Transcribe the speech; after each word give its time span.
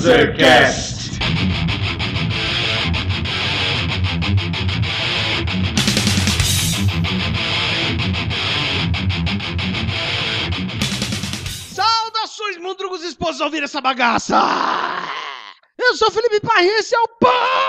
Panzercast. 0.00 1.10
Saudações, 11.74 12.56
mundrugos 12.56 13.04
esposos, 13.04 13.42
a 13.42 13.44
ouvir 13.44 13.62
essa 13.62 13.82
bagaça! 13.82 14.40
Eu 15.78 15.94
sou 15.96 16.10
Felipe 16.10 16.40
Parri, 16.40 16.66
esse 16.68 16.94
é 16.94 16.98
o 16.98 17.08
Panzercast! 17.20 17.59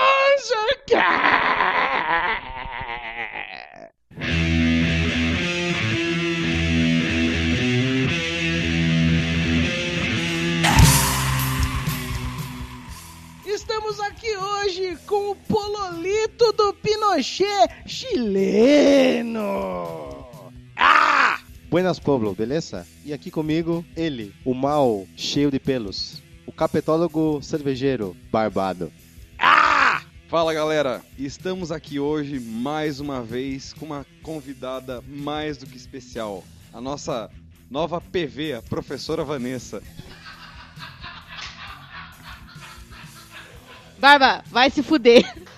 Pinochet 17.22 17.70
chileno! 17.86 19.38
Ah! 20.76 21.38
Buenas, 21.70 22.00
Pablo, 22.00 22.34
beleza? 22.34 22.84
E 23.04 23.12
aqui 23.12 23.30
comigo, 23.30 23.84
ele, 23.96 24.34
o 24.44 24.52
mal 24.52 25.06
cheio 25.16 25.48
de 25.48 25.60
pelos, 25.60 26.20
o 26.46 26.52
capetólogo 26.52 27.40
cervejeiro 27.40 28.16
barbado. 28.32 28.92
Ah! 29.38 30.02
Fala 30.26 30.52
galera, 30.52 31.00
estamos 31.16 31.70
aqui 31.70 32.00
hoje 32.00 32.40
mais 32.40 32.98
uma 32.98 33.22
vez 33.22 33.72
com 33.72 33.86
uma 33.86 34.04
convidada 34.20 35.00
mais 35.06 35.56
do 35.56 35.66
que 35.66 35.76
especial, 35.76 36.42
a 36.72 36.80
nossa 36.80 37.30
nova 37.70 38.00
PV, 38.00 38.54
a 38.54 38.62
professora 38.62 39.22
Vanessa. 39.22 39.80
Barba, 44.00 44.42
vai 44.50 44.68
se 44.70 44.82
fuder. 44.82 45.51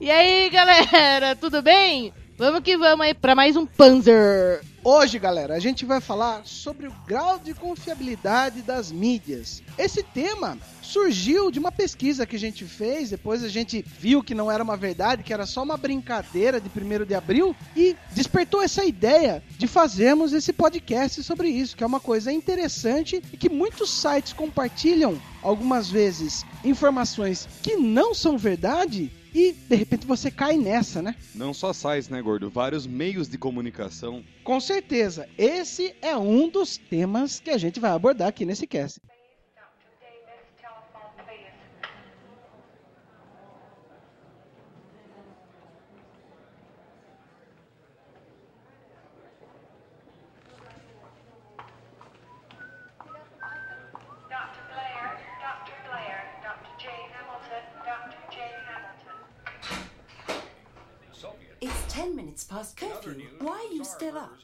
E 0.00 0.10
aí, 0.10 0.48
galera, 0.48 1.36
tudo 1.36 1.60
bem? 1.60 2.10
Vamos 2.38 2.62
que 2.62 2.74
vamos 2.74 3.04
aí 3.04 3.12
pra 3.12 3.34
mais 3.34 3.54
um 3.54 3.66
Panzer. 3.66 4.62
Hoje, 4.82 5.18
galera, 5.18 5.54
a 5.54 5.58
gente 5.58 5.84
vai 5.84 6.00
falar 6.00 6.40
sobre 6.46 6.86
o 6.86 6.94
grau 7.06 7.38
de 7.38 7.52
confiabilidade 7.52 8.62
das 8.62 8.90
mídias. 8.90 9.62
Esse 9.76 10.02
tema 10.02 10.56
surgiu 10.80 11.50
de 11.50 11.58
uma 11.58 11.70
pesquisa 11.70 12.24
que 12.24 12.36
a 12.36 12.38
gente 12.38 12.64
fez, 12.64 13.10
depois 13.10 13.44
a 13.44 13.48
gente 13.50 13.84
viu 13.98 14.24
que 14.24 14.34
não 14.34 14.50
era 14.50 14.64
uma 14.64 14.74
verdade, 14.74 15.22
que 15.22 15.34
era 15.34 15.44
só 15.44 15.62
uma 15.62 15.76
brincadeira 15.76 16.58
de 16.58 16.70
1 16.70 17.04
de 17.04 17.14
abril 17.14 17.54
e 17.76 17.94
despertou 18.12 18.62
essa 18.62 18.86
ideia 18.86 19.42
de 19.58 19.66
fazermos 19.66 20.32
esse 20.32 20.54
podcast 20.54 21.22
sobre 21.22 21.50
isso, 21.50 21.76
que 21.76 21.84
é 21.84 21.86
uma 21.86 22.00
coisa 22.00 22.32
interessante 22.32 23.22
e 23.30 23.36
que 23.36 23.50
muitos 23.50 23.90
sites 23.90 24.32
compartilham 24.32 25.20
algumas 25.42 25.90
vezes 25.90 26.42
informações 26.64 27.46
que 27.62 27.76
não 27.76 28.14
são 28.14 28.38
verdade 28.38 29.12
e 29.34 29.52
de 29.52 29.76
repente 29.76 30.06
você 30.06 30.30
cai 30.30 30.56
nessa, 30.56 31.00
né? 31.02 31.14
Não 31.34 31.54
só 31.54 31.72
sites, 31.72 32.08
né, 32.08 32.20
gordo? 32.20 32.50
Vários 32.50 32.86
meios 32.86 33.28
de 33.28 33.38
comunicação. 33.38 34.24
Com 34.44 34.60
certeza, 34.60 35.28
esse 35.38 35.94
é 36.02 36.16
um 36.16 36.48
dos 36.48 36.76
temas 36.76 37.40
que 37.40 37.50
a 37.50 37.58
gente 37.58 37.80
vai 37.80 37.90
abordar 37.90 38.28
aqui 38.28 38.44
nesse 38.44 38.66
cast. 38.66 39.00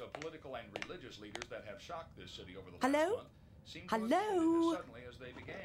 Still 0.07 0.09
up? 0.09 0.15
Of 0.17 0.21
political 0.21 0.55
and 0.57 0.67
religious 0.85 1.21
leaders 1.21 1.45
that 1.51 1.65
have 1.69 1.81
shocked 1.81 2.17
this 2.19 2.31
city 2.31 2.57
over 2.57 2.71
the 2.71 2.79
Hello? 2.87 3.17
last 3.17 3.17
month 3.17 3.29
seem 3.65 3.89
to 3.89 3.95
have 3.95 4.01
Hello? 4.03 4.71
as 4.71 4.77
suddenly 4.79 5.01
as 5.09 5.17
they 5.19 5.33
began. 5.33 5.57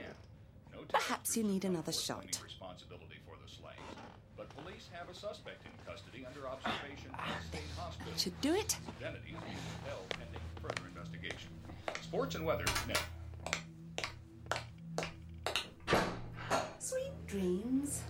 No 0.74 0.80
Perhaps 0.90 1.38
you 1.38 1.44
need 1.44 1.66
another 1.66 1.92
shot. 1.92 2.40
responsibility 2.44 3.18
for 3.26 3.36
the 3.44 3.50
slayings, 3.52 4.00
but 4.38 4.50
police 4.56 4.88
have 4.94 5.10
a 5.10 5.14
suspect 5.14 5.64
in 5.66 5.72
custody 5.86 6.26
under 6.26 6.48
observation 6.48 7.12
at 7.14 7.44
state 7.50 7.62
hospital. 7.78 8.14
Should 8.18 8.40
do 8.42 8.54
it. 8.56 8.72
His 8.74 8.82
identity 9.00 9.36
is 9.36 9.88
held 9.88 10.10
pending 10.10 10.42
further 10.62 10.88
investigation. 10.88 11.50
Sports 12.02 12.36
and 12.36 12.46
weather 12.46 12.66
now. 12.88 12.96
Sweet 16.80 17.12
dreams, 17.28 18.02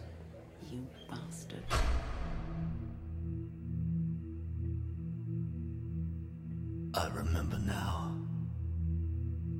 remember 7.13 7.59
now. 7.59 8.11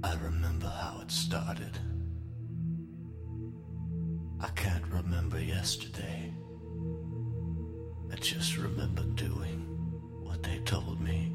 I 0.04 0.16
remember 0.16 0.68
how 0.68 1.00
it 1.02 1.12
started. 1.12 1.78
I 4.40 4.48
can't 4.56 4.86
remember 4.88 5.40
yesterday. 5.40 6.34
I 8.12 8.16
just 8.16 8.58
remember 8.58 9.04
doing 9.16 9.60
what 10.24 10.44
they 10.44 10.60
told 10.66 11.00
me, 11.00 11.31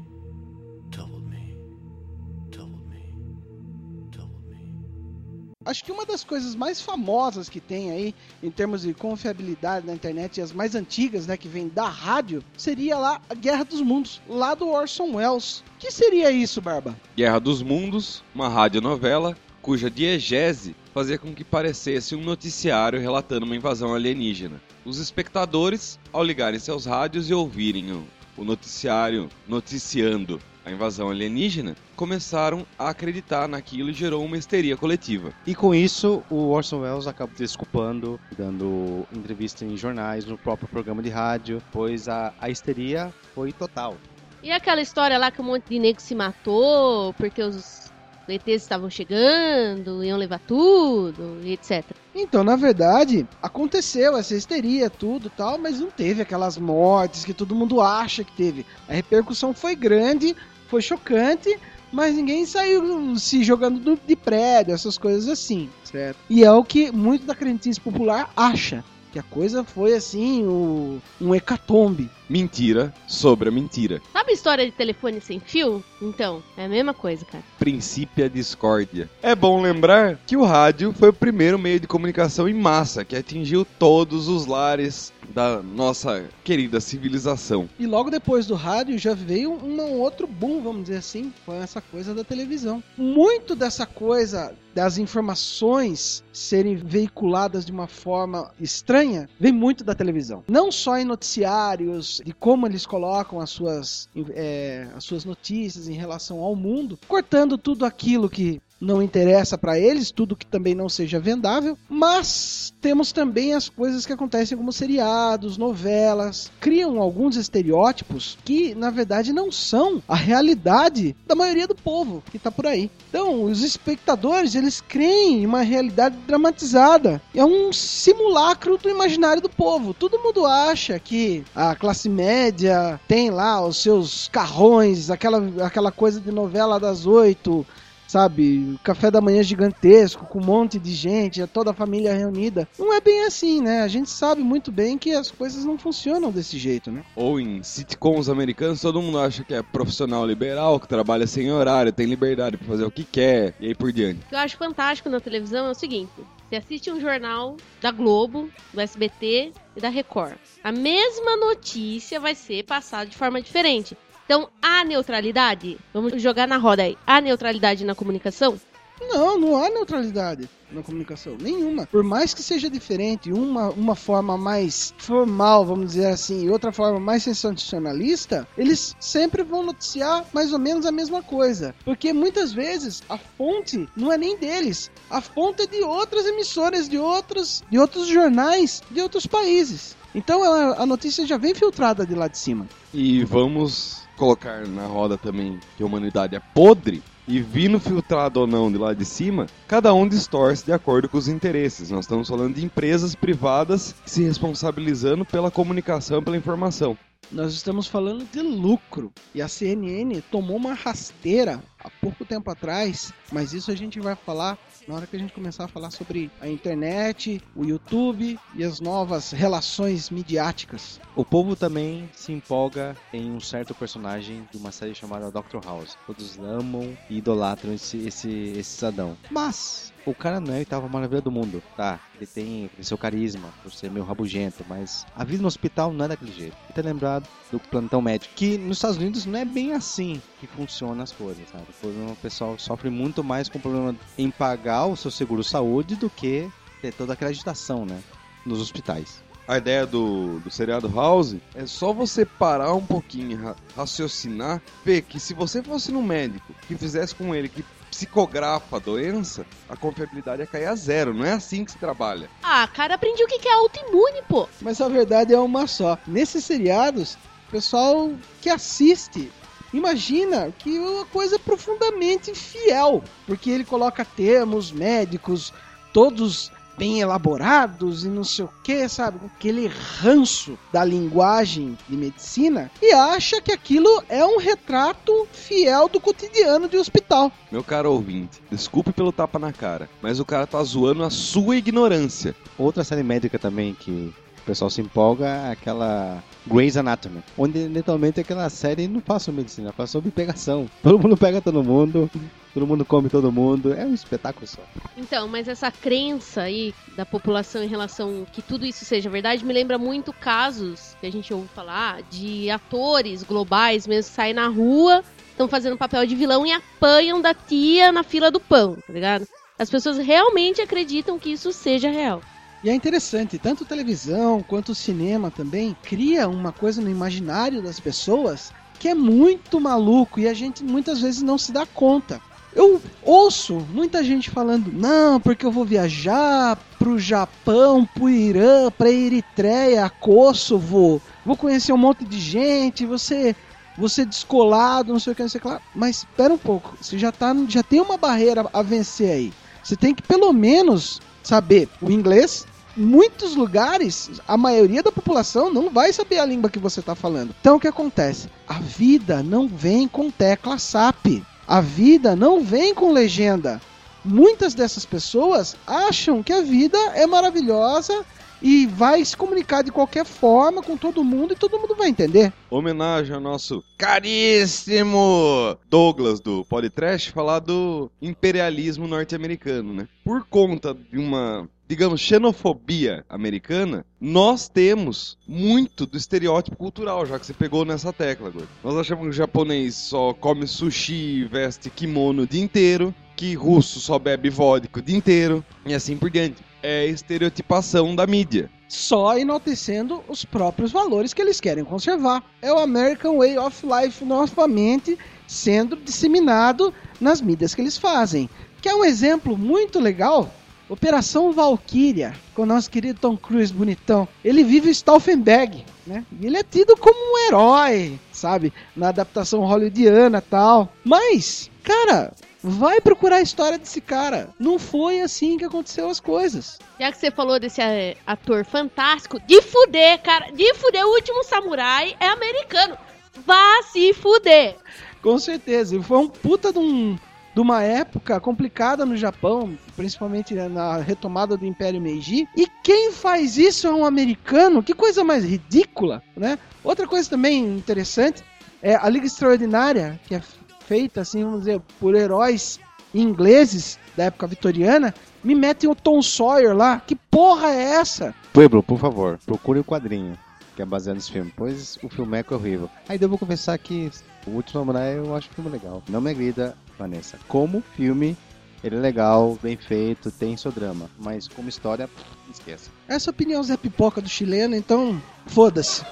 Acho 5.67 5.83
que 5.83 5.91
uma 5.91 6.05
das 6.05 6.23
coisas 6.23 6.55
mais 6.55 6.79
famosas 6.79 7.49
que 7.49 7.59
tem 7.59 7.91
aí 7.91 8.15
em 8.41 8.49
termos 8.49 8.83
de 8.83 8.93
confiabilidade 8.93 9.85
na 9.85 9.93
internet 9.93 10.37
e 10.37 10.41
as 10.41 10.53
mais 10.53 10.75
antigas, 10.75 11.27
né, 11.27 11.35
que 11.35 11.49
vem 11.49 11.67
da 11.67 11.89
rádio, 11.89 12.41
seria 12.57 12.97
lá 12.97 13.21
a 13.29 13.33
Guerra 13.33 13.65
dos 13.65 13.81
Mundos, 13.81 14.21
lá 14.29 14.55
do 14.55 14.69
Orson 14.69 15.15
Welles. 15.15 15.65
Que 15.77 15.91
seria 15.91 16.31
isso, 16.31 16.61
Barba? 16.61 16.95
Guerra 17.17 17.39
dos 17.39 17.61
Mundos, 17.61 18.23
uma 18.33 18.47
radionovela 18.47 19.35
cuja 19.61 19.91
diegese 19.91 20.73
fazia 20.93 21.17
com 21.17 21.33
que 21.35 21.43
parecesse 21.43 22.15
um 22.15 22.23
noticiário 22.23 23.01
relatando 23.01 23.45
uma 23.45 23.55
invasão 23.55 23.93
alienígena. 23.93 24.61
Os 24.85 24.99
espectadores, 24.99 25.99
ao 26.13 26.23
ligarem 26.23 26.61
seus 26.61 26.85
rádios 26.85 27.29
e 27.29 27.33
ouvirem 27.33 27.91
o, 27.91 28.07
o 28.37 28.45
noticiário 28.45 29.27
noticiando 29.45 30.39
a 30.67 30.71
invasão 30.71 31.09
alienígena, 31.09 31.77
começaram 31.95 32.67
a 32.77 32.89
acreditar 32.89 33.47
naquilo 33.47 33.89
e 33.89 33.93
gerou 33.93 34.23
uma 34.25 34.37
histeria 34.37 34.75
coletiva. 34.75 35.31
E 35.45 35.55
com 35.55 35.73
isso, 35.73 36.21
o 36.29 36.49
Orson 36.49 36.81
Welles 36.81 37.07
acaba 37.07 37.31
desculpando, 37.37 38.19
dando 38.37 39.07
entrevista 39.13 39.63
em 39.63 39.77
jornais, 39.77 40.25
no 40.25 40.37
próprio 40.37 40.67
programa 40.67 41.01
de 41.01 41.09
rádio, 41.09 41.63
pois 41.71 42.09
a, 42.09 42.33
a 42.39 42.49
histeria 42.49 43.13
foi 43.33 43.53
total. 43.53 43.95
E 44.43 44.51
aquela 44.51 44.81
história 44.81 45.17
lá 45.17 45.31
que 45.31 45.41
um 45.41 45.45
monte 45.45 45.69
de 45.69 45.79
negro 45.79 46.01
se 46.01 46.13
matou 46.13 47.13
porque 47.13 47.41
os 47.41 47.87
ETs 48.27 48.61
estavam 48.61 48.89
chegando, 48.89 50.03
iam 50.03 50.17
levar 50.17 50.39
tudo, 50.39 51.39
e 51.43 51.53
etc. 51.53 51.85
Então, 52.13 52.43
na 52.43 52.55
verdade, 52.55 53.25
aconteceu 53.41 54.17
essa 54.17 54.35
histeria, 54.35 54.89
tudo 54.89 55.29
tal, 55.29 55.57
mas 55.57 55.79
não 55.79 55.89
teve 55.89 56.21
aquelas 56.21 56.57
mortes 56.57 57.23
que 57.23 57.33
todo 57.33 57.55
mundo 57.55 57.79
acha 57.79 58.23
que 58.23 58.31
teve. 58.33 58.65
A 58.87 58.93
repercussão 58.93 59.53
foi 59.53 59.75
grande, 59.75 60.35
foi 60.67 60.81
chocante, 60.81 61.57
mas 61.91 62.15
ninguém 62.15 62.45
saiu 62.45 63.17
se 63.17 63.43
jogando 63.43 63.79
do- 63.79 63.99
de 64.05 64.15
prédio, 64.15 64.73
essas 64.73 64.97
coisas 64.97 65.27
assim, 65.27 65.69
certo? 65.83 66.17
E 66.29 66.43
é 66.43 66.51
o 66.51 66.63
que 66.63 66.91
muito 66.91 67.25
da 67.25 67.33
crendice 67.35 67.79
popular 67.79 68.31
acha, 68.35 68.83
que 69.11 69.19
a 69.19 69.23
coisa 69.23 69.63
foi 69.63 69.93
assim, 69.93 70.45
o- 70.45 70.99
um 71.21 71.33
hecatombe. 71.33 72.09
Mentira 72.29 72.93
sobre 73.07 73.49
a 73.49 73.51
mentira. 73.51 74.01
Sabe 74.11 74.31
a 74.31 74.33
história 74.33 74.65
de 74.65 74.71
telefone 74.71 75.21
sem 75.21 75.39
fio? 75.39 75.83
Então, 76.01 76.43
é 76.57 76.65
a 76.65 76.69
mesma 76.69 76.93
coisa, 76.93 77.25
cara. 77.25 77.43
Princípio 77.57 78.27
discórdia. 78.29 79.09
É 79.21 79.35
bom 79.35 79.61
lembrar 79.61 80.19
que 80.25 80.35
o 80.35 80.43
rádio 80.43 80.93
foi 80.93 81.09
o 81.09 81.13
primeiro 81.13 81.57
meio 81.57 81.79
de 81.79 81.87
comunicação 81.87 82.47
em 82.49 82.53
massa 82.53 83.05
que 83.05 83.15
atingiu 83.15 83.65
todos 83.77 84.27
os 84.27 84.45
lares 84.45 85.13
da 85.29 85.61
nossa 85.61 86.25
querida 86.43 86.79
civilização. 86.79 87.69
E 87.77 87.85
logo 87.85 88.09
depois 88.09 88.47
do 88.47 88.55
rádio 88.55 88.97
já 88.97 89.13
veio 89.13 89.51
um 89.51 89.99
outro 89.99 90.25
boom, 90.25 90.61
vamos 90.61 90.83
dizer 90.83 90.97
assim, 90.97 91.33
com 91.45 91.53
essa 91.53 91.81
coisa 91.81 92.13
da 92.13 92.23
televisão. 92.23 92.83
Muito 92.97 93.55
dessa 93.55 93.85
coisa 93.85 94.55
das 94.73 94.99
informações 94.99 96.23
serem 96.31 96.75
veiculadas 96.75 97.65
de 97.65 97.71
uma 97.71 97.87
forma 97.87 98.51
estranha 98.61 99.27
vem 99.39 99.51
muito 99.51 99.83
da 99.83 99.95
televisão. 99.95 100.43
Não 100.47 100.71
só 100.71 100.97
em 100.97 101.03
noticiários, 101.05 102.16
de 102.23 102.33
como 102.33 102.65
eles 102.65 102.85
colocam 102.85 103.39
as 103.39 103.49
suas, 103.49 104.09
é, 104.31 104.87
as 104.95 105.03
suas 105.03 105.25
notícias 105.25 105.87
em 105.87 105.93
relação 105.93 106.39
ao 106.39 106.55
mundo, 106.55 106.97
cortando 107.07 107.57
tudo 107.57 107.85
aquilo 107.85 108.29
que 108.29 108.61
não 108.79 109.01
interessa 109.01 109.57
para 109.57 109.79
eles, 109.79 110.11
tudo 110.11 110.35
que 110.35 110.45
também 110.45 110.75
não 110.75 110.89
seja 110.89 111.19
vendável, 111.19 111.77
mas 111.89 112.73
temos 112.79 113.11
também 113.11 113.53
as 113.53 113.69
coisas 113.69 114.05
que 114.05 114.13
acontecem 114.13 114.57
como 114.57 114.71
seriados, 114.71 115.57
novelas, 115.57 116.51
criam 116.59 117.01
alguns 117.01 117.35
estereótipos 117.35 118.37
que 118.43 118.75
na 118.75 118.89
verdade 118.89 119.33
não 119.33 119.51
são 119.51 120.01
a 120.07 120.15
realidade 120.15 121.15
da 121.25 121.35
maioria 121.35 121.67
do 121.67 121.75
povo 121.75 122.23
que 122.31 122.39
tá 122.39 122.51
por 122.51 122.67
aí. 122.67 122.89
Então, 123.09 123.43
os 123.43 123.63
espectadores, 123.63 124.55
eles 124.55 124.81
creem 124.81 125.41
em 125.41 125.45
uma 125.45 125.61
realidade 125.61 126.15
dramatizada. 126.27 127.21
É 127.33 127.43
um 127.43 127.71
simulacro 127.73 128.77
do 128.77 128.89
imaginário 128.89 129.41
do 129.41 129.49
povo. 129.49 129.93
Todo 129.93 130.19
mundo 130.19 130.45
acha 130.45 130.99
que 130.99 131.43
a 131.55 131.75
classe 131.75 132.09
média 132.09 132.99
tem 133.07 133.29
lá 133.29 133.65
os 133.65 133.77
seus 133.77 134.27
carrões, 134.27 135.09
aquela, 135.09 135.65
aquela 135.65 135.91
coisa 135.91 136.19
de 136.19 136.31
novela 136.31 136.79
das 136.79 137.05
oito, 137.05 137.65
sabe? 138.07 138.79
Café 138.83 139.11
da 139.11 139.21
manhã 139.21 139.43
gigantesco, 139.43 140.25
com 140.25 140.39
um 140.39 140.45
monte 140.45 140.79
de 140.79 140.93
gente, 140.93 141.45
toda 141.47 141.71
a 141.71 141.73
família 141.73 142.13
reunida. 142.13 142.67
Não 142.79 142.93
é 142.93 143.01
bem 143.01 143.25
assim, 143.25 143.61
né? 143.61 143.81
A 143.81 143.87
gente 143.87 144.09
sabe 144.09 144.41
muito 144.41 144.71
bem 144.71 144.97
que 144.97 145.11
as 145.11 145.29
coisas 145.29 145.65
não 145.65 145.77
funcionam 145.77 146.31
desse 146.31 146.57
jeito, 146.57 146.91
né? 146.91 147.03
Ou 147.15 147.39
em 147.39 147.61
sitcoms 147.61 148.29
americanos, 148.29 148.81
todo 148.81 149.01
mundo 149.01 149.19
acha 149.19 149.43
que 149.43 149.53
é 149.53 149.61
profissional 149.61 150.25
liberal, 150.25 150.79
que 150.79 150.87
trabalha 150.87 151.27
sem 151.27 151.51
horário, 151.51 151.91
tem 151.91 152.07
liberdade 152.07 152.57
pra 152.57 152.67
fazer 152.67 152.85
o 152.85 152.91
que 152.91 153.03
quer, 153.03 153.53
e 153.59 153.67
aí 153.67 153.75
por 153.75 153.91
diante. 153.91 154.21
O 154.25 154.29
que 154.29 154.35
eu 154.35 154.39
acho 154.39 154.57
fantástico 154.57 155.09
na 155.09 155.19
televisão 155.19 155.67
é 155.67 155.71
o 155.71 155.75
seguinte: 155.75 156.11
você 156.47 156.55
assiste 156.55 156.89
um 156.89 156.99
jornal 156.99 157.57
da 157.81 157.91
Globo, 157.91 158.49
do 158.73 158.79
SBT 158.79 159.51
e 159.75 159.81
da 159.81 159.89
Record. 159.89 160.35
A 160.63 160.71
mesma 160.71 161.35
notícia 161.35 162.19
vai 162.19 162.33
ser 162.35 162.63
passada 162.63 163.05
de 163.05 163.17
forma 163.17 163.41
diferente. 163.41 163.97
Então, 164.27 164.49
há 164.61 164.83
neutralidade? 164.83 165.77
Vamos 165.93 166.21
jogar 166.21 166.45
na 166.49 166.57
roda 166.57 166.83
aí. 166.83 166.97
Há 167.07 167.21
neutralidade 167.21 167.85
na 167.85 167.95
comunicação? 167.95 168.59
Não, 168.99 169.39
não 169.39 169.55
há 169.63 169.69
neutralidade 169.69 170.49
na 170.69 170.83
comunicação, 170.83 171.37
nenhuma. 171.39 171.85
Por 171.85 172.03
mais 172.03 172.33
que 172.33 172.43
seja 172.43 172.69
diferente, 172.69 173.31
uma, 173.31 173.69
uma 173.69 173.95
forma 173.95 174.37
mais 174.37 174.93
formal, 174.97 175.63
vamos 175.65 175.93
dizer 175.93 176.07
assim, 176.07 176.43
e 176.43 176.49
outra 176.49 176.73
forma 176.73 176.99
mais 176.99 177.23
sensacionalista, 177.23 178.45
eles 178.57 178.95
sempre 178.99 179.43
vão 179.43 179.63
noticiar 179.63 180.25
mais 180.33 180.51
ou 180.51 180.59
menos 180.59 180.85
a 180.85 180.91
mesma 180.91 181.21
coisa. 181.21 181.73
Porque 181.85 182.11
muitas 182.11 182.51
vezes 182.51 183.01
a 183.07 183.17
fonte 183.17 183.87
não 183.95 184.11
é 184.11 184.17
nem 184.17 184.35
deles, 184.35 184.91
a 185.09 185.21
fonte 185.21 185.61
é 185.61 185.67
de 185.67 185.81
outras 185.83 186.25
emissoras, 186.25 186.89
de 186.89 186.97
outros, 186.97 187.63
de 187.69 187.77
outros 187.79 188.07
jornais, 188.07 188.81
de 188.91 188.99
outros 188.99 189.25
países. 189.27 189.95
Então 190.15 190.43
ela- 190.43 190.81
a 190.81 190.85
notícia 190.85 191.25
já 191.25 191.37
vem 191.37 191.53
filtrada 191.53 192.05
de 192.05 192.15
lá 192.15 192.27
de 192.27 192.37
cima. 192.39 192.67
E 192.93 193.23
vamos 193.23 194.06
colocar 194.17 194.67
na 194.67 194.85
roda 194.85 195.17
também 195.17 195.59
que 195.77 195.83
a 195.83 195.85
humanidade 195.85 196.35
é 196.35 196.39
podre. 196.39 197.01
E 197.27 197.41
vindo 197.41 197.77
filtrado 197.77 198.39
ou 198.39 198.47
não 198.47 198.71
de 198.71 198.77
lá 198.77 198.93
de 198.93 199.03
cima, 199.03 199.47
cada 199.67 199.93
um 199.93 200.07
distorce 200.07 200.65
de 200.65 200.71
acordo 200.71 201.09
com 201.09 201.17
os 201.17 201.27
interesses. 201.27 201.91
Nós 201.91 202.05
estamos 202.05 202.29
falando 202.29 202.55
de 202.55 202.63
empresas 202.63 203.15
privadas 203.15 203.93
se 204.05 204.23
responsabilizando 204.23 205.25
pela 205.25 205.51
comunicação, 205.51 206.23
pela 206.23 206.37
informação. 206.37 206.97
Nós 207.29 207.53
estamos 207.53 207.87
falando 207.87 208.25
de 208.31 208.41
lucro. 208.41 209.11
E 209.35 209.41
a 209.41 209.49
CNN 209.49 210.21
tomou 210.31 210.55
uma 210.55 210.73
rasteira 210.73 211.61
há 211.77 211.89
pouco 212.01 212.23
tempo 212.23 212.49
atrás, 212.49 213.11
mas 213.29 213.51
isso 213.51 213.69
a 213.69 213.75
gente 213.75 213.99
vai 213.99 214.15
falar 214.15 214.57
na 214.87 214.95
hora 214.95 215.07
que 215.07 215.15
a 215.15 215.19
gente 215.19 215.33
começar 215.33 215.65
a 215.65 215.67
falar 215.67 215.91
sobre 215.91 216.31
a 216.39 216.47
internet, 216.47 217.41
o 217.55 217.65
YouTube 217.65 218.39
e 218.55 218.63
as 218.63 218.79
novas 218.79 219.31
relações 219.31 220.09
midiáticas. 220.09 220.99
O 221.15 221.25
povo 221.25 221.55
também 221.55 222.09
se 222.15 222.31
empolga 222.31 222.95
em 223.11 223.29
um 223.29 223.39
certo 223.39 223.75
personagem 223.75 224.47
de 224.51 224.57
uma 224.57 224.71
série 224.71 224.95
chamada 224.95 225.29
Dr. 225.29 225.63
House. 225.65 225.97
Todos 226.05 226.39
amam 226.39 226.97
e 227.09 227.17
idolatram 227.17 227.73
esse, 227.73 227.97
esse, 227.97 228.29
esse 228.29 228.77
cidadão. 228.77 229.17
Mas 229.29 229.91
o 230.09 230.15
cara 230.15 230.39
não 230.39 230.53
é 230.53 230.57
a 230.57 230.59
oitava 230.59 230.87
maravilha 230.87 231.21
do 231.21 231.29
mundo, 231.31 231.61
tá? 231.75 231.99
Ele 232.15 232.25
tem 232.25 232.69
seu 232.81 232.97
carisma, 232.97 233.49
por 233.61 233.71
ser 233.71 233.91
meio 233.91 234.05
rabugento, 234.05 234.63
mas 234.67 235.05
a 235.15 235.23
vida 235.23 235.41
no 235.41 235.47
hospital 235.47 235.91
não 235.91 236.05
é 236.05 236.07
daquele 236.07 236.31
jeito. 236.31 236.55
E 236.69 236.73
tá 236.73 236.81
lembrado 236.81 237.27
do 237.51 237.59
plantão 237.59 238.01
médico, 238.01 238.33
que 238.35 238.57
nos 238.57 238.77
Estados 238.77 238.97
Unidos 238.97 239.25
não 239.25 239.37
é 239.37 239.45
bem 239.45 239.73
assim 239.73 240.21
que 240.39 240.47
funcionam 240.47 241.03
as 241.03 241.11
coisas, 241.11 241.47
sabe? 241.49 241.65
O 241.83 242.15
pessoal 242.21 242.57
sofre 242.57 242.89
muito 242.89 243.23
mais 243.23 243.49
com 243.49 243.57
o 243.57 243.61
problema 243.61 243.95
em 244.17 244.31
pagar 244.31 244.85
o 244.85 244.95
seu 244.95 245.11
seguro 245.11 245.43
saúde 245.43 245.95
do 245.95 246.09
que 246.09 246.49
ter 246.81 246.93
toda 246.93 247.13
aquela 247.13 247.29
agitação, 247.31 247.85
né? 247.85 247.99
Nos 248.45 248.61
hospitais. 248.61 249.21
A 249.47 249.57
ideia 249.57 249.85
do, 249.85 250.39
do 250.39 250.51
seriado 250.51 250.93
House 250.93 251.37
é 251.55 251.65
só 251.65 251.93
você 251.93 252.25
parar 252.25 252.73
um 252.73 252.85
pouquinho, 252.85 253.41
ra- 253.41 253.55
raciocinar, 253.77 254.61
ver 254.83 255.01
que 255.03 255.19
se 255.21 255.33
você 255.33 255.63
fosse 255.63 255.89
no 255.91 256.03
médico 256.03 256.53
que 256.67 256.75
fizesse 256.75 257.15
com 257.15 257.33
ele 257.33 257.47
que 257.47 257.63
psicografa 257.97 258.77
a 258.77 258.79
doença, 258.79 259.43
a 259.67 259.75
confiabilidade 259.75 260.43
ia 260.43 260.47
cair 260.47 260.67
a 260.67 260.75
zero. 260.75 261.15
Não 261.15 261.25
é 261.25 261.33
assim 261.33 261.65
que 261.65 261.71
se 261.71 261.79
trabalha. 261.79 262.29
Ah, 262.43 262.67
cara, 262.67 262.93
aprendi 262.93 263.23
o 263.23 263.27
que 263.27 263.39
que 263.39 263.47
é 263.47 263.53
autoimune, 263.53 264.21
pô. 264.29 264.47
Mas 264.61 264.79
a 264.79 264.87
verdade 264.87 265.33
é 265.33 265.39
uma 265.39 265.65
só. 265.65 265.97
Nesses 266.05 266.45
seriados, 266.45 267.17
o 267.47 267.51
pessoal 267.51 268.11
que 268.39 268.51
assiste 268.51 269.31
imagina 269.73 270.53
que 270.59 270.77
é 270.77 270.79
uma 270.79 271.05
coisa 271.05 271.39
profundamente 271.39 272.35
fiel, 272.35 273.03
porque 273.25 273.49
ele 273.49 273.65
coloca 273.65 274.05
termos 274.05 274.71
médicos 274.71 275.51
todos 275.91 276.51
bem 276.77 276.99
elaborados 276.99 278.05
e 278.05 278.07
não 278.07 278.23
sei 278.23 278.45
o 278.45 278.49
que, 278.63 278.87
sabe? 278.87 279.19
Com 279.19 279.27
Aquele 279.37 279.67
ranço 279.67 280.57
da 280.73 280.83
linguagem 280.83 281.77
de 281.87 281.95
medicina 281.95 282.71
e 282.81 282.91
acha 282.91 283.39
que 283.41 283.51
aquilo 283.51 284.03
é 284.09 284.25
um 284.25 284.39
retrato 284.39 285.27
fiel 285.31 285.87
do 285.87 285.99
cotidiano 285.99 286.67
de 286.67 286.77
hospital. 286.77 287.31
Meu 287.51 287.63
caro 287.63 287.91
ouvinte, 287.91 288.41
desculpe 288.49 288.91
pelo 288.91 289.11
tapa 289.11 289.37
na 289.37 289.53
cara, 289.53 289.89
mas 290.01 290.19
o 290.19 290.25
cara 290.25 290.47
tá 290.47 290.61
zoando 290.63 291.03
a 291.03 291.09
sua 291.09 291.55
ignorância. 291.55 292.35
Outra 292.57 292.83
série 292.83 293.03
médica 293.03 293.37
também 293.37 293.73
que 293.73 294.13
pessoal 294.47 294.69
se 294.69 294.79
empolga 294.79 295.27
é 295.27 295.51
aquela 295.51 296.23
Grey's 296.45 296.77
Anatomy, 296.77 297.21
onde 297.37 297.67
literalmente 297.67 298.21
aquela 298.21 298.49
série 298.49 298.87
não 298.87 299.01
fala 299.01 299.19
sobre 299.19 299.41
medicina, 299.41 299.73
fala 299.73 299.87
sobre 299.87 300.09
pegação. 300.09 300.69
Todo 300.81 300.97
mundo 300.97 301.17
pega 301.17 301.41
todo 301.41 301.61
mundo, 301.61 302.09
todo 302.53 302.65
mundo 302.65 302.85
come 302.85 303.09
todo 303.09 303.29
mundo, 303.29 303.73
é 303.73 303.85
um 303.85 303.93
espetáculo 303.93 304.47
só. 304.47 304.61
Então, 304.95 305.27
mas 305.27 305.49
essa 305.49 305.69
crença 305.69 306.43
aí 306.43 306.73
da 306.95 307.05
população 307.05 307.61
em 307.61 307.67
relação 307.67 308.25
que 308.31 308.41
tudo 308.41 308.65
isso 308.65 308.85
seja 308.85 309.09
verdade 309.09 309.43
me 309.43 309.53
lembra 309.53 309.77
muito 309.77 310.13
casos 310.13 310.95
que 311.01 311.05
a 311.05 311.11
gente 311.11 311.33
ouve 311.33 311.49
falar 311.49 312.01
de 312.03 312.49
atores 312.49 313.23
globais 313.23 313.85
mesmo 313.85 314.09
que 314.09 314.15
saem 314.15 314.33
na 314.33 314.47
rua, 314.47 315.03
estão 315.29 315.49
fazendo 315.49 315.77
papel 315.77 316.05
de 316.05 316.15
vilão 316.15 316.45
e 316.45 316.53
apanham 316.53 317.21
da 317.21 317.33
tia 317.33 317.91
na 317.91 318.01
fila 318.01 318.31
do 318.31 318.39
pão, 318.39 318.77
tá 318.87 318.93
ligado? 318.93 319.27
As 319.59 319.69
pessoas 319.69 319.97
realmente 319.97 320.61
acreditam 320.61 321.19
que 321.19 321.31
isso 321.31 321.51
seja 321.51 321.89
real. 321.89 322.21
E 322.67 322.69
é 322.69 322.73
interessante, 322.73 323.39
tanto 323.39 323.63
televisão 323.63 324.43
quanto 324.43 324.75
cinema 324.75 325.31
também 325.31 325.73
cria 325.83 326.27
uma 326.27 326.51
coisa 326.51 326.81
no 326.81 326.89
imaginário 326.89 327.61
das 327.61 327.79
pessoas 327.79 328.51
que 328.77 328.89
é 328.89 328.93
muito 328.93 329.57
maluco 329.57 330.19
e 330.19 330.27
a 330.27 330.33
gente 330.33 330.65
muitas 330.65 330.99
vezes 330.99 331.21
não 331.21 331.37
se 331.37 331.53
dá 331.53 331.65
conta. 331.65 332.19
Eu 332.53 332.81
ouço 333.01 333.65
muita 333.71 334.03
gente 334.03 334.29
falando, 334.29 334.69
não, 334.69 335.17
porque 335.17 335.45
eu 335.45 335.51
vou 335.51 335.63
viajar 335.63 336.57
pro 336.77 336.99
Japão, 336.99 337.85
pro 337.85 338.09
Irã, 338.09 338.69
pra 338.69 338.91
Eritreia, 338.91 339.89
Kosovo, 339.89 341.01
vou 341.25 341.37
conhecer 341.37 341.71
um 341.71 341.77
monte 341.77 342.03
de 342.03 342.19
gente, 342.19 342.85
você 342.85 343.33
você 343.77 344.05
descolado, 344.05 344.91
não 344.91 344.99
sei 344.99 345.13
o 345.13 345.15
que, 345.15 345.21
não 345.21 345.29
sei 345.29 345.39
o 345.39 345.41
que 345.41 345.47
lá. 345.47 345.61
Mas 345.73 345.99
espera 345.99 346.33
um 346.33 346.37
pouco, 346.37 346.75
você 346.81 346.99
já 346.99 347.13
tá, 347.13 347.33
já 347.47 347.63
tem 347.63 347.79
uma 347.79 347.95
barreira 347.95 348.45
a 348.51 348.61
vencer 348.61 349.11
aí. 349.11 349.33
Você 349.63 349.77
tem 349.77 349.95
que 349.95 350.03
pelo 350.03 350.33
menos 350.33 350.99
saber 351.27 351.67
o 351.81 351.91
inglês. 351.91 352.46
Muitos 352.77 353.35
lugares, 353.35 354.11
a 354.27 354.37
maioria 354.37 354.83
da 354.83 354.91
população 354.91 355.51
não 355.51 355.71
vai 355.71 355.91
saber 355.91 356.19
a 356.19 356.25
língua 356.25 356.47
que 356.47 356.59
você 356.59 356.79
está 356.79 356.93
falando. 356.93 357.33
Então 357.41 357.55
o 357.55 357.59
que 357.59 357.67
acontece? 357.67 358.29
A 358.47 358.59
vida 358.59 359.23
não 359.23 359.47
vem 359.47 359.87
com 359.87 360.11
tecla 360.11 360.59
SAP. 360.59 361.23
A 361.47 361.59
vida 361.59 362.15
não 362.15 362.43
vem 362.43 362.75
com 362.75 362.91
legenda. 362.91 363.59
Muitas 364.05 364.53
dessas 364.53 364.85
pessoas 364.85 365.55
acham 365.65 366.21
que 366.21 366.31
a 366.31 366.41
vida 366.41 366.77
é 366.93 367.07
maravilhosa 367.07 368.05
e 368.41 368.65
vai 368.67 369.03
se 369.03 369.15
comunicar 369.15 369.63
de 369.63 369.71
qualquer 369.71 370.05
forma 370.05 370.61
com 370.61 370.77
todo 370.77 371.03
mundo 371.03 371.33
e 371.33 371.35
todo 371.35 371.59
mundo 371.59 371.75
vai 371.75 371.89
entender. 371.89 372.31
Homenagem 372.49 373.15
ao 373.15 373.21
nosso 373.21 373.63
caríssimo 373.77 375.57
Douglas 375.69 376.19
do 376.19 376.45
Polytrash 376.45 377.07
falar 377.07 377.39
do 377.39 377.91
imperialismo 378.01 378.87
norte-americano, 378.87 379.73
né? 379.73 379.87
Por 380.03 380.25
conta 380.25 380.73
de 380.73 380.97
uma, 380.97 381.49
digamos, 381.67 381.99
xenofobia 381.99 383.03
americana, 383.09 383.85
nós 383.99 384.47
temos 384.47 385.17
muito 385.27 385.85
do 385.85 385.97
estereótipo 385.97 386.55
cultural, 386.55 387.05
já 387.05 387.19
que 387.19 387.25
você 387.25 387.33
pegou 387.33 387.65
nessa 387.65 387.91
tecla, 387.91 388.27
agora. 388.27 388.47
Nós 388.63 388.75
achamos 388.77 389.03
que 389.03 389.09
o 389.09 389.13
japonês 389.13 389.75
só 389.75 390.13
come 390.13 390.47
sushi 390.47 390.93
e 390.93 391.25
veste 391.25 391.69
kimono 391.69 392.23
o 392.23 392.27
dia 392.27 392.41
inteiro, 392.41 392.93
que 393.15 393.33
russo 393.33 393.79
só 393.79 393.97
bebe 393.97 394.29
vodka 394.29 394.79
o 394.79 394.81
dia 394.81 394.95
inteiro, 394.95 395.43
e 395.65 395.73
assim 395.73 395.97
por 395.97 396.09
diante. 396.09 396.46
É 396.61 396.85
estereotipação 396.85 397.95
da 397.95 398.07
mídia. 398.07 398.49
só 398.67 399.17
enaltecendo 399.17 400.03
os 400.09 400.25
próprios 400.25 400.71
valores 400.71 401.13
que 401.13 401.21
eles 401.21 401.39
querem 401.39 401.63
conservar. 401.63 402.21
É 402.41 402.51
o 402.51 402.59
American 402.59 403.17
Way 403.17 403.37
of 403.37 403.65
Life 403.65 404.03
novamente 404.03 404.97
sendo 405.25 405.75
disseminado 405.75 406.73
nas 406.99 407.21
mídias 407.21 407.55
que 407.55 407.61
eles 407.61 407.77
fazem. 407.77 408.29
Que 408.61 408.69
é 408.69 408.75
um 408.75 408.83
exemplo 408.83 409.37
muito 409.37 409.79
legal. 409.79 410.29
Operação 410.69 411.31
Valkyria, 411.31 412.13
com 412.35 412.41
o 412.41 412.45
nosso 412.45 412.69
querido 412.69 412.99
Tom 412.99 413.15
Cruise 413.15 413.53
bonitão. 413.53 414.05
Ele 414.23 414.43
vive 414.43 414.69
Stauffenberg, 414.71 415.63
né? 415.85 416.03
E 416.19 416.25
ele 416.25 416.35
é 416.37 416.43
tido 416.43 416.75
como 416.75 416.97
um 416.99 417.27
herói, 417.27 417.97
sabe? 418.11 418.51
Na 418.75 418.89
adaptação 418.89 419.45
hollywoodiana 419.45 420.21
tal. 420.21 420.69
Mas, 420.83 421.49
cara, 421.63 422.11
vai 422.47 422.79
procurar 422.79 423.17
a 423.17 423.21
história 423.21 423.57
desse 423.57 423.81
cara. 423.81 424.29
Não 424.39 424.57
foi 424.57 425.01
assim 425.01 425.37
que 425.37 425.45
aconteceu 425.45 425.89
as 425.89 425.99
coisas. 425.99 426.57
Já 426.79 426.91
que 426.91 426.97
você 426.97 427.11
falou 427.11 427.39
desse 427.39 427.61
é, 427.61 427.95
ator 428.05 428.45
fantástico, 428.45 429.19
de 429.19 429.41
fuder, 429.41 430.01
cara, 430.01 430.31
de 430.31 430.53
fuder, 430.55 430.85
o 430.85 430.93
último 430.93 431.23
samurai 431.23 431.95
é 431.99 432.07
americano. 432.07 432.77
Vá 433.25 433.61
se 433.63 433.93
fuder. 433.93 434.55
Com 435.01 435.19
certeza. 435.19 435.75
E 435.75 435.83
foi 435.83 435.97
um 435.97 436.07
puta 436.07 436.53
de, 436.53 436.59
um, 436.59 436.97
de 437.35 437.41
uma 437.41 437.63
época 437.63 438.19
complicada 438.19 438.85
no 438.85 438.95
Japão, 438.95 439.57
principalmente 439.75 440.33
na 440.33 440.77
retomada 440.77 441.35
do 441.35 441.45
Império 441.45 441.81
Meiji. 441.81 442.27
E 442.35 442.47
quem 442.63 442.91
faz 442.91 443.37
isso 443.37 443.67
é 443.67 443.73
um 443.73 443.85
americano? 443.85 444.63
Que 444.63 444.73
coisa 444.73 445.03
mais 445.03 445.25
ridícula, 445.25 446.01
né? 446.15 446.39
Outra 446.63 446.87
coisa 446.87 447.09
também 447.09 447.43
interessante 447.43 448.23
é 448.61 448.75
a 448.75 448.89
Liga 448.89 449.05
Extraordinária, 449.05 449.99
que 450.07 450.15
é 450.15 450.21
feita, 450.67 451.01
assim, 451.01 451.23
vamos 451.23 451.39
dizer, 451.39 451.61
por 451.79 451.95
heróis 451.95 452.59
ingleses 452.93 453.79
da 453.95 454.05
época 454.05 454.27
vitoriana, 454.27 454.93
me 455.23 455.33
metem 455.33 455.69
o 455.69 455.75
Tom 455.75 456.01
Sawyer 456.01 456.55
lá. 456.55 456.79
Que 456.79 456.95
porra 456.95 457.49
é 457.49 457.75
essa? 457.75 458.13
Pueblo, 458.33 458.61
por 458.61 458.77
favor, 458.77 459.17
procure 459.25 459.59
o 459.59 459.63
quadrinho 459.63 460.17
que 460.55 460.61
é 460.63 460.65
baseado 460.65 460.95
nesse 460.95 461.11
filme, 461.11 461.31
pois 461.37 461.77
o 461.83 461.87
filmeco 461.87 462.33
é 462.33 462.37
horrível. 462.37 462.67
Aí 462.89 462.97
eu 462.99 463.07
vou 463.07 463.19
confessar 463.19 463.55
que 463.59 463.91
o 464.25 464.31
Último 464.31 464.59
Samurai 464.59 464.97
eu 464.97 465.15
acho 465.15 465.29
o 465.29 465.33
filme 465.35 465.51
legal. 465.51 465.83
Não 465.87 466.01
me 466.01 466.09
agrida, 466.09 466.57
Vanessa. 466.79 467.19
Como 467.27 467.61
filme, 467.75 468.17
ele 468.63 468.75
é 468.75 468.79
legal, 468.79 469.37
bem 469.39 469.55
feito, 469.55 470.09
tem 470.09 470.35
seu 470.35 470.51
drama, 470.51 470.89
mas 470.97 471.27
como 471.27 471.47
história, 471.47 471.87
esqueça. 472.31 472.71
Essa 472.87 473.11
opinião 473.11 473.43
Zé 473.43 473.55
Pipoca 473.55 474.01
do 474.01 474.09
chileno, 474.09 474.55
então 474.55 474.99
foda-se. 475.27 475.85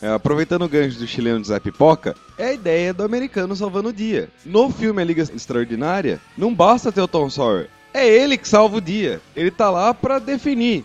É, 0.00 0.08
aproveitando 0.08 0.62
o 0.62 0.68
gancho 0.68 0.98
do 0.98 1.06
chileno 1.06 1.44
Zé 1.44 1.58
Pipoca, 1.58 2.14
é 2.36 2.46
a 2.46 2.52
ideia 2.52 2.94
do 2.94 3.02
americano 3.02 3.56
salvando 3.56 3.88
o 3.88 3.92
dia. 3.92 4.28
No 4.44 4.70
filme 4.70 5.02
A 5.02 5.04
Liga 5.04 5.22
Extraordinária, 5.22 6.20
não 6.36 6.54
basta 6.54 6.92
ter 6.92 7.00
o 7.00 7.08
Tom 7.08 7.28
Sawyer. 7.28 7.68
É 7.92 8.06
ele 8.06 8.36
que 8.36 8.48
salva 8.48 8.76
o 8.76 8.80
dia. 8.80 9.20
Ele 9.34 9.50
tá 9.50 9.70
lá 9.70 9.92
pra 9.92 10.18
definir. 10.18 10.84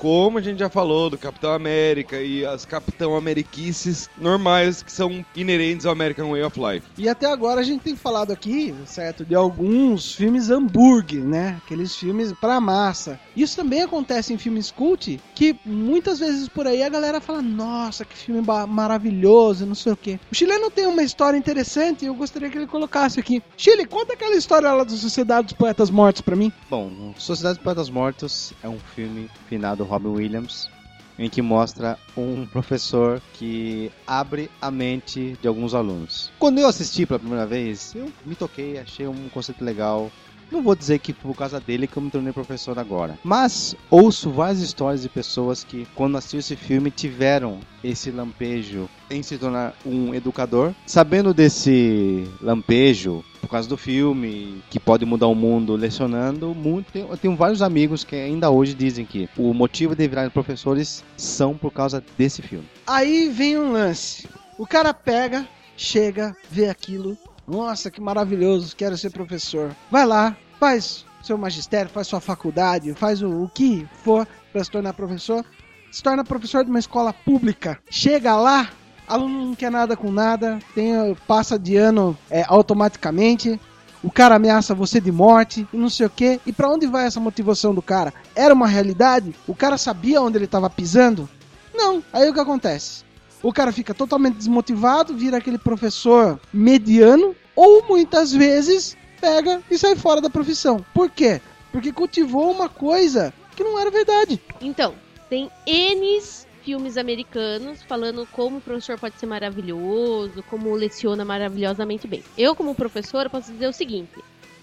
Como 0.00 0.38
a 0.38 0.40
gente 0.40 0.58
já 0.58 0.70
falou 0.70 1.10
do 1.10 1.18
Capitão 1.18 1.52
América 1.52 2.18
e 2.22 2.42
as 2.46 2.64
Capitão 2.64 3.14
Ameriquices 3.14 4.08
normais 4.16 4.82
que 4.82 4.90
são 4.90 5.22
inerentes 5.36 5.84
ao 5.84 5.92
American 5.92 6.30
Way 6.30 6.42
of 6.42 6.58
Life. 6.58 6.86
E 6.96 7.06
até 7.06 7.26
agora 7.26 7.60
a 7.60 7.62
gente 7.62 7.82
tem 7.82 7.94
falado 7.94 8.32
aqui, 8.32 8.74
certo, 8.86 9.26
de 9.26 9.34
alguns 9.34 10.14
filmes 10.14 10.48
hambúrguer, 10.48 11.22
né? 11.22 11.60
Aqueles 11.62 11.94
filmes 11.94 12.32
pra 12.32 12.58
massa. 12.62 13.20
Isso 13.36 13.54
também 13.54 13.82
acontece 13.82 14.32
em 14.32 14.38
filmes 14.38 14.70
cult, 14.70 15.20
que 15.34 15.54
muitas 15.66 16.18
vezes 16.18 16.48
por 16.48 16.66
aí 16.66 16.82
a 16.82 16.88
galera 16.88 17.20
fala: 17.20 17.42
Nossa, 17.42 18.02
que 18.02 18.16
filme 18.16 18.40
maravilhoso, 18.68 19.66
não 19.66 19.74
sei 19.74 19.92
o 19.92 19.96
quê. 19.96 20.18
O 20.32 20.34
chileno 20.34 20.70
tem 20.70 20.86
uma 20.86 21.02
história 21.02 21.36
interessante 21.36 22.06
e 22.06 22.08
eu 22.08 22.14
gostaria 22.14 22.48
que 22.48 22.56
ele 22.56 22.66
colocasse 22.66 23.20
aqui. 23.20 23.42
Chile, 23.54 23.84
conta 23.84 24.14
aquela 24.14 24.34
história 24.34 24.72
lá 24.72 24.82
da 24.82 24.96
Sociedade 24.96 25.48
dos 25.48 25.52
Poetas 25.52 25.90
Mortos 25.90 26.22
pra 26.22 26.34
mim. 26.34 26.50
Bom, 26.70 27.12
Sociedade 27.18 27.56
dos 27.56 27.64
Poetas 27.64 27.90
Mortos 27.90 28.54
é 28.62 28.68
um 28.68 28.78
filme 28.94 29.28
finado 29.46 29.89
Robin 29.90 30.10
Williams, 30.10 30.70
em 31.18 31.28
que 31.28 31.42
mostra 31.42 31.98
um 32.16 32.46
professor 32.46 33.20
que 33.34 33.90
abre 34.06 34.48
a 34.62 34.70
mente 34.70 35.36
de 35.42 35.48
alguns 35.48 35.74
alunos. 35.74 36.32
Quando 36.38 36.58
eu 36.58 36.68
assisti 36.68 37.04
pela 37.04 37.18
primeira 37.18 37.44
vez, 37.44 37.94
eu 37.94 38.10
me 38.24 38.34
toquei, 38.34 38.78
achei 38.78 39.06
um 39.06 39.28
conceito 39.28 39.64
legal. 39.64 40.10
Não 40.50 40.62
vou 40.62 40.74
dizer 40.74 40.98
que 40.98 41.12
por 41.12 41.36
causa 41.36 41.60
dele 41.60 41.86
que 41.86 41.96
eu 41.96 42.02
me 42.02 42.10
tornei 42.10 42.32
professor 42.32 42.76
agora. 42.78 43.18
Mas 43.22 43.76
ouço 43.88 44.30
várias 44.30 44.60
histórias 44.60 45.02
de 45.02 45.08
pessoas 45.08 45.62
que, 45.62 45.86
quando 45.94 46.16
assistiram 46.16 46.40
esse 46.40 46.56
filme, 46.56 46.90
tiveram 46.90 47.60
esse 47.84 48.10
lampejo 48.10 48.88
em 49.08 49.22
se 49.22 49.38
tornar 49.38 49.74
um 49.86 50.12
educador. 50.12 50.74
Sabendo 50.86 51.32
desse 51.32 52.26
lampejo, 52.40 53.24
por 53.40 53.48
causa 53.48 53.68
do 53.68 53.76
filme, 53.76 54.62
que 54.70 54.78
pode 54.78 55.04
mudar 55.04 55.26
o 55.26 55.34
mundo 55.34 55.74
lecionando, 55.74 56.54
muito, 56.54 56.96
eu 56.96 57.16
tenho 57.16 57.36
vários 57.36 57.62
amigos 57.62 58.04
que 58.04 58.14
ainda 58.14 58.50
hoje 58.50 58.74
dizem 58.74 59.04
que 59.04 59.28
o 59.36 59.54
motivo 59.54 59.94
de 59.94 60.06
virarem 60.06 60.30
professores 60.30 61.02
são 61.16 61.56
por 61.56 61.72
causa 61.72 62.02
desse 62.16 62.42
filme. 62.42 62.68
Aí 62.86 63.28
vem 63.28 63.58
um 63.58 63.72
lance. 63.72 64.28
O 64.58 64.66
cara 64.66 64.92
pega, 64.92 65.48
chega, 65.76 66.36
vê 66.50 66.68
aquilo. 66.68 67.16
Nossa, 67.46 67.90
que 67.90 68.00
maravilhoso, 68.00 68.76
quero 68.76 68.96
ser 68.96 69.10
professor. 69.10 69.74
Vai 69.90 70.06
lá, 70.06 70.36
faz 70.58 71.04
seu 71.22 71.36
magistério, 71.36 71.90
faz 71.90 72.06
sua 72.06 72.20
faculdade, 72.20 72.94
faz 72.94 73.22
o, 73.22 73.44
o 73.44 73.48
que 73.48 73.86
for 74.02 74.26
para 74.52 74.62
se 74.62 74.70
tornar 74.70 74.92
professor. 74.92 75.44
Se 75.90 76.02
torna 76.02 76.24
professor 76.24 76.64
de 76.64 76.70
uma 76.70 76.78
escola 76.78 77.12
pública. 77.12 77.78
Chega 77.90 78.36
lá, 78.36 78.70
aluno 79.10 79.46
não 79.46 79.54
quer 79.54 79.70
nada 79.70 79.96
com 79.96 80.10
nada, 80.10 80.60
tem, 80.74 81.14
passa 81.26 81.58
de 81.58 81.76
ano 81.76 82.16
é, 82.30 82.44
automaticamente. 82.46 83.60
O 84.02 84.10
cara 84.10 84.36
ameaça 84.36 84.74
você 84.74 84.98
de 85.00 85.12
morte 85.12 85.66
e 85.72 85.76
não 85.76 85.90
sei 85.90 86.06
o 86.06 86.10
que. 86.10 86.40
E 86.46 86.52
pra 86.52 86.70
onde 86.70 86.86
vai 86.86 87.06
essa 87.06 87.20
motivação 87.20 87.74
do 87.74 87.82
cara? 87.82 88.14
Era 88.34 88.54
uma 88.54 88.66
realidade? 88.66 89.34
O 89.46 89.54
cara 89.54 89.76
sabia 89.76 90.22
onde 90.22 90.38
ele 90.38 90.46
tava 90.46 90.70
pisando? 90.70 91.28
Não. 91.74 92.02
Aí 92.12 92.30
o 92.30 92.32
que 92.32 92.40
acontece? 92.40 93.04
O 93.42 93.52
cara 93.52 93.72
fica 93.72 93.92
totalmente 93.92 94.36
desmotivado, 94.36 95.16
vira 95.16 95.38
aquele 95.38 95.58
professor 95.58 96.38
mediano, 96.52 97.34
ou 97.56 97.84
muitas 97.88 98.32
vezes 98.32 98.96
pega 99.20 99.60
e 99.70 99.76
sai 99.76 99.96
fora 99.96 100.20
da 100.20 100.30
profissão. 100.30 100.84
Por 100.94 101.10
quê? 101.10 101.40
Porque 101.72 101.92
cultivou 101.92 102.50
uma 102.50 102.68
coisa 102.68 103.34
que 103.56 103.64
não 103.64 103.78
era 103.78 103.90
verdade. 103.90 104.40
Então, 104.60 104.94
tem 105.28 105.50
N 105.66 106.22
filmes 106.70 106.96
americanos 106.96 107.82
falando 107.82 108.24
como 108.30 108.58
o 108.58 108.60
professor 108.60 108.96
pode 108.96 109.18
ser 109.18 109.26
maravilhoso, 109.26 110.40
como 110.44 110.72
leciona 110.72 111.24
maravilhosamente 111.24 112.06
bem. 112.06 112.22
Eu, 112.38 112.54
como 112.54 112.76
professora, 112.76 113.28
posso 113.28 113.50
dizer 113.50 113.66
o 113.66 113.72
seguinte: 113.72 114.12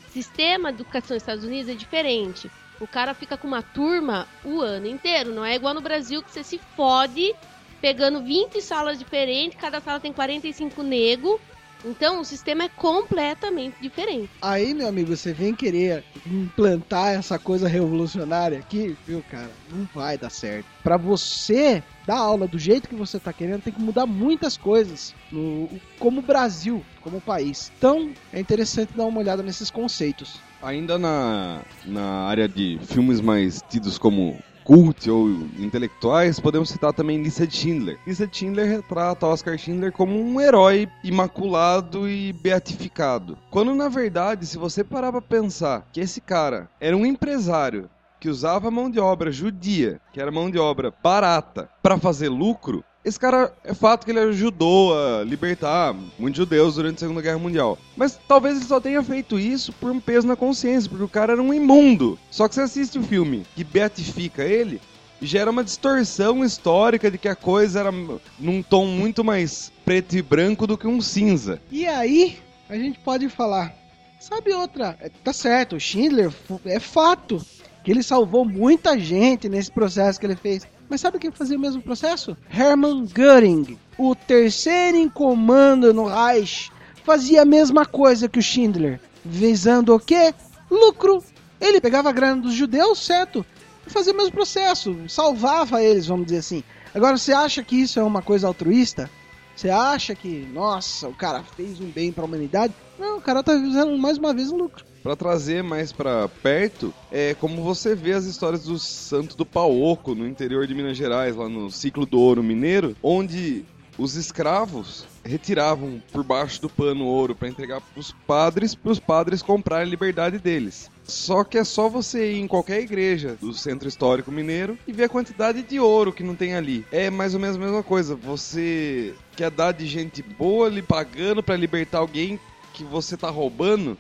sistema 0.10 0.72
de 0.72 0.84
educação 0.84 1.16
nos 1.16 1.24
Estados 1.24 1.44
Unidos 1.44 1.70
é 1.70 1.74
diferente. 1.74 2.50
O 2.80 2.88
cara 2.88 3.14
fica 3.14 3.36
com 3.36 3.46
uma 3.46 3.62
turma 3.62 4.26
o 4.46 4.62
ano 4.62 4.88
inteiro, 4.88 5.34
não 5.34 5.44
é 5.44 5.56
igual 5.56 5.74
no 5.74 5.82
Brasil 5.82 6.24
que 6.24 6.32
você 6.32 6.46
se 6.46 6.58
fode 6.78 7.36
pegando 7.82 8.22
20 8.22 8.62
salas 8.62 8.98
diferentes, 8.98 9.60
cada 9.60 9.82
sala 9.82 10.00
tem 10.00 10.14
45 10.14 10.82
nego. 10.84 11.42
Então 11.86 12.22
o 12.22 12.26
sistema 12.26 12.64
é 12.64 12.70
completamente 12.70 13.76
diferente. 13.82 14.30
Aí, 14.42 14.74
meu 14.74 14.88
amigo, 14.88 15.16
você 15.16 15.34
vem 15.34 15.56
querer 15.56 16.04
implantar 16.26 17.14
essa 17.14 17.38
coisa 17.38 17.68
revolucionária 17.68 18.60
aqui, 18.60 18.96
viu, 19.06 19.24
cara? 19.30 19.52
Não 19.72 19.88
vai 19.94 20.18
dar 20.18 20.30
certo. 20.30 20.66
Pra 20.84 20.98
você 20.98 21.84
dar 22.06 22.18
aula 22.18 22.48
do 22.48 22.58
jeito 22.58 22.90
que 22.90 22.96
você 22.96 23.20
tá 23.20 23.34
querendo, 23.34 23.62
tem 23.62 23.74
que 23.74 23.82
mudar 23.82 24.06
muitas 24.06 24.58
coisas 24.58 25.14
no, 25.32 25.70
como 26.00 26.22
Brasil, 26.22 26.84
como 27.02 27.22
país. 27.22 27.72
Então, 27.78 28.12
é 28.32 28.40
interessante 28.40 28.94
dar 28.96 29.06
uma 29.06 29.20
olhada 29.20 29.44
nesses 29.44 29.70
conceitos. 29.70 30.40
Ainda 30.62 30.98
na, 30.98 31.62
na 31.86 32.24
área 32.24 32.48
de 32.48 32.80
filmes 32.88 33.22
mais 33.22 33.62
tidos 33.70 33.98
como 33.98 34.40
cult 34.68 35.10
ou 35.10 35.30
intelectuais, 35.58 36.42
podemos 36.42 36.70
citar 36.70 36.92
também 36.92 37.24
Lista 37.24 37.48
de 37.48 37.56
Schindler. 37.56 37.98
Lista 38.06 38.28
de 38.28 38.36
Schindler 38.36 38.68
retrata 38.68 39.26
Oscar 39.26 39.58
Schindler 39.58 39.94
como 39.94 40.20
um 40.20 40.42
herói 40.42 40.90
imaculado 41.02 42.10
e 42.10 42.34
beatificado. 42.34 43.38
Quando 43.50 43.74
na 43.74 43.88
verdade, 43.88 44.46
se 44.46 44.58
você 44.58 44.84
parar 44.84 45.14
pra 45.14 45.22
pensar 45.22 45.88
que 45.94 46.02
esse 46.02 46.20
cara 46.20 46.70
era 46.82 46.98
um 46.98 47.06
empresário 47.06 47.90
que 48.20 48.28
usava 48.28 48.70
mão 48.70 48.90
de 48.90 49.00
obra 49.00 49.32
judia, 49.32 50.02
que 50.12 50.20
era 50.20 50.32
mão 50.32 50.52
de 50.52 50.58
obra 50.58 50.94
barata, 51.02 51.70
pra 51.82 51.98
fazer 51.98 52.28
lucro, 52.28 52.84
esse 53.08 53.18
cara, 53.18 53.54
é 53.64 53.74
fato 53.74 54.04
que 54.04 54.12
ele 54.12 54.20
ajudou 54.20 54.94
a 54.94 55.24
libertar 55.24 55.96
muitos 56.20 56.38
judeus 56.38 56.76
durante 56.76 56.98
a 56.98 57.00
Segunda 57.00 57.22
Guerra 57.22 57.38
Mundial. 57.38 57.78
Mas 57.96 58.20
talvez 58.28 58.58
ele 58.58 58.66
só 58.66 58.82
tenha 58.82 59.02
feito 59.02 59.40
isso 59.40 59.72
por 59.72 59.90
um 59.90 60.00
peso 60.00 60.28
na 60.28 60.36
consciência, 60.36 60.90
porque 60.90 61.06
o 61.06 61.10
cara 61.10 61.32
era 61.32 61.42
um 61.42 61.54
imundo. 61.54 62.20
Só 62.30 62.50
que 62.50 62.56
você 62.56 62.62
assiste 62.62 63.00
o 63.00 63.04
filme 63.04 63.46
que 63.56 63.64
beatifica 63.64 64.44
ele, 64.44 64.82
gera 65.22 65.50
uma 65.50 65.64
distorção 65.64 66.44
histórica 66.44 67.10
de 67.10 67.18
que 67.18 67.30
a 67.30 67.36
coisa 67.36 67.80
era 67.80 67.94
num 68.38 68.62
tom 68.62 68.86
muito 68.88 69.24
mais 69.24 69.72
preto 69.86 70.18
e 70.18 70.22
branco 70.22 70.68
do 70.68 70.78
que 70.78 70.86
um 70.86 71.00
cinza. 71.00 71.62
E 71.72 71.88
aí, 71.88 72.38
a 72.68 72.76
gente 72.76 73.00
pode 73.00 73.30
falar, 73.30 73.74
sabe 74.20 74.52
outra? 74.52 74.98
É, 75.00 75.10
Tá 75.24 75.32
certo, 75.32 75.78
o 75.78 75.80
Schindler 75.80 76.30
é 76.66 76.80
fato 76.80 77.42
que 77.86 77.92
ele 77.92 78.04
salvou 78.04 78.44
muita 78.44 79.00
gente 79.00 79.48
nesse 79.48 79.72
processo 79.72 80.20
que 80.20 80.26
ele 80.26 80.36
fez. 80.36 80.68
Mas 80.90 81.02
sabe 81.02 81.20
quem 81.20 81.32
fazia 81.32 81.58
o 81.58 81.60
mesmo 81.60 81.82
processo? 81.82 82.38
Hermann 82.50 83.06
Göring, 83.06 83.78
o 83.98 84.16
terceiro 84.16 84.98
em 84.98 85.10
comando 85.10 85.94
no 85.94 86.06
Reich, 86.06 86.72
fazia 87.04 87.42
a 87.42 87.46
mesma 87.46 87.86
coisa 87.86 88.30
que 88.30 88.40
o 88.40 88.42
Schindler, 88.42 89.00
visando 89.24 89.94
o 89.94 90.00
quê? 90.00 90.34
Lucro. 90.70 91.24
Ele 91.60 91.82
pegava 91.82 92.10
a 92.10 92.14
grana 92.14 92.42
dos 92.42 92.54
judeus, 92.54 93.00
certo? 93.00 93.46
E 93.86 93.90
fazia 93.90 94.14
o 94.14 94.18
mesmo 94.18 94.32
processo, 94.32 94.96
salvava 95.10 95.82
eles, 95.82 96.06
vamos 96.06 96.26
dizer 96.26 96.40
assim. 96.40 96.64
Agora, 96.94 97.18
você 97.18 97.34
acha 97.34 97.64
que 97.64 97.76
isso 97.76 98.00
é 98.00 98.04
uma 98.04 98.22
coisa 98.22 98.48
altruísta? 98.48 99.10
Você 99.56 99.70
acha 99.70 100.14
que, 100.14 100.48
nossa, 100.54 101.08
o 101.08 101.14
cara 101.16 101.44
fez 101.56 101.80
um 101.80 101.90
bem 101.90 102.12
pra 102.12 102.26
humanidade? 102.26 102.74
Não, 103.00 103.18
o 103.18 103.22
cara 103.22 103.42
tá 103.42 103.56
visando 103.56 103.98
mais 103.98 104.18
uma 104.18 104.34
vez 104.34 104.52
um 104.52 104.58
lucro. 104.58 104.86
Pra 105.04 105.16
trazer 105.16 105.64
mais 105.64 105.92
pra 105.92 106.28
perto, 106.28 106.94
é 107.12 107.34
como 107.34 107.64
você 107.64 107.96
vê 107.96 108.14
as 108.14 108.26
histórias 108.26 108.64
do 108.64 108.78
Santo 108.78 109.38
do 109.38 109.46
Pauoco, 109.46 110.14
no 110.14 110.28
interior 110.28 110.68
de 110.68 110.76
Minas 110.76 110.98
Gerais, 110.98 111.36
lá 111.36 111.48
no 111.48 111.72
ciclo 111.72 112.06
do 112.06 112.20
ouro 112.20 112.44
mineiro, 112.44 112.96
onde 113.02 113.64
os 113.98 114.16
escravos 114.16 115.06
retiravam 115.24 116.02
por 116.12 116.24
baixo 116.24 116.62
do 116.62 116.70
pano 116.70 117.06
ouro 117.06 117.36
para 117.36 117.48
entregar 117.48 117.82
pros 117.82 118.14
padres, 118.26 118.76
pros 118.76 119.00
padres 119.00 119.42
comprarem 119.42 119.88
a 119.88 119.90
liberdade 119.90 120.38
deles. 120.38 120.90
Só 121.04 121.44
que 121.44 121.58
é 121.58 121.64
só 121.64 121.90
você 121.90 122.34
ir 122.34 122.40
em 122.40 122.48
qualquer 122.48 122.82
igreja 122.82 123.38
do 123.40 123.54
centro 123.54 123.88
histórico 123.88 124.32
mineiro 124.32 124.78
e 124.88 124.92
ver 124.92 125.06
a 125.06 125.10
quantidade 125.10 125.64
de 125.64 125.80
ouro 125.80 126.14
que 126.14 126.24
não 126.24 126.36
tem 126.36 126.54
ali. 126.54 126.86
É 126.92 127.10
mais 127.10 127.34
ou 127.34 127.40
menos 127.40 127.56
a 127.56 127.60
mesma 127.60 127.82
coisa. 127.82 128.16
Você 128.16 129.16
quer 129.36 129.50
dar 129.50 129.72
de 129.72 129.88
gente 129.88 130.22
boa 130.22 130.70
lhe 130.70 130.82
pagando 130.82 131.42
para 131.42 131.56
libertar 131.56 132.00
alguém 132.00 132.40
que 132.74 132.84
você 132.84 133.18
tá 133.18 133.30
roubando, 133.30 133.98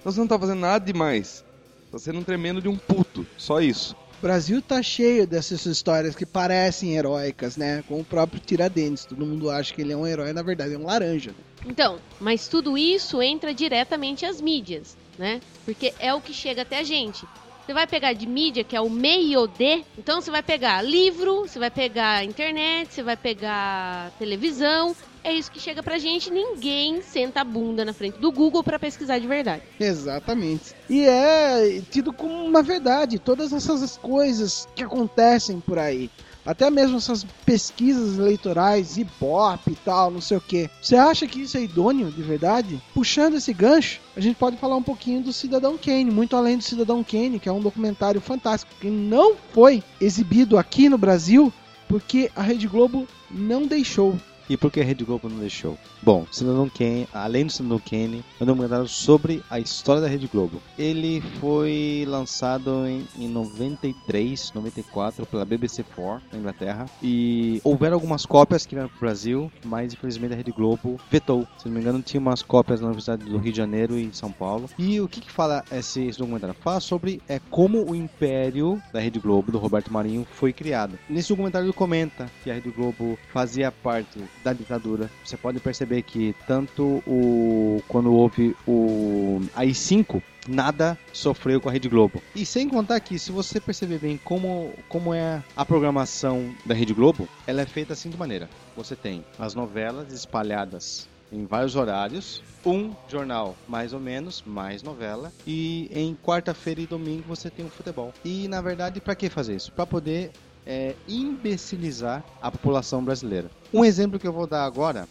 então 0.00 0.12
você 0.12 0.20
não 0.20 0.26
tá 0.26 0.38
fazendo 0.38 0.60
nada 0.60 0.84
demais. 0.84 1.44
Tá 1.92 1.98
sendo 1.98 2.20
um 2.20 2.24
tremendo 2.24 2.60
de 2.60 2.68
um 2.68 2.76
puto. 2.76 3.26
Só 3.36 3.60
isso. 3.60 3.94
O 4.18 4.22
Brasil 4.22 4.60
tá 4.60 4.82
cheio 4.82 5.26
dessas 5.26 5.64
histórias 5.64 6.14
que 6.14 6.26
parecem 6.26 6.96
heróicas, 6.96 7.56
né? 7.56 7.82
Com 7.88 8.00
o 8.00 8.04
próprio 8.04 8.40
Tiradentes. 8.40 9.04
Todo 9.04 9.24
mundo 9.24 9.50
acha 9.50 9.72
que 9.72 9.80
ele 9.80 9.92
é 9.92 9.96
um 9.96 10.06
herói, 10.06 10.32
na 10.32 10.42
verdade 10.42 10.74
é 10.74 10.78
um 10.78 10.84
laranja. 10.84 11.34
Então, 11.66 11.98
mas 12.20 12.48
tudo 12.48 12.76
isso 12.76 13.22
entra 13.22 13.52
diretamente 13.52 14.24
às 14.24 14.40
mídias, 14.40 14.96
né? 15.18 15.40
Porque 15.64 15.94
é 15.98 16.14
o 16.14 16.20
que 16.20 16.32
chega 16.32 16.62
até 16.62 16.78
a 16.78 16.82
gente. 16.82 17.26
Você 17.64 17.74
vai 17.74 17.86
pegar 17.86 18.12
de 18.14 18.26
mídia, 18.26 18.64
que 18.64 18.74
é 18.74 18.80
o 18.80 18.90
meio 18.90 19.46
de, 19.46 19.84
então 19.96 20.20
você 20.20 20.30
vai 20.30 20.42
pegar 20.42 20.82
livro, 20.82 21.42
você 21.42 21.58
vai 21.58 21.70
pegar 21.70 22.24
internet, 22.24 22.92
você 22.92 23.02
vai 23.02 23.16
pegar 23.16 24.10
televisão. 24.18 24.94
É 25.22 25.32
isso 25.32 25.50
que 25.50 25.60
chega 25.60 25.82
pra 25.82 25.98
gente. 25.98 26.30
Ninguém 26.30 27.02
senta 27.02 27.40
a 27.40 27.44
bunda 27.44 27.84
na 27.84 27.92
frente 27.92 28.18
do 28.18 28.32
Google 28.32 28.62
pra 28.62 28.78
pesquisar 28.78 29.18
de 29.18 29.26
verdade. 29.26 29.62
Exatamente. 29.78 30.74
E 30.88 31.04
é 31.04 31.82
tido 31.90 32.12
como 32.12 32.44
uma 32.44 32.62
verdade 32.62 33.18
todas 33.18 33.52
essas 33.52 33.96
coisas 33.96 34.68
que 34.74 34.82
acontecem 34.82 35.60
por 35.60 35.78
aí. 35.78 36.10
Até 36.44 36.70
mesmo 36.70 36.96
essas 36.96 37.22
pesquisas 37.44 38.18
eleitorais, 38.18 38.96
Ibope 38.96 39.72
e 39.72 39.76
tal, 39.76 40.10
não 40.10 40.22
sei 40.22 40.38
o 40.38 40.40
que. 40.40 40.70
Você 40.80 40.96
acha 40.96 41.26
que 41.26 41.42
isso 41.42 41.58
é 41.58 41.62
idôneo 41.62 42.10
de 42.10 42.22
verdade? 42.22 42.80
Puxando 42.94 43.36
esse 43.36 43.52
gancho, 43.52 44.00
a 44.16 44.20
gente 44.20 44.36
pode 44.36 44.56
falar 44.56 44.76
um 44.76 44.82
pouquinho 44.82 45.22
do 45.22 45.34
Cidadão 45.34 45.76
Kane, 45.76 46.10
muito 46.10 46.34
além 46.34 46.56
do 46.56 46.64
Cidadão 46.64 47.04
Kane, 47.04 47.38
que 47.38 47.48
é 47.48 47.52
um 47.52 47.60
documentário 47.60 48.22
fantástico 48.22 48.72
que 48.80 48.88
não 48.88 49.36
foi 49.52 49.82
exibido 50.00 50.56
aqui 50.56 50.88
no 50.88 50.96
Brasil 50.96 51.52
porque 51.90 52.30
a 52.36 52.42
Rede 52.42 52.68
Globo 52.68 53.06
não 53.28 53.66
deixou. 53.66 54.16
E 54.50 54.56
por 54.56 54.72
que 54.72 54.80
a 54.80 54.84
Rede 54.84 55.04
Globo 55.04 55.28
não 55.28 55.38
deixou? 55.38 55.78
Bom, 56.02 56.26
Cidadão 56.32 56.68
Kane, 56.68 57.06
além 57.14 57.46
do 57.46 57.52
Cidadão 57.52 57.78
Kane, 57.78 58.24
é 58.40 58.42
um 58.42 58.46
documentário 58.46 58.88
sobre 58.88 59.44
a 59.48 59.60
história 59.60 60.02
da 60.02 60.08
Rede 60.08 60.26
Globo. 60.26 60.60
Ele 60.76 61.20
foi 61.38 62.04
lançado 62.08 62.84
em, 62.84 63.06
em 63.16 63.28
93, 63.28 64.50
94 64.52 65.24
pela 65.24 65.46
BBC4 65.46 66.20
na 66.32 66.38
Inglaterra 66.40 66.86
e 67.00 67.60
houveram 67.62 67.94
algumas 67.94 68.26
cópias 68.26 68.66
que 68.66 68.74
vieram 68.74 68.88
para 68.88 68.96
o 68.96 69.00
Brasil, 69.00 69.52
mas 69.64 69.92
infelizmente 69.92 70.34
a 70.34 70.36
Rede 70.36 70.50
Globo 70.50 70.98
vetou. 71.08 71.46
Se 71.56 71.66
não 71.66 71.74
me 71.76 71.80
engano, 71.80 72.02
tinha 72.02 72.20
umas 72.20 72.42
cópias 72.42 72.80
na 72.80 72.88
Universidade 72.88 73.24
do 73.24 73.38
Rio 73.38 73.52
de 73.52 73.56
Janeiro 73.56 73.96
e 73.96 74.02
em 74.02 74.12
São 74.12 74.32
Paulo. 74.32 74.68
E 74.76 75.00
o 75.00 75.06
que, 75.06 75.20
que 75.20 75.30
fala 75.30 75.64
esse, 75.70 76.02
esse 76.08 76.18
documentário? 76.18 76.56
Fala 76.60 76.80
sobre 76.80 77.22
é, 77.28 77.40
como 77.50 77.88
o 77.88 77.94
império 77.94 78.82
da 78.92 78.98
Rede 78.98 79.20
Globo, 79.20 79.52
do 79.52 79.58
Roberto 79.58 79.92
Marinho, 79.92 80.26
foi 80.32 80.52
criado. 80.52 80.98
Nesse 81.08 81.28
documentário 81.28 81.66
ele 81.66 81.72
comenta 81.72 82.28
que 82.42 82.50
a 82.50 82.54
Rede 82.54 82.70
Globo 82.70 83.16
fazia 83.32 83.70
parte 83.70 84.18
da 84.42 84.52
ditadura. 84.52 85.10
Você 85.24 85.36
pode 85.36 85.60
perceber 85.60 86.02
que 86.02 86.34
tanto 86.46 87.02
o 87.06 87.82
quando 87.88 88.12
houve 88.12 88.56
o 88.66 89.40
AI-5, 89.54 90.22
nada 90.48 90.98
sofreu 91.12 91.60
com 91.60 91.68
a 91.68 91.72
Rede 91.72 91.88
Globo. 91.88 92.22
E 92.34 92.44
sem 92.44 92.68
contar 92.68 93.00
que, 93.00 93.18
se 93.18 93.32
você 93.32 93.60
perceber 93.60 93.98
bem 93.98 94.18
como, 94.22 94.72
como 94.88 95.12
é 95.14 95.42
a 95.56 95.64
programação 95.64 96.54
da 96.64 96.74
Rede 96.74 96.94
Globo, 96.94 97.28
ela 97.46 97.60
é 97.60 97.66
feita 97.66 97.92
assim 97.92 98.10
de 98.10 98.16
maneira. 98.16 98.48
Você 98.76 98.96
tem 98.96 99.24
as 99.38 99.54
novelas 99.54 100.12
espalhadas 100.12 101.08
em 101.32 101.46
vários 101.46 101.76
horários, 101.76 102.42
um 102.66 102.92
jornal 103.08 103.54
mais 103.68 103.92
ou 103.92 104.00
menos, 104.00 104.42
mais 104.44 104.82
novela, 104.82 105.32
e 105.46 105.88
em 105.92 106.14
quarta-feira 106.14 106.80
e 106.80 106.86
domingo 106.86 107.24
você 107.26 107.48
tem 107.48 107.64
o 107.64 107.70
futebol. 107.70 108.12
E 108.24 108.48
na 108.48 108.60
verdade, 108.60 109.00
para 109.00 109.14
que 109.14 109.30
fazer 109.30 109.56
isso? 109.56 109.72
Para 109.72 109.86
poder 109.86 110.32
é, 110.66 110.94
imbecilizar 111.08 112.24
a 112.40 112.50
população 112.50 113.04
brasileira. 113.04 113.50
Um 113.72 113.84
exemplo 113.84 114.18
que 114.18 114.26
eu 114.26 114.32
vou 114.32 114.46
dar 114.46 114.64
agora 114.64 115.08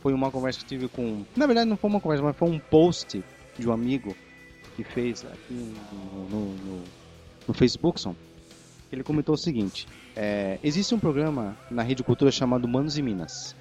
foi 0.00 0.12
uma 0.12 0.30
conversa 0.30 0.60
que 0.60 0.66
tive 0.66 0.88
com. 0.88 1.24
Na 1.36 1.46
verdade, 1.46 1.68
não 1.68 1.76
foi 1.76 1.90
uma 1.90 2.00
conversa, 2.00 2.24
mas 2.24 2.36
foi 2.36 2.48
um 2.50 2.58
post 2.58 3.22
de 3.58 3.68
um 3.68 3.72
amigo 3.72 4.16
que 4.76 4.84
fez 4.84 5.24
aqui 5.24 5.74
no, 5.92 6.28
no, 6.28 6.44
no, 6.56 6.84
no 7.48 7.54
Facebook. 7.54 8.00
Som. 8.00 8.14
Ele 8.92 9.02
comentou 9.02 9.34
o 9.34 9.38
seguinte: 9.38 9.86
é, 10.16 10.58
existe 10.62 10.94
um 10.94 10.98
programa 10.98 11.56
na 11.70 11.82
Rede 11.82 12.02
Cultura 12.02 12.30
chamado 12.30 12.66
Manos 12.66 12.96
e 12.96 13.02
Minas 13.02 13.54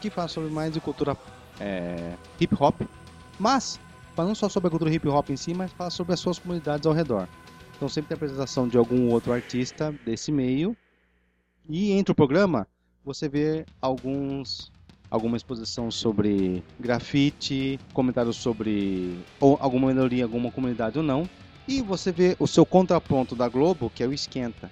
que 0.00 0.10
fala 0.10 0.28
sobre 0.28 0.50
mais 0.50 0.72
de 0.72 0.80
cultura 0.80 1.16
é, 1.60 2.14
hip 2.40 2.56
hop, 2.58 2.80
mas 3.38 3.78
fala 4.16 4.28
não 4.28 4.34
só 4.34 4.48
sobre 4.48 4.68
a 4.68 4.70
cultura 4.70 4.92
hip 4.92 5.06
hop 5.06 5.30
em 5.30 5.36
si, 5.36 5.54
mas 5.54 5.70
fala 5.72 5.90
sobre 5.90 6.14
as 6.14 6.20
suas 6.20 6.38
comunidades 6.38 6.86
ao 6.86 6.92
redor. 6.92 7.28
Então 7.80 7.88
sempre 7.88 8.08
tem 8.08 8.14
a 8.14 8.18
apresentação 8.18 8.68
de 8.68 8.76
algum 8.76 9.08
outro 9.08 9.32
artista 9.32 9.90
desse 10.04 10.30
meio. 10.30 10.76
E 11.66 11.92
entre 11.92 12.12
o 12.12 12.14
programa 12.14 12.66
você 13.02 13.26
vê 13.26 13.64
alguns 13.80 14.70
alguma 15.10 15.34
exposição 15.34 15.90
sobre 15.90 16.62
grafite, 16.78 17.80
comentários 17.94 18.36
sobre 18.36 19.18
ou 19.40 19.56
alguma 19.58 19.88
minoria, 19.88 20.24
alguma 20.24 20.52
comunidade 20.52 20.98
ou 20.98 21.02
não. 21.02 21.26
E 21.66 21.80
você 21.80 22.12
vê 22.12 22.36
o 22.38 22.46
seu 22.46 22.66
contraponto 22.66 23.34
da 23.34 23.48
Globo, 23.48 23.88
que 23.88 24.02
é 24.02 24.06
o 24.06 24.12
Esquenta, 24.12 24.70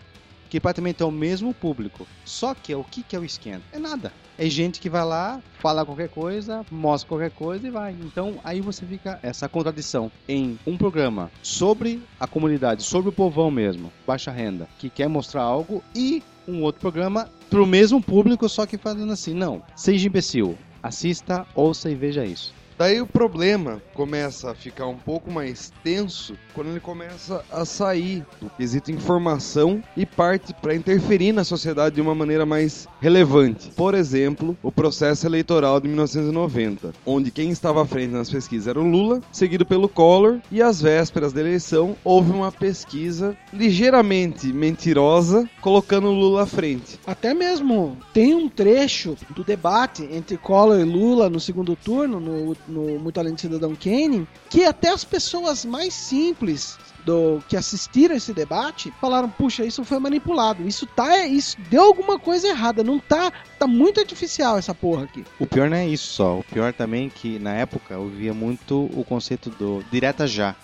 que 0.49 0.61
praticamente 0.61 1.03
é 1.03 1.07
o 1.07 1.11
mesmo 1.11 1.53
público. 1.53 2.07
Só 2.25 2.55
que 2.55 2.75
o 2.75 2.85
que 2.85 3.03
que 3.03 3.17
é 3.17 3.19
o 3.19 3.25
Esquenta? 3.25 3.63
É 3.73 3.79
nada. 3.79 4.13
É 4.39 4.49
gente 4.49 4.81
que 4.81 4.89
vai 4.89 5.05
lá, 5.05 5.41
fala 5.59 5.85
qualquer 5.85 6.09
coisa, 6.09 6.65
mostra 6.71 7.09
qualquer 7.09 7.31
coisa 7.31 7.67
e 7.67 7.71
vai. 7.71 7.97
Então 8.01 8.39
aí 8.45 8.61
você 8.61 8.87
fica 8.87 9.19
essa 9.23 9.49
contradição 9.49 10.11
em 10.29 10.59
um 10.67 10.77
programa 10.77 11.31
sobre 11.43 12.03
a 12.21 12.27
comunidade, 12.27 12.83
sobre 12.83 13.09
o 13.09 13.13
povão 13.13 13.51
mesmo, 13.51 13.93
baixa 14.07 14.31
renda, 14.31 14.69
que 14.79 14.89
quer 14.89 15.09
mostrar 15.09 15.43
algo 15.43 15.83
e 15.95 16.23
um 16.47 16.63
outro 16.63 16.81
programa 16.81 17.29
pro 17.51 17.67
mesmo 17.67 18.01
público, 18.01 18.49
só 18.49 18.65
que 18.65 18.79
fazendo 18.79 19.13
assim, 19.13 19.35
não, 19.35 19.63
seja 19.77 20.07
imbecil, 20.07 20.57
assista, 20.83 21.47
ouça 21.55 21.91
e 21.91 21.95
veja 21.95 22.25
isso. 22.25 22.55
Daí 22.79 23.01
o 23.01 23.07
problema 23.09 23.83
começa 23.93 24.53
a 24.53 24.55
ficar 24.55 24.87
um 24.87 24.97
pouco 24.97 25.33
mais 25.33 25.73
tenso 25.83 26.39
quando 26.55 26.69
ele 26.69 26.79
começa 26.79 27.45
a 27.51 27.65
sair 27.65 28.25
do 28.41 28.49
quesito 28.51 28.93
informação 28.93 29.83
e 29.97 30.07
parte 30.07 30.55
para 30.55 30.77
interferir 30.77 31.33
na 31.33 31.43
sociedade 31.43 31.97
de 31.97 32.01
uma 32.01 32.15
maneira 32.15 32.47
mais 32.47 32.87
relevante. 33.01 33.71
Por 33.71 33.95
exemplo, 33.95 34.57
o 34.63 34.71
processo 34.71 35.27
eleitoral 35.27 35.81
de 35.81 35.89
1990, 35.89 36.93
onde 37.05 37.33
quem 37.33 37.51
estava 37.51 37.83
à 37.83 37.85
frente 37.85 38.13
nas 38.13 38.31
pesquisas 38.31 38.69
era 38.69 38.79
o 38.79 38.89
Lula, 38.89 39.21
seguido 39.33 39.67
pelo 39.67 39.89
Collor, 39.89 40.39
e 40.49 40.63
às 40.63 40.81
vésperas 40.81 41.33
da 41.33 41.41
eleição 41.41 41.97
houve 42.05 42.31
uma 42.31 42.53
pesquisa 42.53 43.37
ligeiramente 43.53 44.53
mentirosa 44.53 45.51
colocando 45.61 46.07
o 46.07 46.15
Lula 46.15 46.45
à 46.45 46.47
frente. 46.47 47.01
Até 47.05 47.35
mesmo 47.35 47.97
tem 48.13 48.35
um 48.35 48.49
trecho 48.49 49.17
do 49.31 49.43
debate 49.43 50.09
entre 50.13 50.39
Collor 50.39 50.79
e 50.79 50.85
Lula 50.85 51.29
no 51.29 51.41
segundo 51.41 51.75
turno, 51.75 52.21
no, 52.21 52.57
no 52.69 52.99
Muito 52.99 53.19
Além 53.19 53.35
do 53.35 53.41
Cidadão 53.41 53.75
Kane, 53.75 54.27
que 54.51 54.65
até 54.65 54.91
as 54.91 55.05
pessoas 55.05 55.65
mais 55.65 55.95
simples 55.95 56.79
do 57.05 57.43
que 57.49 57.57
assistiram 57.57 58.15
esse 58.15 58.33
debate 58.33 58.93
falaram: 59.01 59.29
puxa, 59.31 59.65
isso 59.65 59.85
foi 59.85 59.99
manipulado, 59.99 60.67
isso 60.67 60.87
tá, 60.87 61.27
isso 61.27 61.57
deu 61.71 61.83
alguma 61.83 62.19
coisa 62.19 62.49
errada, 62.49 62.85
não 62.85 62.99
tá, 62.99 63.33
tá 63.59 63.67
muito 63.67 63.99
artificial 63.99 64.59
essa 64.59 64.75
porra 64.75 65.05
aqui. 65.05 65.25
O 65.39 65.47
pior 65.47 65.71
não 65.71 65.77
é 65.77 65.89
isso 65.89 66.13
só, 66.13 66.39
o 66.39 66.45
pior 66.45 66.73
também 66.73 67.07
é 67.07 67.11
que 67.11 67.39
na 67.39 67.55
época 67.55 67.95
eu 67.95 68.09
via 68.09 68.35
muito 68.35 68.91
o 68.95 69.05
conceito 69.05 69.51
do 69.51 69.83
direta 69.91 70.27
já. 70.27 70.55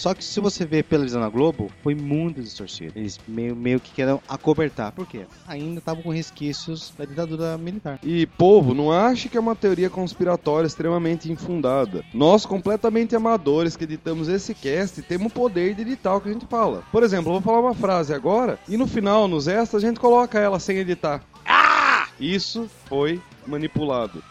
Só 0.00 0.14
que 0.14 0.24
se 0.24 0.40
você 0.40 0.64
ver 0.64 0.84
pela 0.84 1.04
visão 1.04 1.20
da 1.20 1.28
Globo, 1.28 1.70
foi 1.82 1.94
muito 1.94 2.40
distorcido. 2.40 2.94
Eles 2.96 3.20
meio, 3.28 3.54
meio 3.54 3.78
que 3.78 3.92
queriam 3.92 4.18
acobertar. 4.26 4.92
Por 4.92 5.06
quê? 5.06 5.26
Ainda 5.46 5.78
estavam 5.78 6.02
com 6.02 6.08
resquícios 6.08 6.90
da 6.96 7.04
ditadura 7.04 7.58
militar. 7.58 7.98
E, 8.02 8.24
povo, 8.24 8.72
não 8.72 8.90
ache 8.90 9.28
que 9.28 9.36
é 9.36 9.40
uma 9.40 9.54
teoria 9.54 9.90
conspiratória 9.90 10.66
extremamente 10.66 11.30
infundada. 11.30 12.02
Nós, 12.14 12.46
completamente 12.46 13.14
amadores 13.14 13.76
que 13.76 13.84
editamos 13.84 14.26
esse 14.26 14.54
cast, 14.54 15.02
temos 15.02 15.26
o 15.26 15.34
poder 15.34 15.74
de 15.74 15.82
editar 15.82 16.14
o 16.14 16.20
que 16.22 16.30
a 16.30 16.32
gente 16.32 16.46
fala. 16.46 16.82
Por 16.90 17.02
exemplo, 17.02 17.28
eu 17.28 17.34
vou 17.34 17.42
falar 17.42 17.60
uma 17.60 17.74
frase 17.74 18.14
agora 18.14 18.58
e 18.66 18.78
no 18.78 18.86
final, 18.86 19.28
nos 19.28 19.48
extras, 19.48 19.84
a 19.84 19.86
gente 19.86 20.00
coloca 20.00 20.38
ela 20.38 20.58
sem 20.58 20.78
editar. 20.78 21.22
Ah! 21.44 22.08
Isso 22.18 22.70
foi 22.86 23.20
manipulado. 23.46 24.22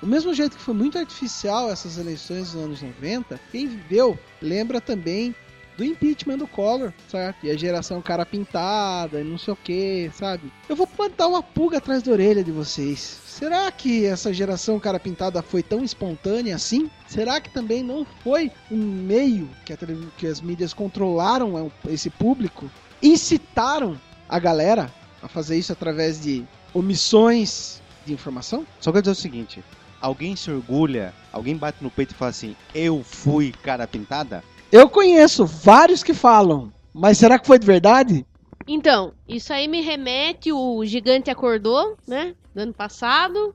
Do 0.00 0.06
mesmo 0.06 0.34
jeito 0.34 0.56
que 0.56 0.62
foi 0.62 0.74
muito 0.74 0.98
artificial 0.98 1.70
essas 1.70 1.96
eleições 1.98 2.52
dos 2.52 2.62
anos 2.62 2.82
90, 2.82 3.40
quem 3.50 3.66
viveu 3.66 4.18
lembra 4.40 4.80
também 4.80 5.34
do 5.76 5.84
impeachment 5.84 6.38
do 6.38 6.46
Collor, 6.46 6.92
certo? 7.08 7.44
E 7.46 7.50
a 7.50 7.56
geração 7.56 8.00
cara 8.00 8.24
pintada, 8.24 9.20
e 9.20 9.24
não 9.24 9.38
sei 9.38 9.52
o 9.52 9.56
que, 9.56 10.10
sabe? 10.14 10.52
Eu 10.68 10.76
vou 10.76 10.86
plantar 10.86 11.26
uma 11.26 11.42
pulga 11.42 11.78
atrás 11.78 12.02
da 12.02 12.12
orelha 12.12 12.44
de 12.44 12.52
vocês. 12.52 13.20
Será 13.26 13.70
que 13.72 14.04
essa 14.04 14.32
geração 14.32 14.78
cara 14.78 15.00
pintada 15.00 15.42
foi 15.42 15.62
tão 15.62 15.82
espontânea 15.82 16.54
assim? 16.54 16.90
Será 17.08 17.40
que 17.40 17.50
também 17.50 17.82
não 17.82 18.06
foi 18.22 18.52
um 18.70 18.76
meio 18.76 19.50
que, 19.64 19.72
a 19.72 19.78
que 20.16 20.26
as 20.26 20.40
mídias 20.40 20.72
controlaram 20.72 21.70
esse 21.88 22.10
público? 22.10 22.70
Incitaram 23.02 24.00
a 24.28 24.38
galera 24.38 24.92
a 25.20 25.28
fazer 25.28 25.58
isso 25.58 25.72
através 25.72 26.20
de 26.20 26.44
omissões 26.72 27.82
de 28.06 28.12
informação? 28.12 28.64
Só 28.80 28.92
quero 28.92 29.02
dizer 29.02 29.12
o 29.12 29.20
seguinte: 29.20 29.64
alguém 30.04 30.36
se 30.36 30.50
orgulha, 30.50 31.14
alguém 31.32 31.56
bate 31.56 31.82
no 31.82 31.90
peito 31.90 32.10
e 32.10 32.14
fala 32.14 32.30
assim, 32.30 32.54
eu 32.74 33.02
fui 33.02 33.52
cara 33.62 33.86
pintada? 33.86 34.44
Eu 34.70 34.86
conheço 34.86 35.46
vários 35.46 36.02
que 36.02 36.12
falam, 36.12 36.70
mas 36.92 37.16
será 37.16 37.38
que 37.38 37.46
foi 37.46 37.58
de 37.58 37.66
verdade? 37.66 38.26
Então, 38.68 39.14
isso 39.26 39.50
aí 39.50 39.66
me 39.66 39.80
remete 39.80 40.52
o 40.52 40.84
gigante 40.84 41.30
acordou, 41.30 41.96
né? 42.06 42.34
Do 42.54 42.60
ano 42.60 42.74
passado. 42.74 43.54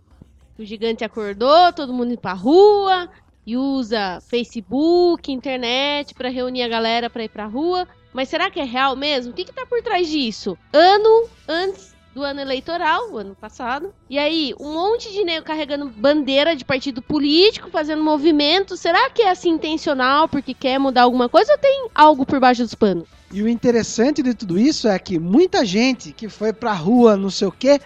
O 0.57 0.65
gigante 0.65 1.05
acordou, 1.05 1.71
todo 1.71 1.93
mundo 1.93 2.13
indo 2.13 2.21
pra 2.21 2.33
rua 2.33 3.07
e 3.45 3.55
usa 3.55 4.19
Facebook, 4.27 5.31
internet 5.31 6.13
pra 6.15 6.29
reunir 6.29 6.63
a 6.63 6.67
galera 6.67 7.09
pra 7.09 7.23
ir 7.23 7.29
pra 7.29 7.45
rua. 7.45 7.87
Mas 8.11 8.27
será 8.27 8.49
que 8.49 8.59
é 8.59 8.63
real 8.63 8.95
mesmo? 8.95 9.31
O 9.31 9.35
que, 9.35 9.45
que 9.45 9.53
tá 9.53 9.65
por 9.67 9.81
trás 9.81 10.07
disso? 10.07 10.57
Ano 10.73 11.29
antes 11.47 11.95
do 12.19 12.23
ano 12.25 12.41
eleitoral, 12.41 13.11
o 13.11 13.17
ano 13.17 13.33
passado. 13.33 13.93
E 14.09 14.19
aí, 14.19 14.53
um 14.59 14.73
monte 14.73 15.09
de 15.11 15.23
nego 15.23 15.45
carregando 15.45 15.87
bandeira 15.87 16.53
de 16.53 16.65
partido 16.65 17.01
político, 17.01 17.69
fazendo 17.69 18.03
movimento. 18.03 18.75
Será 18.75 19.09
que 19.09 19.21
é 19.21 19.31
assim 19.31 19.51
intencional 19.51 20.27
porque 20.27 20.53
quer 20.53 20.77
mudar 20.77 21.03
alguma 21.03 21.29
coisa 21.29 21.53
ou 21.53 21.57
tem 21.57 21.87
algo 21.95 22.25
por 22.25 22.39
baixo 22.39 22.63
dos 22.63 22.75
panos? 22.75 23.07
E 23.31 23.41
o 23.41 23.47
interessante 23.47 24.21
de 24.21 24.33
tudo 24.33 24.59
isso 24.59 24.87
é 24.87 24.99
que 24.99 25.17
muita 25.17 25.63
gente 25.63 26.11
que 26.11 26.27
foi 26.27 26.51
pra 26.51 26.73
rua, 26.73 27.15
não 27.15 27.29
sei 27.29 27.47
o 27.47 27.51
quê, 27.51 27.79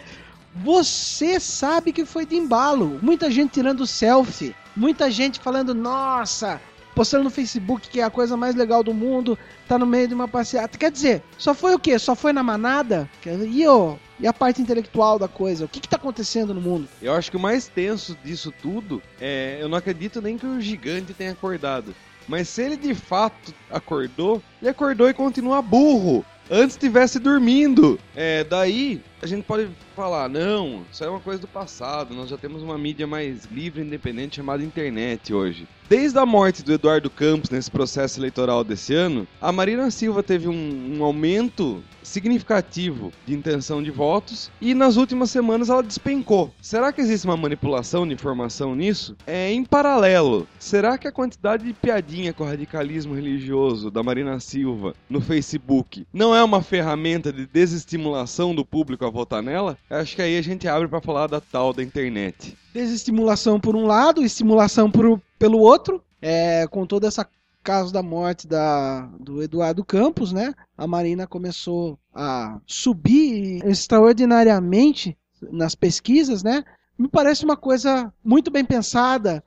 você 0.55 1.39
sabe 1.39 1.93
que 1.93 2.03
foi 2.03 2.25
de 2.25 2.35
embalo. 2.35 2.99
Muita 3.03 3.29
gente 3.29 3.51
tirando 3.51 3.85
selfie, 3.85 4.55
muita 4.75 5.11
gente 5.11 5.39
falando, 5.39 5.75
nossa, 5.75 6.59
postando 6.95 7.25
no 7.25 7.29
Facebook 7.29 7.89
que 7.89 7.99
é 7.99 8.03
a 8.03 8.09
coisa 8.09 8.35
mais 8.35 8.55
legal 8.55 8.83
do 8.83 8.93
mundo, 8.93 9.37
tá 9.67 9.77
no 9.77 9.85
meio 9.85 10.07
de 10.07 10.13
uma 10.13 10.27
passeata. 10.27 10.77
Quer 10.77 10.91
dizer, 10.91 11.23
só 11.37 11.53
foi 11.53 11.75
o 11.75 11.79
quê? 11.79 11.99
Só 11.99 12.15
foi 12.15 12.33
na 12.33 12.41
manada? 12.41 13.07
E, 13.25 13.67
ó, 13.67 13.95
e 14.19 14.27
a 14.27 14.33
parte 14.33 14.61
intelectual 14.61 15.17
da 15.17 15.27
coisa? 15.27 15.65
O 15.65 15.67
que 15.67 15.79
que 15.79 15.87
tá 15.87 15.97
acontecendo 15.97 16.53
no 16.53 16.61
mundo? 16.61 16.87
Eu 17.01 17.13
acho 17.13 17.31
que 17.31 17.37
o 17.37 17.39
mais 17.39 17.67
tenso 17.67 18.17
disso 18.23 18.53
tudo 18.61 19.01
é. 19.19 19.57
Eu 19.59 19.67
não 19.67 19.77
acredito 19.77 20.21
nem 20.21 20.37
que 20.37 20.45
o 20.45 20.61
gigante 20.61 21.13
tenha 21.13 21.31
acordado. 21.31 21.95
Mas 22.27 22.47
se 22.47 22.61
ele 22.61 22.77
de 22.77 22.95
fato 22.95 23.53
acordou, 23.69 24.41
ele 24.61 24.69
acordou 24.69 25.09
e 25.09 25.13
continua 25.13 25.61
burro. 25.61 26.25
Antes 26.49 26.75
estivesse 26.75 27.19
dormindo. 27.19 27.99
É, 28.15 28.43
daí 28.43 29.01
a 29.23 29.25
gente 29.25 29.45
pode 29.45 29.69
falar, 29.95 30.27
não, 30.27 30.83
isso 30.91 31.01
é 31.01 31.09
uma 31.09 31.21
coisa 31.21 31.39
do 31.39 31.47
passado, 31.47 32.13
nós 32.13 32.29
já 32.29 32.37
temos 32.37 32.61
uma 32.61 32.77
mídia 32.77 33.07
mais 33.07 33.45
livre 33.45 33.81
e 33.81 33.85
independente 33.85 34.35
chamada 34.35 34.61
internet 34.61 35.33
hoje. 35.33 35.65
Desde 35.87 36.19
a 36.19 36.25
morte 36.25 36.61
do 36.61 36.73
Eduardo 36.73 37.09
Campos 37.09 37.49
nesse 37.49 37.71
processo 37.71 38.19
eleitoral 38.19 38.63
desse 38.63 38.93
ano, 38.93 39.25
a 39.39 39.51
Marina 39.51 39.89
Silva 39.91 40.21
teve 40.21 40.49
um, 40.49 40.97
um 40.97 41.03
aumento 41.03 41.81
significativo 42.03 43.11
de 43.25 43.33
intenção 43.33 43.81
de 43.81 43.89
votos 43.89 44.51
e 44.61 44.73
nas 44.73 44.97
últimas 44.97 45.31
semanas 45.31 45.69
ela 45.69 45.81
despencou. 45.81 46.53
Será 46.61 46.91
que 46.91 47.01
existe 47.01 47.25
uma 47.25 47.37
manipulação 47.37 48.07
de 48.07 48.13
informação 48.13 48.75
nisso? 48.75 49.15
É 49.25 49.51
em 49.51 49.63
paralelo. 49.63 50.47
Será 50.59 50.97
que 50.97 51.07
a 51.07 51.11
quantidade 51.11 51.63
de 51.63 51.73
piadinha 51.73 52.33
com 52.33 52.43
o 52.43 52.47
radicalismo 52.47 53.15
religioso 53.15 53.89
da 53.89 54.03
Marina 54.03 54.39
Silva 54.39 54.93
no 55.09 55.21
Facebook 55.21 56.05
não 56.13 56.35
é 56.35 56.43
uma 56.43 56.61
ferramenta 56.61 57.31
de 57.31 57.45
desestimulação 57.45 58.53
do 58.53 58.65
público 58.65 59.05
a 59.05 59.09
votar 59.13 59.43
nela? 59.43 59.77
Acho 59.89 60.15
que 60.15 60.21
aí 60.21 60.37
a 60.37 60.41
gente 60.41 60.67
abre 60.67 60.87
para 60.87 60.99
falar 60.99 61.27
da 61.27 61.39
tal 61.39 61.71
da 61.71 61.83
internet. 61.83 62.57
desestimulação 62.73 63.59
por 63.59 63.75
um 63.75 63.85
lado, 63.85 64.23
estimulação 64.23 64.89
por, 64.89 65.21
pelo 65.37 65.59
outro, 65.59 66.03
é, 66.21 66.67
com 66.67 66.85
toda 66.85 67.07
essa 67.07 67.27
caso 67.63 67.93
da 67.93 68.03
morte 68.03 68.45
da, 68.45 69.07
do 69.17 69.41
Eduardo 69.41 69.85
Campos, 69.85 70.33
né? 70.33 70.53
A 70.77 70.85
Marina 70.85 71.25
começou 71.25 71.97
a 72.13 72.59
subir 72.67 73.65
extraordinariamente 73.65 75.17
nas 75.49 75.73
pesquisas, 75.73 76.43
né? 76.43 76.65
Me 76.97 77.07
parece 77.07 77.45
uma 77.45 77.55
coisa 77.55 78.13
muito 78.23 78.51
bem 78.51 78.65
pensada, 78.65 79.41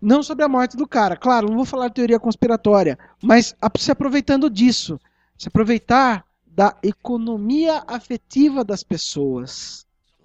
não 0.00 0.22
sobre 0.22 0.44
a 0.44 0.48
morte 0.48 0.76
do 0.76 0.86
cara. 0.86 1.16
Claro, 1.16 1.48
não 1.48 1.56
vou 1.56 1.64
falar 1.64 1.88
de 1.88 1.94
teoria 1.94 2.20
conspiratória, 2.20 2.98
mas 3.22 3.56
se 3.78 3.90
aproveitando 3.90 4.50
disso, 4.50 5.00
se 5.38 5.48
aproveitar 5.48 6.25
da 6.56 6.74
economia 6.82 7.84
afetiva 7.86 8.64
das 8.64 8.82
pessoas. 8.82 9.84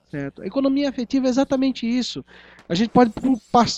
Certo? 0.09 0.41
A 0.41 0.47
economia 0.47 0.87
afetiva 0.87 1.27
é 1.27 1.29
exatamente 1.29 1.85
isso. 1.85 2.23
A 2.69 2.73
gente 2.73 2.89
pode 2.89 3.11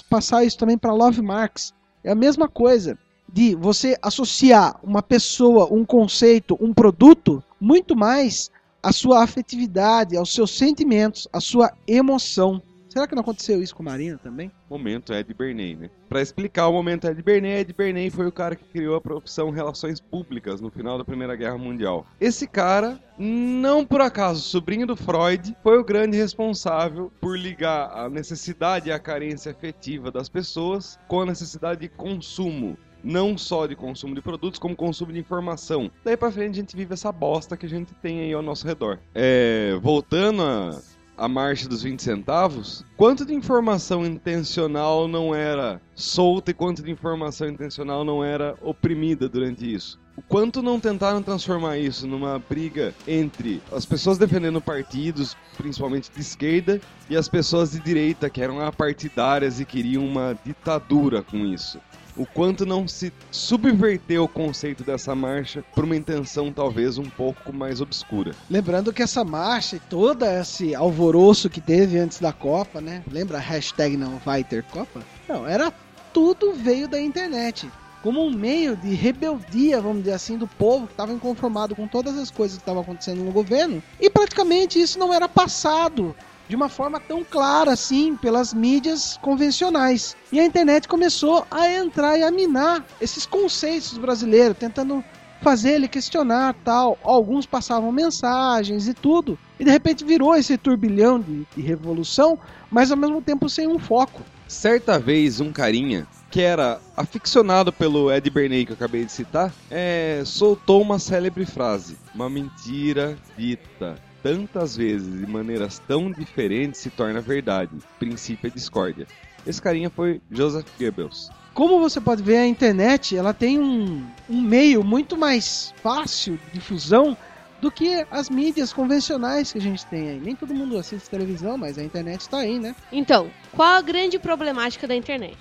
passar 0.07 0.45
isso 0.45 0.57
também 0.57 0.77
para 0.77 0.93
Love 0.93 1.21
Marx. 1.21 1.73
É 2.03 2.11
a 2.11 2.15
mesma 2.15 2.47
coisa 2.47 2.97
de 3.31 3.55
você 3.55 3.97
associar 4.01 4.79
uma 4.83 5.01
pessoa, 5.01 5.67
um 5.73 5.83
conceito, 5.83 6.55
um 6.61 6.71
produto, 6.71 7.43
muito 7.59 7.95
mais 7.95 8.51
à 8.83 8.91
sua 8.91 9.23
afetividade, 9.23 10.15
aos 10.15 10.31
seus 10.31 10.51
sentimentos, 10.51 11.27
à 11.33 11.39
sua 11.39 11.73
emoção. 11.87 12.61
Será 12.93 13.07
que 13.07 13.15
não 13.15 13.21
aconteceu 13.21 13.59
isso 13.59 13.75
com 13.75 13.81
a 13.81 13.85
Marina 13.87 14.19
também? 14.19 14.51
Momento 14.69 15.15
Ed 15.15 15.33
Bernay, 15.33 15.75
né? 15.75 15.89
Pra 16.07 16.21
explicar 16.21 16.67
o 16.67 16.73
momento 16.73 17.07
Ed 17.07 17.23
Bernay, 17.23 17.61
Ed 17.61 17.73
Bernay 17.73 18.11
foi 18.11 18.27
o 18.27 18.31
cara 18.31 18.55
que 18.55 18.65
criou 18.65 18.95
a 18.95 19.01
profissão 19.01 19.49
Relações 19.49 19.99
Públicas 19.99 20.61
no 20.61 20.69
final 20.69 20.99
da 20.99 21.03
Primeira 21.03 21.35
Guerra 21.35 21.57
Mundial. 21.57 22.05
Esse 22.21 22.45
cara, 22.45 22.99
não 23.17 23.83
por 23.83 23.99
acaso, 23.99 24.41
sobrinho 24.41 24.85
do 24.85 24.95
Freud, 24.95 25.57
foi 25.63 25.79
o 25.79 25.83
grande 25.83 26.17
responsável 26.17 27.11
por 27.19 27.35
ligar 27.35 27.89
a 27.97 28.07
necessidade 28.07 28.89
e 28.89 28.91
a 28.91 28.99
carência 28.99 29.51
afetiva 29.51 30.11
das 30.11 30.29
pessoas 30.29 30.99
com 31.07 31.21
a 31.21 31.25
necessidade 31.25 31.81
de 31.81 31.89
consumo. 31.89 32.77
Não 33.03 33.35
só 33.39 33.65
de 33.65 33.75
consumo 33.75 34.13
de 34.13 34.21
produtos, 34.21 34.59
como 34.59 34.75
consumo 34.75 35.11
de 35.11 35.19
informação. 35.19 35.91
Daí 36.05 36.15
pra 36.15 36.31
frente 36.31 36.51
a 36.51 36.61
gente 36.61 36.75
vive 36.75 36.93
essa 36.93 37.11
bosta 37.11 37.57
que 37.57 37.65
a 37.65 37.69
gente 37.69 37.91
tem 37.95 38.21
aí 38.21 38.33
ao 38.33 38.43
nosso 38.43 38.65
redor. 38.67 38.99
É, 39.13 39.77
voltando 39.81 40.41
a, 40.41 40.79
a 41.17 41.27
marcha 41.27 41.67
dos 41.67 41.83
20 41.83 42.01
centavos, 42.01 42.83
quanto 42.97 43.25
de 43.25 43.33
informação 43.33 44.05
intencional 44.05 45.07
não 45.07 45.33
era 45.33 45.81
solta 45.95 46.51
e 46.51 46.53
quanto 46.53 46.81
de 46.81 46.91
informação 46.91 47.47
intencional 47.47 48.03
não 48.03 48.23
era 48.23 48.55
oprimida 48.61 49.29
durante 49.29 49.71
isso? 49.71 49.99
O 50.15 50.21
quanto 50.21 50.61
não 50.61 50.79
tentaram 50.79 51.23
transformar 51.23 51.77
isso 51.79 52.05
numa 52.05 52.37
briga 52.37 52.93
entre 53.07 53.61
as 53.71 53.83
pessoas 53.83 54.17
defendendo 54.19 54.61
partidos, 54.61 55.35
principalmente 55.57 56.11
de 56.11 56.21
esquerda, 56.21 56.79
e 57.09 57.17
as 57.17 57.27
pessoas 57.27 57.71
de 57.71 57.79
direita, 57.79 58.29
que 58.29 58.41
eram 58.41 58.59
apartidárias 58.59 59.59
e 59.59 59.65
queriam 59.65 60.05
uma 60.05 60.37
ditadura 60.45 61.23
com 61.23 61.37
isso? 61.37 61.79
O 62.15 62.25
quanto 62.25 62.65
não 62.65 62.87
se 62.87 63.11
subverteu 63.31 64.23
o 64.23 64.27
conceito 64.27 64.83
dessa 64.83 65.15
marcha 65.15 65.63
por 65.73 65.83
uma 65.83 65.95
intenção 65.95 66.51
talvez 66.51 66.97
um 66.97 67.09
pouco 67.09 67.51
mais 67.51 67.81
obscura. 67.81 68.33
Lembrando 68.49 68.93
que 68.93 69.01
essa 69.01 69.23
marcha 69.23 69.77
e 69.77 69.79
todo 69.79 70.23
esse 70.23 70.75
alvoroço 70.75 71.49
que 71.49 71.59
teve 71.59 71.97
antes 71.97 72.19
da 72.19 72.31
Copa, 72.31 72.79
né? 72.79 73.03
Lembra 73.11 73.37
a 73.37 73.41
hashtag 73.41 73.97
não 73.97 74.17
vai 74.19 74.43
ter 74.43 74.63
Copa? 74.63 75.01
Não, 75.27 75.47
era 75.47 75.73
tudo 76.13 76.53
veio 76.53 76.87
da 76.87 77.01
internet. 77.01 77.69
Como 78.03 78.21
um 78.21 78.31
meio 78.31 78.75
de 78.75 78.93
rebeldia, 78.93 79.81
vamos 79.81 79.99
dizer 79.99 80.13
assim, 80.13 80.37
do 80.37 80.47
povo 80.47 80.87
que 80.87 80.93
estava 80.93 81.13
inconformado 81.13 81.73
com 81.73 81.87
todas 81.87 82.17
as 82.17 82.29
coisas 82.29 82.57
que 82.57 82.61
estavam 82.61 82.81
acontecendo 82.81 83.23
no 83.23 83.31
governo. 83.31 83.81
E 83.99 84.09
praticamente 84.09 84.79
isso 84.79 84.99
não 84.99 85.13
era 85.13 85.27
passado 85.27 86.13
de 86.47 86.55
uma 86.55 86.69
forma 86.69 86.99
tão 86.99 87.23
clara 87.23 87.71
assim 87.71 88.15
pelas 88.15 88.53
mídias 88.53 89.17
convencionais. 89.21 90.15
E 90.31 90.39
a 90.39 90.45
internet 90.45 90.87
começou 90.87 91.45
a 91.49 91.69
entrar 91.69 92.17
e 92.17 92.23
a 92.23 92.31
minar 92.31 92.85
esses 92.99 93.25
conceitos 93.25 93.97
brasileiros, 93.97 94.57
tentando 94.57 95.03
fazer 95.41 95.73
ele 95.73 95.87
questionar 95.87 96.55
tal. 96.63 96.97
Alguns 97.03 97.45
passavam 97.45 97.91
mensagens 97.91 98.87
e 98.87 98.93
tudo. 98.93 99.37
E 99.59 99.65
de 99.65 99.71
repente 99.71 100.03
virou 100.03 100.35
esse 100.35 100.57
turbilhão 100.57 101.19
de, 101.19 101.45
de 101.55 101.61
revolução, 101.61 102.39
mas 102.71 102.91
ao 102.91 102.97
mesmo 102.97 103.21
tempo 103.21 103.49
sem 103.49 103.67
um 103.67 103.77
foco. 103.77 104.21
Certa 104.47 104.99
vez, 104.99 105.39
um 105.39 105.51
carinha 105.51 106.07
que 106.29 106.41
era 106.41 106.79
aficionado 106.97 107.71
pelo 107.71 108.11
Ed 108.11 108.27
Bernay 108.29 108.65
que 108.65 108.71
eu 108.71 108.75
acabei 108.75 109.05
de 109.05 109.11
citar, 109.11 109.53
é, 109.69 110.23
soltou 110.25 110.81
uma 110.81 110.97
célebre 110.97 111.45
frase: 111.45 111.97
Uma 112.13 112.29
mentira 112.29 113.17
dita 113.37 113.95
tantas 114.23 114.77
vezes 114.77 115.19
de 115.19 115.27
maneiras 115.27 115.79
tão 115.85 116.09
diferentes 116.09 116.79
se 116.79 116.89
torna 116.89 117.19
verdade. 117.19 117.71
Princípio 117.99 118.47
é 118.47 118.49
discórdia. 118.49 119.05
Esse 119.45 119.61
carinha 119.61 119.89
foi 119.89 120.21
Joseph 120.31 120.65
Goebbels. 120.79 121.29
Como 121.53 121.79
você 121.79 122.01
pode 122.01 122.23
ver, 122.23 122.37
a 122.37 122.47
internet 122.47 123.15
ela 123.15 123.33
tem 123.33 123.59
um, 123.59 124.03
um 124.29 124.41
meio 124.41 124.83
muito 124.83 125.17
mais 125.17 125.73
fácil 125.83 126.39
de 126.47 126.59
difusão 126.59 127.15
do 127.61 127.69
que 127.69 128.05
as 128.09 128.29
mídias 128.29 128.73
convencionais 128.73 129.51
que 129.51 129.57
a 129.57 129.61
gente 129.61 129.85
tem 129.85 130.09
aí. 130.09 130.19
Nem 130.19 130.35
todo 130.35 130.55
mundo 130.55 130.77
assiste 130.77 131.09
televisão, 131.09 131.57
mas 131.57 131.77
a 131.77 131.83
internet 131.83 132.21
está 132.21 132.39
aí, 132.39 132.59
né? 132.59 132.75
Então, 132.91 133.29
qual 133.51 133.77
a 133.77 133.81
grande 133.81 134.17
problemática 134.17 134.87
da 134.87 134.95
internet? 134.95 135.37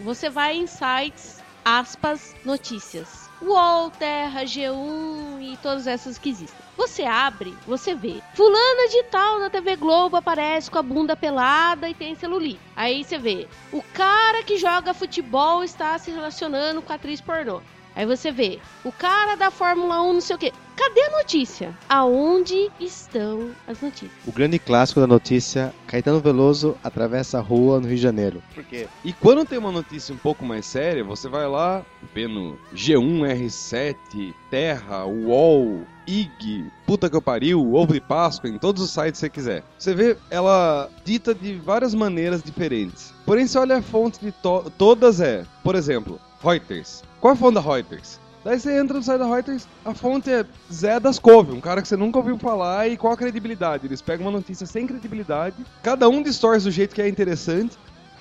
Você 0.00 0.30
vai 0.30 0.56
em 0.56 0.66
sites 0.66 1.42
aspas, 1.64 2.34
notícias. 2.44 3.25
UOL, 3.42 3.90
Terra, 3.90 4.44
G1 4.44 5.40
e 5.40 5.56
todas 5.58 5.86
essas 5.86 6.16
que 6.16 6.30
existem. 6.30 6.66
Você 6.76 7.04
abre, 7.04 7.54
você 7.66 7.94
vê. 7.94 8.22
Fulana 8.34 8.88
de 8.90 9.02
tal 9.04 9.40
da 9.40 9.50
TV 9.50 9.76
Globo 9.76 10.16
aparece 10.16 10.70
com 10.70 10.78
a 10.78 10.82
bunda 10.82 11.16
pelada 11.16 11.88
e 11.88 11.94
tem 11.94 12.14
celulite. 12.14 12.60
Aí 12.74 13.04
você 13.04 13.18
vê. 13.18 13.46
O 13.72 13.82
cara 13.94 14.42
que 14.42 14.58
joga 14.58 14.94
futebol 14.94 15.62
está 15.62 15.98
se 15.98 16.10
relacionando 16.10 16.82
com 16.82 16.92
a 16.92 16.96
atriz 16.96 17.20
pornô. 17.20 17.60
Aí 17.94 18.04
você 18.04 18.30
vê. 18.30 18.60
O 18.84 18.92
cara 18.92 19.36
da 19.36 19.50
Fórmula 19.50 20.02
1, 20.02 20.12
não 20.12 20.20
sei 20.20 20.36
o 20.36 20.38
quê. 20.38 20.52
Cadê 20.76 21.02
a 21.04 21.10
notícia? 21.18 21.74
Aonde 21.88 22.70
estão 22.78 23.50
as 23.66 23.80
notícias? 23.80 24.12
O 24.26 24.32
grande 24.32 24.58
clássico 24.58 25.00
da 25.00 25.06
notícia, 25.06 25.74
Caetano 25.86 26.20
Veloso 26.20 26.76
atravessa 26.84 27.38
a 27.38 27.40
rua 27.40 27.80
no 27.80 27.86
Rio 27.86 27.96
de 27.96 28.02
Janeiro. 28.02 28.42
Por 28.54 28.62
quê? 28.62 28.86
E 29.04 29.12
quando 29.12 29.44
tem 29.46 29.58
uma 29.58 29.72
notícia 29.72 30.14
um 30.14 30.18
pouco 30.18 30.44
mais 30.44 30.66
séria, 30.66 31.02
você 31.02 31.28
vai 31.28 31.48
lá, 31.48 31.84
vê 32.14 32.28
no 32.28 32.58
G1, 32.74 33.22
R7, 33.26 34.34
Terra, 34.50 35.06
UOL, 35.06 35.80
IG, 36.06 36.70
puta 36.86 37.08
que 37.08 37.16
eu 37.16 37.22
pariu, 37.22 37.74
Ovo 37.74 37.94
de 37.94 38.00
Páscoa, 38.00 38.48
em 38.50 38.58
todos 38.58 38.82
os 38.82 38.90
sites 38.90 39.12
que 39.12 39.18
você 39.18 39.30
quiser. 39.30 39.64
Você 39.78 39.94
vê 39.94 40.16
ela 40.30 40.90
dita 41.04 41.34
de 41.34 41.54
várias 41.54 41.94
maneiras 41.94 42.42
diferentes. 42.42 43.12
Porém, 43.24 43.46
se 43.46 43.58
olha 43.58 43.78
a 43.78 43.82
fonte 43.82 44.20
de 44.20 44.30
to- 44.30 44.70
todas 44.76 45.20
é, 45.20 45.44
por 45.64 45.74
exemplo, 45.74 46.20
Reuters. 46.42 47.02
Qual 47.20 47.32
é 47.32 47.34
a 47.34 47.38
fonte 47.38 47.54
da 47.54 47.60
Reuters? 47.60 48.20
Daí 48.46 48.60
você 48.60 48.78
entra 48.78 48.96
no 48.96 49.02
site 49.02 49.18
da 49.18 49.26
Reuters, 49.26 49.66
a 49.84 49.92
fonte 49.92 50.30
é 50.30 50.46
Zé 50.72 51.00
das 51.00 51.18
Cove, 51.18 51.50
um 51.50 51.60
cara 51.60 51.82
que 51.82 51.88
você 51.88 51.96
nunca 51.96 52.18
ouviu 52.18 52.38
falar 52.38 52.86
e 52.86 52.96
qual 52.96 53.12
a 53.12 53.16
credibilidade? 53.16 53.88
Eles 53.88 54.00
pegam 54.00 54.24
uma 54.24 54.30
notícia 54.30 54.64
sem 54.64 54.86
credibilidade, 54.86 55.64
cada 55.82 56.08
um 56.08 56.22
distorce 56.22 56.64
do 56.64 56.70
jeito 56.70 56.94
que 56.94 57.02
é 57.02 57.08
interessante. 57.08 57.76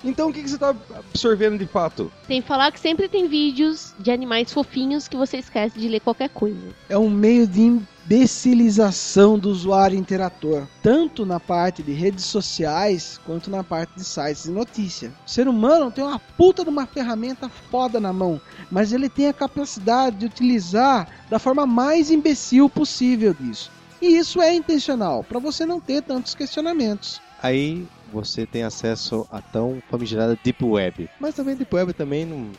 Então 0.05 0.29
o 0.29 0.33
que, 0.33 0.43
que 0.43 0.49
você 0.49 0.57
tá 0.57 0.69
absorvendo 0.69 1.57
de 1.57 1.65
fato? 1.65 2.11
Tem 2.27 2.39
que 2.39 2.47
falar 2.47 2.71
que 2.71 2.79
sempre 2.79 3.09
tem 3.09 3.27
vídeos 3.27 3.93
de 3.97 4.11
animais 4.11 4.53
fofinhos 4.53 5.07
que 5.07 5.17
você 5.17 5.37
esquece 5.37 5.79
de 5.79 5.87
ler 5.87 5.99
qualquer 5.99 6.29
coisa. 6.29 6.61
É 6.87 6.95
um 6.95 7.09
meio 7.09 7.47
de 7.47 7.61
imbecilização 7.61 9.39
do 9.39 9.49
usuário 9.49 9.97
interator, 9.97 10.67
tanto 10.83 11.25
na 11.25 11.39
parte 11.39 11.81
de 11.81 11.91
redes 11.91 12.23
sociais 12.25 13.19
quanto 13.25 13.49
na 13.49 13.63
parte 13.63 13.95
de 13.95 14.03
sites 14.03 14.43
de 14.43 14.51
notícia. 14.51 15.11
O 15.25 15.29
ser 15.29 15.47
humano 15.47 15.89
tem 15.89 16.03
uma 16.03 16.19
puta 16.19 16.63
de 16.63 16.69
uma 16.69 16.85
ferramenta 16.85 17.49
foda 17.71 17.99
na 17.99 18.13
mão, 18.13 18.39
mas 18.69 18.93
ele 18.93 19.09
tem 19.09 19.27
a 19.27 19.33
capacidade 19.33 20.17
de 20.17 20.27
utilizar 20.27 21.07
da 21.31 21.39
forma 21.39 21.65
mais 21.65 22.11
imbecil 22.11 22.69
possível 22.69 23.33
disso. 23.33 23.71
E 23.99 24.17
isso 24.17 24.39
é 24.39 24.53
intencional, 24.53 25.23
para 25.23 25.39
você 25.39 25.65
não 25.65 25.79
ter 25.79 26.03
tantos 26.03 26.35
questionamentos. 26.35 27.19
Aí 27.41 27.87
você 28.15 28.45
tem 28.45 28.63
acesso 28.63 29.27
a 29.29 29.41
tão 29.41 29.83
famigerada 29.89 30.39
Deep 30.41 30.63
Web. 30.63 31.09
Mas 31.19 31.35
também 31.35 31.53
Deep 31.53 31.75
Web 31.75 31.93
também 31.93 32.25
não, 32.25 32.49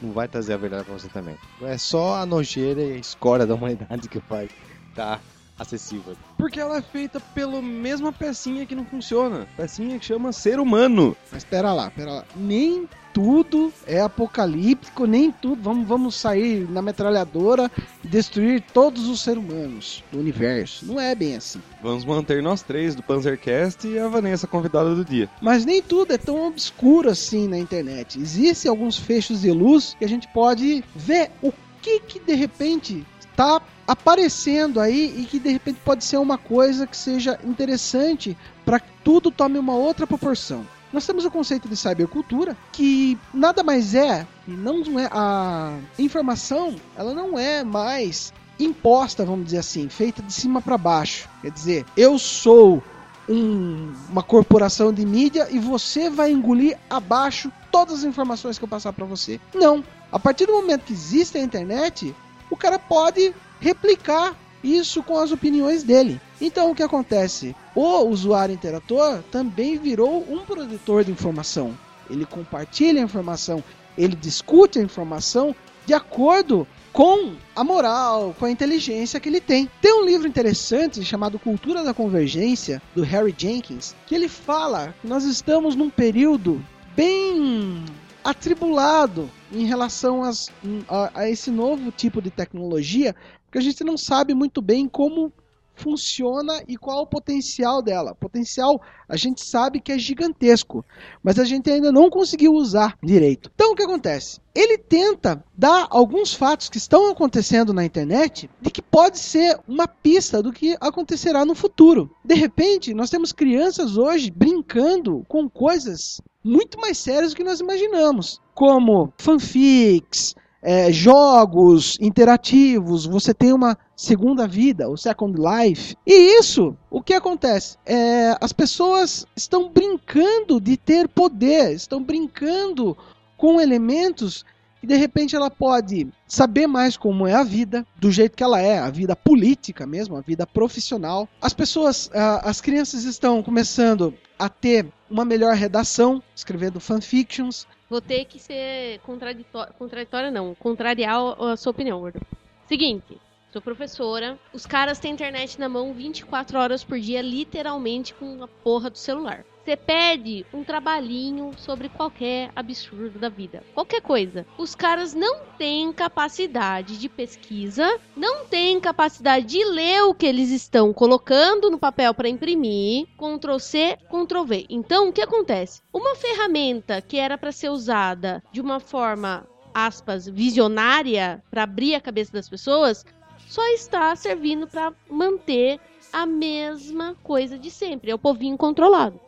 não 0.00 0.10
vai 0.10 0.26
trazer 0.26 0.54
a 0.54 0.56
verdade 0.56 0.84
pra 0.84 0.94
você 0.94 1.08
também. 1.08 1.36
É 1.60 1.76
só 1.76 2.16
a 2.16 2.24
nojeira 2.24 2.80
e 2.80 2.94
a 2.94 2.96
escória 2.96 3.46
da 3.46 3.54
humanidade 3.54 4.08
que 4.08 4.22
vai 4.26 4.48
estar 4.88 5.20
acessível. 5.62 6.16
Porque 6.36 6.60
ela 6.60 6.78
é 6.78 6.82
feita 6.82 7.20
pela 7.20 7.60
mesma 7.62 8.12
pecinha 8.12 8.66
que 8.66 8.74
não 8.74 8.84
funciona. 8.84 9.46
Pecinha 9.56 9.98
que 9.98 10.04
chama 10.04 10.32
ser 10.32 10.60
humano. 10.60 11.16
Mas 11.30 11.42
espera 11.42 11.72
lá, 11.72 11.88
espera 11.88 12.12
lá. 12.12 12.24
Nem 12.36 12.88
tudo 13.12 13.72
é 13.86 14.00
apocalíptico, 14.00 15.06
nem 15.06 15.30
tudo. 15.30 15.62
Vamos, 15.62 15.86
vamos 15.86 16.14
sair 16.14 16.68
na 16.70 16.82
metralhadora 16.82 17.70
e 18.02 18.08
destruir 18.08 18.62
todos 18.72 19.08
os 19.08 19.20
seres 19.20 19.42
humanos 19.42 20.02
do 20.10 20.18
universo. 20.18 20.86
Não 20.86 21.00
é 21.00 21.14
bem 21.14 21.36
assim. 21.36 21.60
Vamos 21.82 22.04
manter 22.04 22.42
nós 22.42 22.62
três 22.62 22.94
do 22.94 23.02
Panzercast 23.02 23.86
e 23.86 23.98
a 23.98 24.08
Vanessa 24.08 24.46
convidada 24.46 24.94
do 24.94 25.04
dia. 25.04 25.28
Mas 25.40 25.64
nem 25.64 25.82
tudo 25.82 26.12
é 26.12 26.18
tão 26.18 26.46
obscuro 26.46 27.10
assim 27.10 27.48
na 27.48 27.58
internet. 27.58 28.18
Existem 28.18 28.68
alguns 28.70 28.98
fechos 28.98 29.42
de 29.42 29.50
luz 29.50 29.94
que 29.98 30.04
a 30.04 30.08
gente 30.08 30.26
pode 30.28 30.82
ver 30.94 31.30
o 31.42 31.52
que 31.80 32.00
que 32.00 32.20
de 32.20 32.34
repente 32.34 33.04
está 33.32 33.60
aparecendo 33.86 34.78
aí 34.78 35.14
e 35.18 35.24
que 35.26 35.38
de 35.38 35.50
repente 35.50 35.80
pode 35.84 36.04
ser 36.04 36.18
uma 36.18 36.38
coisa 36.38 36.86
que 36.86 36.96
seja 36.96 37.38
interessante 37.44 38.36
para 38.64 38.78
que 38.78 38.88
tudo 39.04 39.30
tome 39.30 39.58
uma 39.58 39.74
outra 39.74 40.06
proporção. 40.06 40.64
Nós 40.92 41.06
temos 41.06 41.24
o 41.24 41.30
conceito 41.30 41.68
de 41.68 41.76
cybercultura, 41.76 42.56
que 42.70 43.18
nada 43.32 43.62
mais 43.62 43.94
é, 43.94 44.26
e 44.46 44.50
não 44.50 45.00
é 45.00 45.08
a 45.10 45.78
informação, 45.98 46.76
ela 46.96 47.14
não 47.14 47.38
é 47.38 47.64
mais 47.64 48.32
imposta, 48.60 49.24
vamos 49.24 49.46
dizer 49.46 49.58
assim, 49.58 49.88
feita 49.88 50.22
de 50.22 50.32
cima 50.32 50.60
para 50.60 50.76
baixo. 50.76 51.28
Quer 51.40 51.50
dizer, 51.50 51.86
eu 51.96 52.18
sou 52.18 52.82
um- 53.28 53.92
uma 54.10 54.22
corporação 54.22 54.92
de 54.92 55.06
mídia 55.06 55.48
e 55.50 55.58
você 55.58 56.10
vai 56.10 56.30
engolir 56.30 56.76
abaixo 56.90 57.50
todas 57.70 58.00
as 58.00 58.04
informações 58.04 58.58
que 58.58 58.64
eu 58.64 58.68
passar 58.68 58.92
para 58.92 59.06
você. 59.06 59.40
Não. 59.54 59.82
A 60.10 60.18
partir 60.18 60.44
do 60.44 60.52
momento 60.52 60.82
que 60.82 60.92
existe 60.92 61.38
a 61.38 61.40
internet, 61.40 62.14
o 62.52 62.56
cara 62.56 62.78
pode 62.78 63.34
replicar 63.58 64.36
isso 64.62 65.02
com 65.02 65.18
as 65.18 65.32
opiniões 65.32 65.82
dele. 65.82 66.20
Então 66.38 66.70
o 66.70 66.74
que 66.74 66.82
acontece? 66.82 67.56
O 67.74 68.02
usuário 68.02 68.54
interator 68.54 69.22
também 69.30 69.78
virou 69.78 70.26
um 70.30 70.40
produtor 70.40 71.02
de 71.02 71.10
informação. 71.10 71.76
Ele 72.10 72.26
compartilha 72.26 73.00
a 73.00 73.04
informação, 73.04 73.64
ele 73.96 74.14
discute 74.14 74.78
a 74.78 74.82
informação 74.82 75.56
de 75.86 75.94
acordo 75.94 76.66
com 76.92 77.32
a 77.56 77.64
moral, 77.64 78.36
com 78.38 78.44
a 78.44 78.50
inteligência 78.50 79.18
que 79.18 79.30
ele 79.30 79.40
tem. 79.40 79.70
Tem 79.80 79.94
um 79.94 80.04
livro 80.04 80.28
interessante 80.28 81.02
chamado 81.02 81.38
Cultura 81.38 81.82
da 81.82 81.94
Convergência, 81.94 82.82
do 82.94 83.02
Harry 83.02 83.34
Jenkins, 83.36 83.96
que 84.06 84.14
ele 84.14 84.28
fala 84.28 84.94
que 85.00 85.08
nós 85.08 85.24
estamos 85.24 85.74
num 85.74 85.88
período 85.88 86.62
bem 86.94 87.82
atribulado 88.22 89.30
em 89.52 89.64
relação 89.66 90.22
às- 90.22 90.50
a, 90.88 91.20
a 91.20 91.30
esse 91.30 91.50
novo 91.50 91.90
tipo 91.92 92.20
de 92.22 92.30
tecnologia, 92.30 93.14
porque 93.44 93.58
a 93.58 93.62
gente 93.62 93.84
não 93.84 93.96
sabe 93.98 94.34
muito 94.34 94.62
bem 94.62 94.88
como 94.88 95.32
funciona 95.74 96.62
e 96.68 96.76
qual 96.76 97.02
o 97.02 97.06
potencial 97.06 97.80
dela. 97.80 98.14
Potencial 98.14 98.80
a 99.08 99.16
gente 99.16 99.42
sabe 99.42 99.80
que 99.80 99.90
é 99.90 99.98
gigantesco, 99.98 100.84
mas 101.22 101.38
a 101.38 101.44
gente 101.44 101.70
ainda 101.70 101.90
não 101.90 102.10
conseguiu 102.10 102.52
usar 102.52 102.96
direito. 103.02 103.50
Então 103.54 103.72
o 103.72 103.74
que 103.74 103.82
acontece? 103.82 104.38
Ele 104.54 104.76
tenta 104.76 105.42
dar 105.56 105.86
alguns 105.90 106.34
fatos 106.34 106.68
que 106.68 106.76
estão 106.76 107.10
acontecendo 107.10 107.72
na 107.72 107.84
internet 107.84 108.50
de 108.60 108.70
que 108.70 108.82
pode 108.82 109.18
ser 109.18 109.58
uma 109.66 109.88
pista 109.88 110.42
do 110.42 110.52
que 110.52 110.76
acontecerá 110.78 111.42
no 111.44 111.54
futuro. 111.54 112.14
De 112.22 112.34
repente, 112.34 112.92
nós 112.92 113.08
temos 113.08 113.32
crianças 113.32 113.96
hoje 113.96 114.30
brincando 114.30 115.24
com 115.26 115.48
coisas 115.48 116.20
muito 116.44 116.78
mais 116.78 116.98
sérias 116.98 117.32
do 117.32 117.36
que 117.36 117.44
nós 117.44 117.60
imaginamos, 117.60 118.41
como 118.54 119.12
fanfics, 119.18 120.34
é, 120.62 120.92
jogos 120.92 121.98
interativos, 122.00 123.04
você 123.04 123.34
tem 123.34 123.52
uma 123.52 123.76
segunda 123.96 124.46
vida, 124.46 124.88
o 124.88 124.96
Second 124.96 125.36
Life. 125.40 125.96
E 126.06 126.38
isso, 126.38 126.76
o 126.88 127.02
que 127.02 127.14
acontece? 127.14 127.76
É, 127.84 128.36
as 128.40 128.52
pessoas 128.52 129.26
estão 129.34 129.68
brincando 129.68 130.60
de 130.60 130.76
ter 130.76 131.08
poder, 131.08 131.72
estão 131.74 132.00
brincando 132.00 132.96
com 133.36 133.60
elementos 133.60 134.44
que 134.80 134.86
de 134.86 134.96
repente 134.96 135.36
ela 135.36 135.48
pode 135.48 136.08
saber 136.26 136.66
mais 136.66 136.96
como 136.96 137.24
é 137.24 137.34
a 137.34 137.44
vida, 137.44 137.86
do 137.96 138.10
jeito 138.10 138.36
que 138.36 138.42
ela 138.42 138.60
é, 138.60 138.80
a 138.80 138.90
vida 138.90 139.14
política 139.14 139.86
mesmo, 139.86 140.16
a 140.16 140.20
vida 140.20 140.44
profissional. 140.44 141.28
As 141.40 141.54
pessoas, 141.54 142.10
as 142.42 142.60
crianças 142.60 143.04
estão 143.04 143.44
começando 143.44 144.12
a 144.36 144.48
ter 144.48 144.92
uma 145.08 145.24
melhor 145.24 145.54
redação, 145.54 146.20
escrevendo 146.34 146.80
fanfictions, 146.80 147.64
Vou 147.92 148.00
ter 148.00 148.24
que 148.24 148.38
ser 148.38 149.00
contraditória, 149.00 149.70
contraditória 149.74 150.30
não, 150.30 150.54
contrariar 150.54 151.14
a 151.38 151.54
sua 151.58 151.72
opinião, 151.72 152.00
Gordo. 152.00 152.22
Seguinte, 152.64 153.20
sou 153.52 153.60
professora, 153.60 154.38
os 154.50 154.64
caras 154.64 154.98
têm 154.98 155.12
internet 155.12 155.60
na 155.60 155.68
mão 155.68 155.92
24 155.92 156.58
horas 156.58 156.82
por 156.82 156.98
dia, 156.98 157.20
literalmente 157.20 158.14
com 158.14 158.42
a 158.42 158.48
porra 158.48 158.88
do 158.88 158.96
celular. 158.96 159.44
Você 159.64 159.76
pede 159.76 160.44
um 160.52 160.64
trabalhinho 160.64 161.52
sobre 161.56 161.88
qualquer 161.88 162.50
absurdo 162.56 163.20
da 163.20 163.28
vida, 163.28 163.62
qualquer 163.72 164.02
coisa. 164.02 164.44
Os 164.58 164.74
caras 164.74 165.14
não 165.14 165.38
têm 165.56 165.92
capacidade 165.92 166.98
de 166.98 167.08
pesquisa, 167.08 168.00
não 168.16 168.44
têm 168.44 168.80
capacidade 168.80 169.46
de 169.46 169.64
ler 169.64 170.02
o 170.02 170.14
que 170.14 170.26
eles 170.26 170.50
estão 170.50 170.92
colocando 170.92 171.70
no 171.70 171.78
papel 171.78 172.12
para 172.12 172.28
imprimir, 172.28 173.06
Ctrl 173.16 173.58
C, 173.58 173.96
Ctrl 174.10 174.42
V. 174.42 174.66
Então, 174.68 175.08
o 175.08 175.12
que 175.12 175.22
acontece? 175.22 175.80
Uma 175.92 176.16
ferramenta 176.16 177.00
que 177.00 177.16
era 177.16 177.38
para 177.38 177.52
ser 177.52 177.68
usada 177.68 178.42
de 178.50 178.60
uma 178.60 178.80
forma 178.80 179.46
aspas 179.72 180.26
visionária 180.26 181.40
para 181.52 181.62
abrir 181.62 181.94
a 181.94 182.00
cabeça 182.00 182.32
das 182.32 182.48
pessoas, 182.48 183.06
só 183.46 183.64
está 183.68 184.16
servindo 184.16 184.66
para 184.66 184.92
manter 185.08 185.78
a 186.12 186.26
mesma 186.26 187.14
coisa 187.22 187.56
de 187.56 187.70
sempre, 187.70 188.10
é 188.10 188.14
o 188.14 188.18
povinho 188.18 188.58
controlado. 188.58 189.20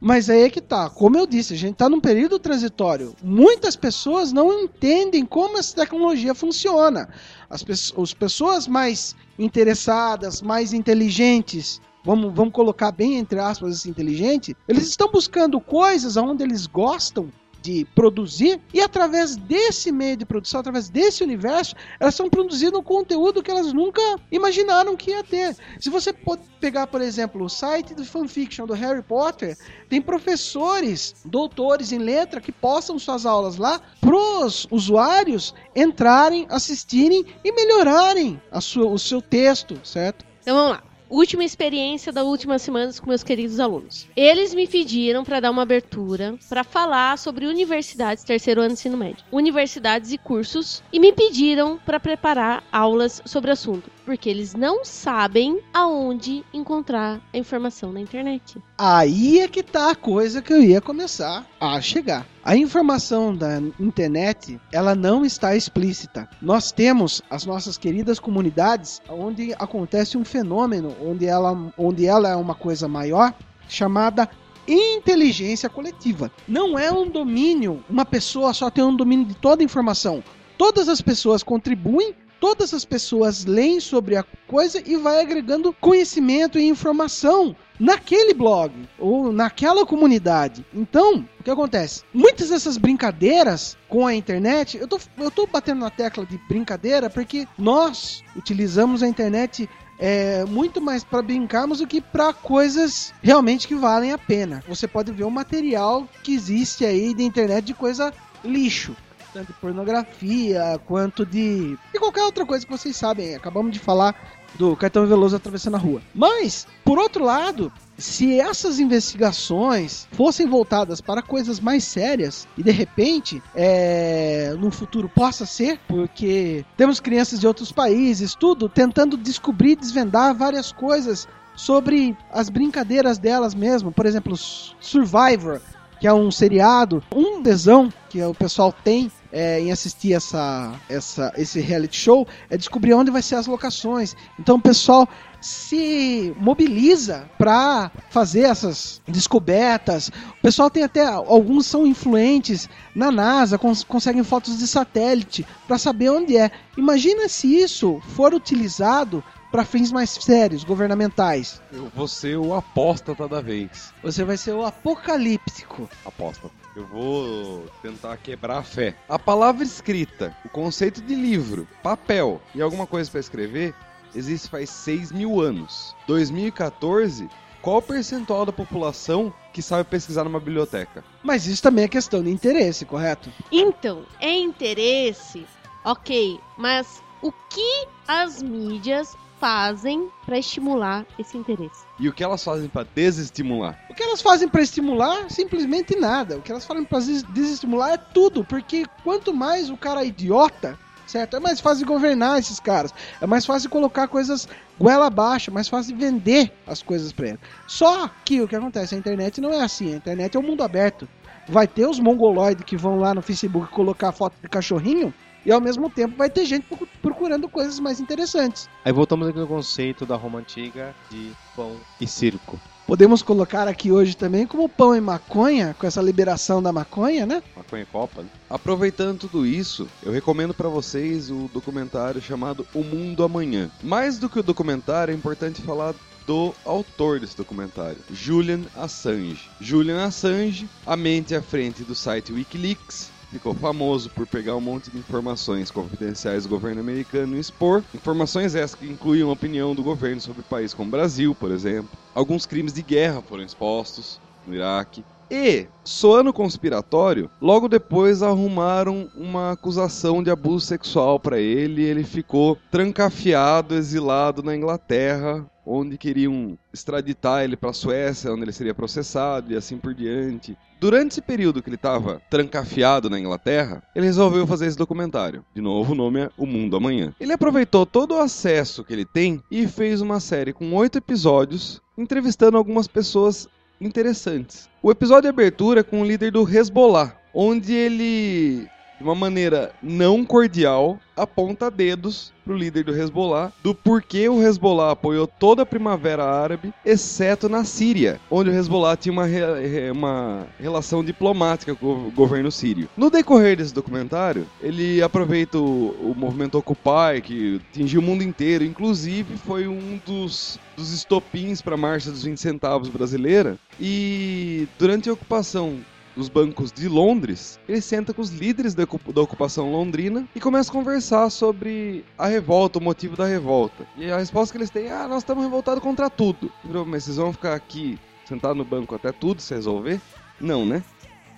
Mas 0.00 0.30
aí 0.30 0.42
é 0.42 0.50
que 0.50 0.60
tá, 0.60 0.88
como 0.88 1.18
eu 1.18 1.26
disse, 1.26 1.54
a 1.54 1.56
gente 1.56 1.74
tá 1.74 1.88
num 1.88 2.00
período 2.00 2.38
transitório. 2.38 3.16
Muitas 3.22 3.74
pessoas 3.74 4.32
não 4.32 4.52
entendem 4.62 5.26
como 5.26 5.58
essa 5.58 5.74
tecnologia 5.74 6.34
funciona. 6.34 7.08
As, 7.50 7.64
pe 7.64 7.72
as 7.72 8.14
pessoas 8.14 8.68
mais 8.68 9.16
interessadas, 9.36 10.40
mais 10.40 10.72
inteligentes, 10.72 11.80
vamos, 12.04 12.32
vamos 12.32 12.54
colocar 12.54 12.92
bem 12.92 13.16
entre 13.16 13.40
aspas 13.40 13.74
esse 13.74 13.90
inteligente, 13.90 14.56
eles 14.68 14.86
estão 14.86 15.10
buscando 15.10 15.60
coisas 15.60 16.16
onde 16.16 16.44
eles 16.44 16.66
gostam 16.66 17.28
de 17.68 17.84
produzir, 17.94 18.58
e 18.72 18.80
através 18.80 19.36
desse 19.36 19.92
meio 19.92 20.16
de 20.16 20.24
produção, 20.24 20.60
através 20.60 20.88
desse 20.88 21.22
universo, 21.22 21.74
elas 22.00 22.14
estão 22.14 22.30
produzindo 22.30 22.78
um 22.78 22.82
conteúdo 22.82 23.42
que 23.42 23.50
elas 23.50 23.74
nunca 23.74 24.00
imaginaram 24.32 24.96
que 24.96 25.10
ia 25.10 25.22
ter. 25.22 25.54
Se 25.78 25.90
você 25.90 26.14
pegar, 26.58 26.86
por 26.86 27.02
exemplo, 27.02 27.44
o 27.44 27.48
site 27.48 27.92
do 27.92 28.06
fanfiction 28.06 28.64
do 28.64 28.72
Harry 28.72 29.02
Potter, 29.02 29.54
tem 29.86 30.00
professores, 30.00 31.14
doutores 31.26 31.92
em 31.92 31.98
letra 31.98 32.40
que 32.40 32.50
postam 32.50 32.98
suas 32.98 33.26
aulas 33.26 33.58
lá 33.58 33.82
pros 34.00 34.66
usuários 34.70 35.54
entrarem, 35.76 36.46
assistirem 36.48 37.22
e 37.44 37.52
melhorarem 37.52 38.40
sua, 38.62 38.86
o 38.86 38.98
seu 38.98 39.20
texto, 39.20 39.78
certo? 39.84 40.24
Então 40.40 40.56
vamos 40.56 40.70
lá. 40.70 40.87
Última 41.10 41.42
experiência 41.42 42.12
das 42.12 42.24
últimas 42.24 42.60
semanas 42.60 43.00
com 43.00 43.08
meus 43.08 43.22
queridos 43.22 43.58
alunos. 43.58 44.06
Eles 44.14 44.52
me 44.52 44.66
pediram 44.66 45.24
para 45.24 45.40
dar 45.40 45.50
uma 45.50 45.62
abertura 45.62 46.38
para 46.50 46.62
falar 46.62 47.16
sobre 47.16 47.46
universidades, 47.46 48.22
terceiro 48.22 48.60
ano 48.60 48.68
de 48.68 48.74
ensino 48.74 48.96
médio, 48.96 49.24
universidades 49.32 50.12
e 50.12 50.18
cursos, 50.18 50.82
e 50.92 51.00
me 51.00 51.10
pediram 51.10 51.78
para 51.78 51.98
preparar 51.98 52.62
aulas 52.70 53.22
sobre 53.24 53.48
o 53.48 53.54
assunto, 53.54 53.90
porque 54.08 54.30
eles 54.30 54.54
não 54.54 54.86
sabem 54.86 55.60
aonde 55.70 56.42
encontrar 56.50 57.20
a 57.30 57.36
informação 57.36 57.92
na 57.92 58.00
internet. 58.00 58.56
Aí 58.78 59.40
é 59.40 59.46
que 59.46 59.62
tá 59.62 59.90
a 59.90 59.94
coisa 59.94 60.40
que 60.40 60.50
eu 60.50 60.62
ia 60.62 60.80
começar 60.80 61.44
a 61.60 61.78
chegar. 61.78 62.26
A 62.42 62.56
informação 62.56 63.36
da 63.36 63.60
internet, 63.78 64.58
ela 64.72 64.94
não 64.94 65.26
está 65.26 65.54
explícita. 65.54 66.26
Nós 66.40 66.72
temos 66.72 67.20
as 67.28 67.44
nossas 67.44 67.76
queridas 67.76 68.18
comunidades 68.18 69.02
onde 69.10 69.52
acontece 69.58 70.16
um 70.16 70.24
fenômeno, 70.24 70.96
onde 71.02 71.26
ela, 71.26 71.70
onde 71.76 72.06
ela 72.06 72.30
é 72.30 72.34
uma 72.34 72.54
coisa 72.54 72.88
maior, 72.88 73.34
chamada 73.68 74.26
inteligência 74.66 75.68
coletiva. 75.68 76.32
Não 76.48 76.78
é 76.78 76.90
um 76.90 77.10
domínio, 77.10 77.84
uma 77.90 78.06
pessoa 78.06 78.54
só 78.54 78.70
tem 78.70 78.82
um 78.82 78.96
domínio 78.96 79.26
de 79.26 79.34
toda 79.34 79.62
a 79.62 79.66
informação. 79.66 80.24
Todas 80.56 80.88
as 80.88 81.02
pessoas 81.02 81.42
contribuem 81.42 82.14
todas 82.40 82.72
as 82.74 82.84
pessoas 82.84 83.44
leem 83.44 83.80
sobre 83.80 84.16
a 84.16 84.24
coisa 84.46 84.82
e 84.84 84.96
vai 84.96 85.20
agregando 85.20 85.72
conhecimento 85.72 86.58
e 86.58 86.68
informação 86.68 87.54
naquele 87.78 88.34
blog 88.34 88.72
ou 88.98 89.32
naquela 89.32 89.86
comunidade. 89.86 90.64
Então, 90.74 91.24
o 91.38 91.42
que 91.42 91.50
acontece? 91.50 92.02
Muitas 92.12 92.50
dessas 92.50 92.76
brincadeiras 92.76 93.76
com 93.88 94.06
a 94.06 94.14
internet, 94.14 94.76
eu 94.76 94.88
tô, 94.88 94.98
eu 95.18 95.30
tô 95.30 95.46
batendo 95.46 95.80
na 95.80 95.90
tecla 95.90 96.26
de 96.26 96.38
brincadeira 96.48 97.08
porque 97.08 97.46
nós 97.56 98.24
utilizamos 98.36 99.02
a 99.02 99.08
internet 99.08 99.68
é, 99.98 100.44
muito 100.44 100.80
mais 100.80 101.02
para 101.02 101.22
brincarmos 101.22 101.78
do 101.78 101.86
que 101.86 102.00
para 102.00 102.32
coisas 102.32 103.12
realmente 103.22 103.66
que 103.66 103.74
valem 103.74 104.12
a 104.12 104.18
pena. 104.18 104.62
Você 104.68 104.86
pode 104.86 105.12
ver 105.12 105.24
o 105.24 105.30
material 105.30 106.08
que 106.22 106.34
existe 106.34 106.84
aí 106.84 107.14
de 107.14 107.22
internet 107.22 107.64
de 107.64 107.74
coisa 107.74 108.12
lixo 108.44 108.94
tanto 109.32 109.48
de 109.48 109.52
pornografia 109.54 110.80
quanto 110.86 111.24
de. 111.24 111.76
e 111.92 111.98
qualquer 111.98 112.22
outra 112.22 112.44
coisa 112.44 112.64
que 112.64 112.70
vocês 112.70 112.96
sabem. 112.96 113.34
Acabamos 113.34 113.72
de 113.72 113.78
falar 113.78 114.14
do 114.54 114.76
Caetano 114.76 115.06
Veloso 115.06 115.36
atravessando 115.36 115.76
a 115.76 115.78
rua. 115.78 116.00
Mas, 116.14 116.66
por 116.84 116.98
outro 116.98 117.24
lado, 117.24 117.72
se 117.96 118.38
essas 118.40 118.78
investigações 118.78 120.06
fossem 120.12 120.46
voltadas 120.46 121.00
para 121.00 121.20
coisas 121.20 121.60
mais 121.60 121.84
sérias 121.84 122.46
e 122.56 122.62
de 122.62 122.70
repente 122.70 123.42
é, 123.54 124.54
no 124.58 124.70
futuro 124.70 125.08
possa 125.08 125.44
ser, 125.44 125.78
porque 125.86 126.64
temos 126.76 127.00
crianças 127.00 127.40
de 127.40 127.46
outros 127.46 127.72
países, 127.72 128.34
tudo 128.34 128.68
tentando 128.68 129.16
descobrir, 129.16 129.76
desvendar 129.76 130.34
várias 130.34 130.72
coisas 130.72 131.28
sobre 131.54 132.16
as 132.30 132.48
brincadeiras 132.48 133.18
delas 133.18 133.54
mesmo. 133.54 133.90
Por 133.90 134.06
exemplo, 134.06 134.36
Survivor, 134.36 135.60
que 136.00 136.06
é 136.06 136.12
um 136.12 136.30
seriado, 136.30 137.02
um 137.12 137.42
tesão 137.42 137.92
que 138.08 138.22
o 138.22 138.32
pessoal 138.32 138.72
tem 138.72 139.10
é, 139.32 139.60
em 139.60 139.70
assistir 139.70 140.12
essa, 140.12 140.74
essa, 140.88 141.32
esse 141.36 141.60
reality 141.60 141.96
show 141.96 142.26
é 142.50 142.56
descobrir 142.56 142.94
onde 142.94 143.10
vai 143.10 143.22
ser 143.22 143.36
as 143.36 143.46
locações. 143.46 144.16
Então 144.38 144.56
o 144.56 144.60
pessoal 144.60 145.08
se 145.40 146.34
mobiliza 146.38 147.28
para 147.38 147.90
fazer 148.10 148.42
essas 148.42 149.00
descobertas. 149.06 150.08
O 150.08 150.42
pessoal 150.42 150.70
tem 150.70 150.82
até 150.82 151.06
alguns 151.06 151.66
são 151.66 151.86
influentes 151.86 152.68
na 152.94 153.10
NASA, 153.10 153.58
cons 153.58 153.84
conseguem 153.84 154.24
fotos 154.24 154.58
de 154.58 154.66
satélite 154.66 155.46
para 155.66 155.78
saber 155.78 156.10
onde 156.10 156.36
é. 156.36 156.50
Imagina 156.76 157.28
se 157.28 157.46
isso 157.46 158.00
for 158.16 158.34
utilizado 158.34 159.22
para 159.50 159.64
fins 159.64 159.90
mais 159.90 160.10
sérios, 160.10 160.64
governamentais. 160.64 161.62
Eu 161.72 161.90
vou 161.94 162.06
ser 162.06 162.36
o 162.36 162.54
apóstata 162.54 163.26
da 163.26 163.40
vez. 163.40 163.92
Você 164.02 164.24
vai 164.24 164.36
ser 164.36 164.52
o 164.52 164.64
apocalíptico. 164.64 165.88
Apóstata. 166.04 166.57
Eu 166.78 166.86
vou 166.86 167.66
tentar 167.82 168.16
quebrar 168.18 168.58
a 168.58 168.62
fé. 168.62 168.94
A 169.08 169.18
palavra 169.18 169.64
escrita, 169.64 170.32
o 170.44 170.48
conceito 170.48 171.02
de 171.02 171.12
livro, 171.12 171.66
papel 171.82 172.40
e 172.54 172.62
alguma 172.62 172.86
coisa 172.86 173.10
para 173.10 173.18
escrever 173.18 173.74
existe 174.14 174.48
faz 174.48 174.70
6 174.70 175.10
mil 175.10 175.40
anos. 175.40 175.96
2014, 176.06 177.28
qual 177.60 177.78
o 177.78 177.82
percentual 177.82 178.46
da 178.46 178.52
população 178.52 179.34
que 179.52 179.60
sabe 179.60 179.90
pesquisar 179.90 180.22
numa 180.22 180.38
biblioteca? 180.38 181.02
Mas 181.20 181.48
isso 181.48 181.64
também 181.64 181.84
é 181.84 181.88
questão 181.88 182.22
de 182.22 182.30
interesse, 182.30 182.84
correto? 182.84 183.28
Então, 183.50 184.04
é 184.20 184.38
interesse, 184.38 185.44
ok, 185.84 186.38
mas 186.56 187.02
o 187.20 187.32
que 187.32 187.88
as 188.06 188.40
mídias 188.40 189.16
fazem 189.40 190.08
para 190.24 190.38
estimular 190.38 191.04
esse 191.18 191.36
interesse? 191.36 191.87
E 191.98 192.08
o 192.08 192.12
que 192.12 192.22
elas 192.22 192.44
fazem 192.44 192.68
para 192.68 192.86
desestimular? 192.94 193.78
O 193.90 193.94
que 193.94 194.02
elas 194.02 194.22
fazem 194.22 194.48
para 194.48 194.62
estimular? 194.62 195.28
Simplesmente 195.28 195.96
nada. 195.96 196.36
O 196.36 196.42
que 196.42 196.52
elas 196.52 196.64
fazem 196.64 196.84
para 196.84 197.00
desestimular 197.00 197.90
é 197.90 197.96
tudo, 197.96 198.44
porque 198.44 198.86
quanto 199.02 199.34
mais 199.34 199.68
o 199.68 199.76
cara 199.76 200.02
é 200.02 200.06
idiota, 200.06 200.78
certo? 201.08 201.36
É 201.36 201.40
mais 201.40 201.58
fácil 201.58 201.84
governar 201.84 202.38
esses 202.38 202.60
caras. 202.60 202.94
É 203.20 203.26
mais 203.26 203.44
fácil 203.44 203.68
colocar 203.68 204.06
coisas 204.06 204.48
goela 204.78 205.06
abaixo, 205.06 205.50
é 205.50 205.52
mais 205.52 205.68
fácil 205.68 205.96
de 205.96 206.04
vender 206.04 206.52
as 206.66 206.82
coisas 206.82 207.12
para 207.12 207.30
ele. 207.30 207.38
Só 207.66 208.08
que 208.24 208.40
o 208.40 208.46
que 208.46 208.54
acontece, 208.54 208.94
a 208.94 208.98
internet 208.98 209.40
não 209.40 209.52
é 209.52 209.60
assim. 209.62 209.92
A 209.92 209.96
internet 209.96 210.36
é 210.36 210.40
um 210.40 210.44
mundo 210.44 210.62
aberto. 210.62 211.08
Vai 211.48 211.66
ter 211.66 211.88
os 211.88 211.98
mongoloides 211.98 212.64
que 212.64 212.76
vão 212.76 213.00
lá 213.00 213.12
no 213.12 213.22
Facebook 213.22 213.72
colocar 213.72 214.12
foto 214.12 214.34
de 214.40 214.48
cachorrinho 214.48 215.12
e 215.48 215.52
ao 215.52 215.62
mesmo 215.62 215.88
tempo 215.88 216.14
vai 216.14 216.28
ter 216.28 216.44
gente 216.44 216.66
procu- 216.66 216.86
procurando 217.00 217.48
coisas 217.48 217.80
mais 217.80 217.98
interessantes. 218.00 218.68
Aí 218.84 218.92
voltamos 218.92 219.26
aqui 219.26 219.38
no 219.38 219.46
conceito 219.46 220.04
da 220.04 220.14
Roma 220.14 220.40
Antiga 220.40 220.94
de 221.10 221.32
pão 221.56 221.74
e 221.98 222.06
circo. 222.06 222.60
Podemos 222.86 223.22
colocar 223.22 223.66
aqui 223.66 223.90
hoje 223.90 224.14
também 224.14 224.46
como 224.46 224.68
pão 224.68 224.94
e 224.94 225.00
maconha, 225.00 225.74
com 225.78 225.86
essa 225.86 226.02
liberação 226.02 226.62
da 226.62 226.70
maconha, 226.70 227.24
né? 227.24 227.42
Maconha 227.56 227.82
e 227.82 227.86
Copa. 227.86 228.22
né? 228.22 228.28
Aproveitando 228.50 229.20
tudo 229.20 229.46
isso, 229.46 229.88
eu 230.02 230.12
recomendo 230.12 230.52
para 230.52 230.68
vocês 230.68 231.30
o 231.30 231.50
documentário 231.52 232.20
chamado 232.20 232.66
O 232.74 232.82
Mundo 232.84 233.24
Amanhã. 233.24 233.70
Mais 233.82 234.18
do 234.18 234.28
que 234.28 234.38
o 234.38 234.42
documentário, 234.42 235.12
é 235.12 235.14
importante 235.14 235.62
falar 235.62 235.94
do 236.26 236.54
autor 236.62 237.20
desse 237.20 237.34
documentário, 237.36 237.96
Julian 238.12 238.60
Assange. 238.76 239.48
Julian 239.58 240.04
Assange, 240.04 240.68
a 240.86 240.94
mente 240.94 241.34
à 241.34 241.40
frente 241.40 241.82
do 241.84 241.94
site 241.94 242.32
Wikileaks, 242.34 243.10
ficou 243.30 243.54
famoso 243.54 244.10
por 244.10 244.26
pegar 244.26 244.56
um 244.56 244.60
monte 244.60 244.90
de 244.90 244.98
informações 244.98 245.70
confidenciais 245.70 246.44
do 246.44 246.48
governo 246.48 246.80
americano 246.80 247.36
e 247.36 247.40
expor. 247.40 247.84
Informações 247.94 248.54
essas 248.54 248.74
que 248.74 248.86
incluíam 248.86 249.30
a 249.30 249.32
opinião 249.32 249.74
do 249.74 249.82
governo 249.82 250.20
sobre 250.20 250.42
países 250.42 250.74
como 250.74 250.88
o 250.88 250.90
Brasil, 250.90 251.34
por 251.34 251.50
exemplo. 251.50 251.90
Alguns 252.14 252.46
crimes 252.46 252.72
de 252.72 252.82
guerra 252.82 253.22
foram 253.22 253.44
expostos 253.44 254.20
no 254.44 254.54
Iraque. 254.54 255.04
E, 255.30 255.66
soando 255.84 256.32
conspiratório, 256.32 257.30
logo 257.40 257.68
depois 257.68 258.22
arrumaram 258.22 259.10
uma 259.14 259.52
acusação 259.52 260.22
de 260.22 260.30
abuso 260.30 260.66
sexual 260.66 261.20
para 261.20 261.38
ele 261.38 261.82
e 261.82 261.84
ele 261.84 262.04
ficou 262.04 262.56
trancafiado, 262.70 263.74
exilado 263.74 264.42
na 264.42 264.56
Inglaterra, 264.56 265.44
onde 265.66 265.98
queriam 265.98 266.58
extraditar 266.72 267.44
ele 267.44 267.56
para 267.56 267.70
a 267.70 267.74
Suécia, 267.74 268.32
onde 268.32 268.42
ele 268.42 268.52
seria 268.52 268.74
processado 268.74 269.52
e 269.52 269.56
assim 269.56 269.76
por 269.76 269.92
diante. 269.92 270.56
Durante 270.80 271.12
esse 271.12 271.20
período 271.20 271.60
que 271.60 271.68
ele 271.68 271.76
estava 271.76 272.22
trancafiado 272.30 273.10
na 273.10 273.18
Inglaterra, 273.18 273.82
ele 273.94 274.06
resolveu 274.06 274.46
fazer 274.46 274.66
esse 274.66 274.78
documentário. 274.78 275.44
De 275.54 275.60
novo, 275.60 275.92
o 275.92 275.96
nome 275.96 276.20
é 276.20 276.30
O 276.38 276.46
Mundo 276.46 276.76
Amanhã. 276.76 277.12
Ele 277.20 277.32
aproveitou 277.32 277.84
todo 277.84 278.14
o 278.14 278.20
acesso 278.20 278.84
que 278.84 278.92
ele 278.92 279.04
tem 279.04 279.42
e 279.50 279.66
fez 279.66 280.00
uma 280.00 280.20
série 280.20 280.52
com 280.52 280.72
oito 280.74 280.96
episódios, 280.96 281.82
entrevistando 281.98 282.56
algumas 282.56 282.86
pessoas 282.86 283.48
interessantes. 283.80 284.68
O 284.82 284.90
episódio 284.90 285.22
de 285.22 285.28
abertura 285.28 285.80
é 285.80 285.82
com 285.82 286.00
o 286.00 286.04
líder 286.04 286.32
do 286.32 286.48
Hezbollah, 286.48 287.14
onde 287.32 287.74
ele, 287.74 288.68
de 288.98 289.04
uma 289.04 289.14
maneira 289.14 289.72
não 289.82 290.24
cordial, 290.24 290.98
aponta 291.16 291.70
dedos 291.70 292.32
pro 292.44 292.56
líder 292.56 292.84
do 292.84 292.94
Hezbollah 292.96 293.52
do 293.62 293.74
porquê 293.74 294.28
o 294.28 294.42
Hezbollah 294.42 294.92
apoiou 294.92 295.26
toda 295.26 295.62
a 295.62 295.66
Primavera 295.66 296.24
Árabe, 296.24 296.72
exceto 296.84 297.48
na 297.48 297.64
Síria, 297.64 298.20
onde 298.30 298.50
o 298.50 298.52
Hezbollah 298.54 298.96
tinha 298.96 299.12
uma, 299.12 299.26
re- 299.26 299.90
uma 299.90 300.46
relação 300.58 301.04
diplomática 301.04 301.74
com 301.74 302.06
o 302.08 302.10
governo 302.10 302.50
sírio. 302.50 302.88
No 302.96 303.10
decorrer 303.10 303.56
desse 303.56 303.74
documentário, 303.74 304.46
ele 304.62 305.02
aproveita 305.02 305.58
o, 305.58 305.90
o 306.00 306.14
movimento 306.16 306.56
Occupy, 306.58 307.20
que 307.22 307.60
atingiu 307.70 308.00
o 308.00 308.04
mundo 308.04 308.22
inteiro, 308.24 308.64
inclusive 308.64 309.36
foi 309.36 309.68
um 309.68 310.00
dos, 310.06 310.58
dos 310.76 310.92
estopins 310.92 311.60
para 311.60 311.74
a 311.74 311.78
marcha 311.78 312.10
dos 312.10 312.22
20 312.24 312.38
centavos 312.38 312.88
brasileira, 312.88 313.56
e 313.80 314.66
durante 314.78 315.08
a 315.08 315.12
ocupação 315.12 315.76
dos 316.18 316.28
bancos 316.28 316.72
de 316.72 316.88
Londres, 316.88 317.60
ele 317.68 317.80
senta 317.80 318.12
com 318.12 318.20
os 318.20 318.30
líderes 318.30 318.74
da, 318.74 318.82
ocu- 318.82 319.12
da 319.12 319.22
ocupação 319.22 319.70
londrina 319.70 320.28
e 320.34 320.40
começa 320.40 320.68
a 320.68 320.72
conversar 320.72 321.30
sobre 321.30 322.04
a 322.18 322.26
revolta, 322.26 322.80
o 322.80 322.82
motivo 322.82 323.16
da 323.16 323.24
revolta. 323.24 323.86
E 323.96 324.10
a 324.10 324.18
resposta 324.18 324.52
que 324.52 324.58
eles 324.58 324.68
têm 324.68 324.86
é: 324.86 324.92
ah, 324.92 325.06
nós 325.06 325.18
estamos 325.18 325.44
revoltados 325.44 325.80
contra 325.80 326.10
tudo. 326.10 326.50
Mas 326.86 327.04
vocês 327.04 327.18
vão 327.18 327.32
ficar 327.32 327.54
aqui 327.54 327.96
sentados 328.24 328.56
no 328.58 328.64
banco 328.64 328.96
até 328.96 329.12
tudo 329.12 329.40
se 329.40 329.54
resolver? 329.54 330.00
Não, 330.40 330.66
né? 330.66 330.82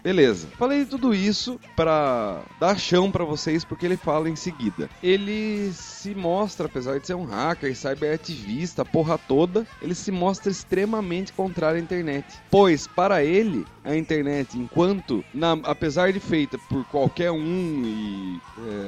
Beleza. 0.02 0.48
Falei 0.58 0.84
tudo 0.84 1.14
isso 1.14 1.60
pra 1.76 2.42
dar 2.58 2.78
chão 2.78 3.10
pra 3.10 3.24
vocês 3.24 3.64
porque 3.64 3.84
ele 3.84 3.96
fala 3.96 4.28
em 4.30 4.36
seguida. 4.36 4.88
Ele 5.02 5.70
se 5.72 6.14
mostra, 6.14 6.66
apesar 6.66 6.98
de 6.98 7.06
ser 7.06 7.14
um 7.14 7.24
hacker, 7.24 7.76
cyberativista, 7.76 8.84
porra 8.84 9.18
toda, 9.18 9.66
ele 9.82 9.94
se 9.94 10.10
mostra 10.10 10.50
extremamente 10.50 11.32
contrário 11.32 11.78
à 11.78 11.82
internet. 11.82 12.24
Pois 12.50 12.86
para 12.86 13.22
ele, 13.22 13.66
a 13.84 13.94
internet, 13.96 14.58
enquanto, 14.58 15.24
na- 15.34 15.58
apesar 15.64 16.12
de 16.12 16.20
feita 16.20 16.58
por 16.68 16.84
qualquer 16.86 17.30
um 17.30 17.82
e 17.84 18.40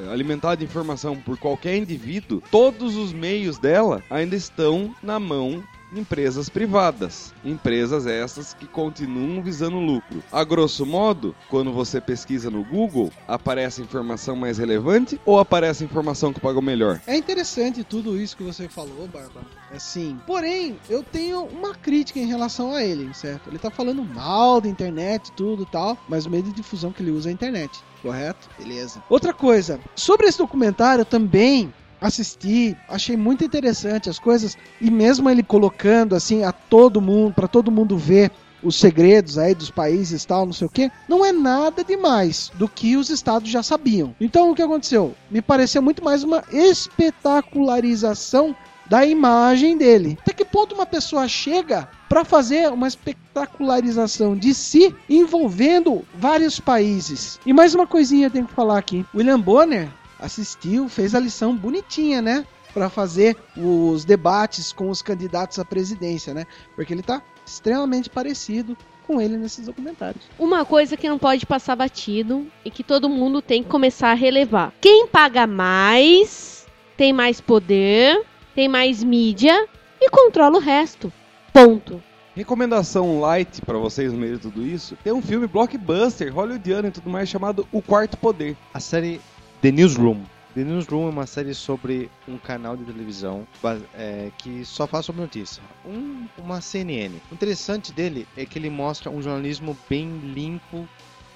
é, 0.09 0.13
alimentada 0.13 0.57
de 0.57 0.65
informação 0.65 1.17
por 1.17 1.37
qualquer 1.39 1.77
indivíduo, 1.77 2.43
todos 2.51 2.97
os 2.97 3.13
meios 3.13 3.59
dela 3.59 4.03
ainda 4.11 4.35
estão 4.37 4.95
na 5.03 5.21
mão 5.21 5.63
empresas 5.95 6.49
privadas. 6.49 7.33
Empresas 7.45 8.07
essas 8.07 8.55
que 8.55 8.67
continuam 8.67 9.43
visando 9.43 9.79
lucro. 9.79 10.23
A 10.33 10.45
grosso 10.45 10.85
modo, 10.87 11.35
quando 11.49 11.73
você 11.73 12.01
pesquisa 12.01 12.51
no 12.51 12.65
Google, 12.65 13.11
aparece 13.27 13.83
informação 13.83 14.35
mais 14.37 14.59
relevante 14.59 15.21
ou 15.25 15.39
aparece 15.39 15.85
informação 15.85 16.33
que 16.33 16.41
pagou 16.41 16.63
melhor? 16.63 17.01
É 17.07 17.17
interessante 17.17 17.85
tudo 17.85 18.21
isso 18.21 18.37
que 18.37 18.43
você 18.43 18.69
falou, 18.69 19.07
Barba. 19.09 19.43
Assim, 19.75 20.19
porém, 20.27 20.79
eu 20.89 21.03
tenho 21.03 21.45
uma 21.45 21.75
crítica 21.75 22.19
em 22.19 22.27
relação 22.27 22.75
a 22.75 22.83
ele, 22.83 23.13
certo? 23.15 23.49
Ele 23.49 23.59
tá 23.59 23.71
falando 23.71 24.05
mal 24.05 24.61
da 24.61 24.69
internet, 24.69 25.33
tudo 25.33 25.65
tal, 25.65 25.97
mas 26.09 26.27
o 26.27 26.31
meio 26.31 26.43
de 26.43 26.53
difusão 26.53 26.93
que 26.93 27.03
ele 27.03 27.11
usa 27.11 27.29
é 27.29 27.31
a 27.31 27.35
internet, 27.35 27.81
correto? 28.03 28.49
Beleza. 28.59 29.03
Outra 29.09 29.33
coisa, 29.33 29.81
sobre 29.95 30.27
esse 30.27 30.39
documentário 30.39 31.05
também 31.05 31.73
assisti, 32.03 32.77
achei 32.89 33.17
muito 33.17 33.45
interessante 33.45 34.11
as 34.11 34.19
coisas 34.19 34.59
e 34.81 34.91
mesmo 34.91 35.31
ele 35.31 35.43
colocando 35.43 36.15
assim 36.15 36.43
a 36.43 36.53
todo 36.53 37.01
mundo, 37.01 37.33
para 37.33 37.49
todo 37.49 37.71
mundo 37.71 37.97
ver 37.97 38.31
os 38.63 38.77
segredos 38.77 39.39
aí 39.39 39.55
dos 39.55 39.71
países 39.71 40.25
tal, 40.25 40.47
não 40.47 40.53
sei 40.53 40.67
o 40.67 40.71
que, 40.71 40.91
não 41.09 41.25
é 41.25 41.33
nada 41.33 41.83
demais 41.83 42.53
do 42.55 42.69
que 42.69 42.97
os 42.97 43.11
estados 43.11 43.51
já 43.51 43.63
sabiam. 43.63 44.15
Então 44.21 44.51
o 44.51 44.55
que 44.55 44.63
aconteceu? 44.63 45.15
Me 45.31 45.41
pareceu 45.41 45.81
muito 45.81 46.05
mais 46.05 46.23
uma 46.23 46.45
espetacularização 46.53 48.55
da 48.87 49.07
imagem 49.07 49.79
dele. 49.79 50.19
Até 50.21 50.33
que 50.33 50.45
ponto 50.45 50.75
uma 50.75 50.87
pessoa 50.87 51.27
chega 51.27 51.89
para 52.09 52.25
fazer 52.25 52.71
uma 52.71 52.89
espetacularização 52.89 54.37
de 54.37 54.53
si 54.53 54.95
envolvendo 55.09 56.05
vários 56.15 56.61
países? 56.61 57.41
E 57.47 57.53
mais 57.53 57.75
uma 57.75 57.87
coisinha 57.87 58.27
eu 58.27 58.31
tenho 58.31 58.47
que 58.47 58.53
falar 58.53 58.79
aqui. 58.79 59.07
William 59.15 59.41
Bonner 59.41 59.89
assistiu, 60.23 60.89
fez 60.89 61.15
a 61.15 61.21
lição 61.21 61.55
bonitinha, 61.55 62.23
né? 62.23 62.47
Para 62.73 62.89
fazer 62.89 63.37
os 63.57 64.05
debates 64.05 64.73
com 64.73 64.89
os 64.89 65.03
candidatos 65.03 65.59
à 65.59 65.65
presidência, 65.65 66.33
né? 66.33 66.47
Porque 66.75 66.95
ele 66.95 67.03
tá 67.03 67.21
extremamente 67.45 68.09
parecido 68.09 68.77
com 69.07 69.21
ele 69.21 69.37
nesses 69.37 69.67
documentários. 69.67 70.25
Uma 70.39 70.65
coisa 70.65 70.97
que 70.97 71.09
não 71.09 71.19
pode 71.19 71.45
passar 71.45 71.77
batido 71.77 72.47
e 72.65 72.71
que 72.71 72.83
todo 72.83 73.09
mundo 73.09 73.43
tem 73.43 73.63
que 73.63 73.69
começar 73.69 74.11
a 74.11 74.15
relevar. 74.15 74.73
Quem 74.81 75.07
paga 75.07 75.47
mais 75.47 76.67
tem 76.97 77.13
mais 77.13 77.41
poder, 77.41 78.25
tem 78.55 78.69
mais 78.69 79.03
mídia 79.03 79.69
e 80.01 80.09
controla 80.09 80.57
o 80.57 80.61
resto. 80.61 81.13
Ponto. 81.53 82.03
Recomendação 82.35 83.21
light 83.21 83.61
pra 83.61 83.77
vocês 83.77 84.11
no 84.11 84.19
meio 84.19 84.37
de 84.37 84.43
tudo 84.43 84.67
isso: 84.67 84.97
tem 85.05 85.13
um 85.13 85.21
filme 85.21 85.47
blockbuster, 85.47 86.33
hollywoodiano 86.33 86.89
e 86.89 86.91
tudo 86.91 87.11
mais 87.11 87.29
chamado 87.29 87.69
O 87.71 87.83
Quarto 87.83 88.17
Poder. 88.17 88.57
A 88.73 88.81
série 88.81 89.21
The 89.63 89.71
Newsroom. 89.71 90.25
The 90.57 90.65
Newsroom 90.65 91.07
é 91.07 91.11
uma 91.11 91.25
série 91.25 91.55
sobre 91.55 92.11
um 92.27 92.37
canal 92.37 92.77
de 92.77 92.85
televisão 92.85 93.47
é, 93.95 94.33
que 94.37 94.65
só 94.65 94.89
fala 94.89 95.05
sobre 95.05 95.23
notícia. 95.23 95.63
Um- 95.87 96.27
uma 96.37 96.61
CNN. 96.61 97.15
O 97.31 97.35
interessante 97.35 97.93
dele 97.93 98.27
é 98.37 98.45
que 98.45 98.59
ele 98.59 98.69
mostra 98.69 99.09
um 99.09 99.23
jornalismo 99.23 99.79
bem 99.89 100.19
limpo, 100.19 100.89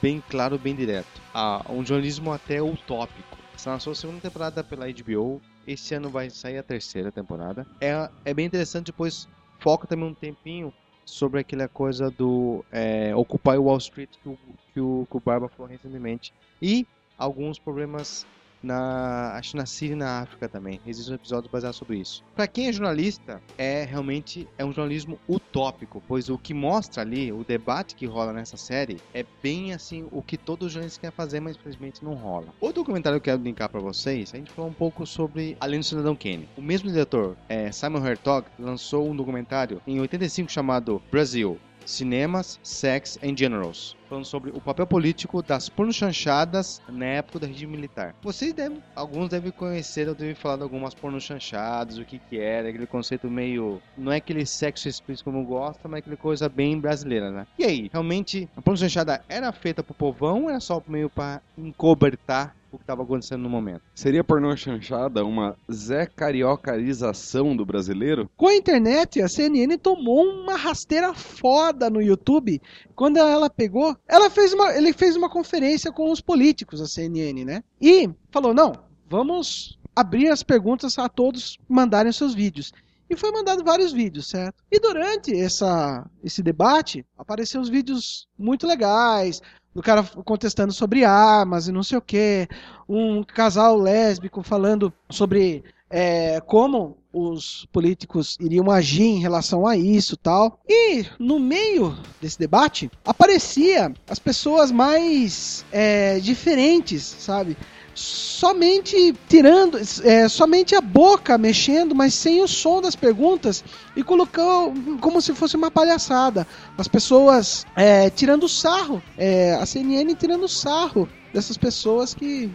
bem 0.03 0.20
claro, 0.29 0.59
bem 0.59 0.74
direto. 0.74 1.22
Ah, 1.33 1.64
um 1.70 1.87
jornalismo 1.87 2.33
até 2.33 2.61
utópico. 2.61 3.39
Essa 3.55 3.70
lançou 3.70 3.93
a 3.93 3.95
segunda 3.95 4.20
temporada 4.20 4.64
pela 4.64 4.87
HBO. 4.89 5.41
Esse 5.64 5.95
ano 5.95 6.11
vai 6.11 6.29
sair 6.29 6.59
a 6.59 6.64
terceira 6.64 7.12
temporada. 7.12 7.64
É, 7.81 8.11
é 8.24 8.35
bem 8.35 8.47
interessante, 8.47 8.93
pois 8.93 9.29
foca 9.61 9.87
também 9.87 10.09
um 10.09 10.14
tempinho 10.14 10.74
sobre 11.05 11.39
aquela 11.39 11.68
coisa 11.68 12.11
do 12.11 12.64
é, 12.72 13.14
Occupy 13.14 13.57
Wall 13.57 13.79
Street 13.79 14.11
que 14.20 14.29
o, 14.29 14.37
que 14.74 14.81
o, 14.81 15.07
que 15.09 15.16
o 15.16 15.20
Barba 15.20 15.49
falou 15.49 15.70
recentemente. 15.70 16.33
E 16.61 16.85
alguns 17.19 17.59
problemas 17.59 18.27
na 18.62 19.33
acho 19.37 19.53
que 19.53 19.57
na 19.57 19.67
Síria 19.67 19.95
e 19.95 19.97
na 19.97 20.21
África 20.21 20.49
também. 20.49 20.81
Existem 20.87 21.14
episódios 21.14 21.51
baseados 21.51 21.79
sobre 21.79 21.99
isso. 21.99 22.25
Para 22.35 22.47
quem 22.47 22.69
é 22.69 22.73
jornalista, 22.73 23.41
é 23.57 23.85
realmente 23.85 24.49
é 24.59 24.64
um 24.64 24.73
jornalismo 24.73 25.19
utópico, 25.29 26.03
pois 26.07 26.29
o 26.29 26.37
que 26.37 26.53
mostra 26.53 27.03
ali, 27.03 27.33
o 27.33 27.45
debate 27.45 27.95
que 27.95 28.07
rola 28.07 28.33
nessa 28.33 28.57
série 28.57 29.01
é 29.14 29.25
bem 29.43 29.73
assim 29.73 30.09
o 30.11 30.23
que 30.23 30.37
todo 30.37 30.69
jornalista 30.69 31.01
quer 31.01 31.12
fazer, 31.12 31.41
mas 31.41 31.57
infelizmente 31.57 32.05
não 32.05 32.14
rola. 32.14 32.49
O 32.61 32.73
documentário 32.73 33.21
que 33.21 33.31
eu 33.31 33.35
quero 33.35 33.45
linkar 33.45 33.69
para 33.69 33.81
vocês, 33.81 34.33
a 34.35 34.37
gente 34.37 34.51
falou 34.51 34.71
um 34.71 34.75
pouco 34.75 35.07
sobre 35.07 35.57
Além 35.61 35.81
do 35.81 35.87
Cidadão 35.87 36.17
Kane. 36.17 36.49
O 36.57 36.62
mesmo 36.62 36.91
diretor, 36.91 37.37
é, 37.49 37.71
Simon 37.71 38.05
Hertog, 38.05 38.47
lançou 38.59 39.09
um 39.09 39.14
documentário 39.14 39.81
em 39.87 40.01
85 40.01 40.51
chamado 40.51 41.01
Brasil 41.11 41.59
Cinemas, 41.87 42.59
Sex 42.62 43.18
and 43.22 43.37
Generals, 43.37 43.97
falando 44.09 44.24
sobre 44.24 44.51
o 44.51 44.61
papel 44.61 44.87
político 44.87 45.43
das 45.43 45.68
pornochanchadas 45.68 46.82
na 46.89 47.07
época 47.07 47.41
do 47.41 47.47
regime 47.47 47.76
militar. 47.76 48.14
Vocês 48.22 48.53
devem, 48.53 48.82
alguns 48.95 49.28
devem 49.28 49.53
conhecer 49.53 50.09
ou 50.09 50.14
devem 50.14 50.34
falar 50.34 50.57
de 50.57 50.62
algumas 50.64 50.95
pornochanchadas, 50.95 51.99
o 51.99 52.05
que 52.05 52.18
que 52.18 52.39
era, 52.39 52.68
aquele 52.68 52.87
conceito 52.87 53.30
meio, 53.30 53.80
não 53.97 54.12
é 54.12 54.16
aquele 54.16 54.45
sexo 54.45 54.89
explícito 54.89 55.24
como 55.24 55.45
gosta, 55.45 55.89
mas 55.89 56.01
aquele 56.01 56.16
coisa 56.16 56.49
bem 56.49 56.78
brasileira, 56.78 57.30
né? 57.30 57.47
E 57.59 57.64
aí, 57.64 57.91
realmente, 57.93 58.49
a 58.57 58.61
pornochanchada 58.61 59.24
era 59.28 59.53
feita 59.53 59.82
pro 59.82 59.95
povão 59.95 60.45
ou 60.45 60.51
era 60.51 60.61
só 60.61 60.82
meio 60.87 61.09
para 61.09 61.41
encobertar 61.57 62.55
o 62.77 62.79
que 62.79 62.85
estava 62.85 63.03
acontecendo 63.03 63.43
no 63.43 63.51
momento? 63.51 63.83
Seria 63.95 64.22
pornô 64.22 64.55
chanchada 64.57 65.24
uma 65.24 65.57
Zé 65.72 66.07
Cariocarização 66.07 67.57
do 67.57 67.64
brasileiro? 67.64 68.31
Com 68.37 68.49
a 68.49 68.55
internet, 68.55 69.20
a 69.20 69.29
CNN 69.29 69.77
tomou 69.79 70.24
uma 70.24 70.57
rasteira 70.57 71.12
foda 71.14 71.91
no 71.91 72.01
YouTube. 72.01 72.61
Quando 72.95 73.16
ela 73.16 73.51
pegou, 73.51 73.97
ela 74.07 74.31
fez 74.31 74.53
uma, 74.53 74.77
ele 74.77 74.93
fez 74.93 75.16
uma 75.16 75.29
conferência 75.29 75.91
com 75.91 76.11
os 76.11 76.20
políticos, 76.20 76.81
a 76.81 76.87
CNN, 76.87 77.45
né? 77.45 77.64
E 77.81 78.09
falou: 78.31 78.55
não, 78.55 78.72
vamos 79.09 79.79
abrir 79.95 80.29
as 80.29 80.43
perguntas 80.43 80.99
a 80.99 81.09
todos 81.09 81.59
mandarem 81.68 82.12
seus 82.12 82.35
vídeos. 82.35 82.72
E 83.09 83.16
foi 83.16 83.31
mandado 83.31 83.64
vários 83.64 83.93
vídeos, 83.93 84.27
certo? 84.27 84.64
E 84.70 84.81
durante 84.81 85.33
essa, 85.33 86.05
esse 86.24 86.43
debate, 86.43 87.07
apareceram 87.16 87.62
os 87.62 87.68
vídeos 87.68 88.27
muito 88.37 88.66
legais, 88.66 89.41
do 89.77 89.83
cara 89.83 90.03
contestando 90.24 90.72
sobre 90.72 91.05
armas 91.05 91.68
e 91.68 91.72
não 91.72 91.83
sei 91.83 91.99
o 91.99 92.03
que, 92.03 92.49
um 92.89 93.22
casal 93.22 93.77
lésbico 93.77 94.43
falando 94.43 94.91
sobre 95.11 95.62
é, 95.91 96.41
como 96.41 96.97
os 97.12 97.66
políticos 97.70 98.39
iriam 98.41 98.70
agir 98.70 99.05
em 99.05 99.20
relação 99.20 99.66
a 99.66 99.77
isso 99.77 100.16
tal. 100.16 100.59
E 100.66 101.05
no 101.18 101.39
meio 101.39 101.95
desse 102.22 102.39
debate 102.39 102.91
aparecia 103.05 103.93
as 104.09 104.18
pessoas 104.18 104.72
mais 104.72 105.62
é, 105.70 106.18
diferentes, 106.20 107.03
sabe? 107.03 107.55
Somente 107.97 109.14
tirando, 109.26 109.78
é, 110.05 110.28
somente 110.28 110.74
a 110.74 110.82
boca 110.82 111.38
mexendo, 111.38 111.94
mas 111.94 112.12
sem 112.12 112.42
o 112.42 112.47
som 112.47 112.82
das 112.82 112.94
perguntas 112.94 113.64
e 113.97 114.03
colocou 114.03 114.74
como 115.01 115.22
se 115.22 115.34
fosse 115.34 115.57
uma 115.57 115.70
palhaçada. 115.70 116.47
As 116.76 116.86
pessoas 116.86 117.64
é, 117.74 118.11
tirando 118.11 118.47
sarro, 118.51 119.03
é, 119.16 119.55
a 119.55 119.64
CNN 119.64 120.14
tirando 120.14 120.47
sarro 120.47 121.09
dessas 121.32 121.57
pessoas 121.57 122.12
que 122.12 122.51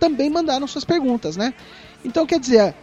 também 0.00 0.30
mandaram 0.30 0.66
suas 0.66 0.84
perguntas, 0.84 1.36
né? 1.36 1.52
Então, 2.02 2.24
quer 2.24 2.40
dizer, 2.40 2.74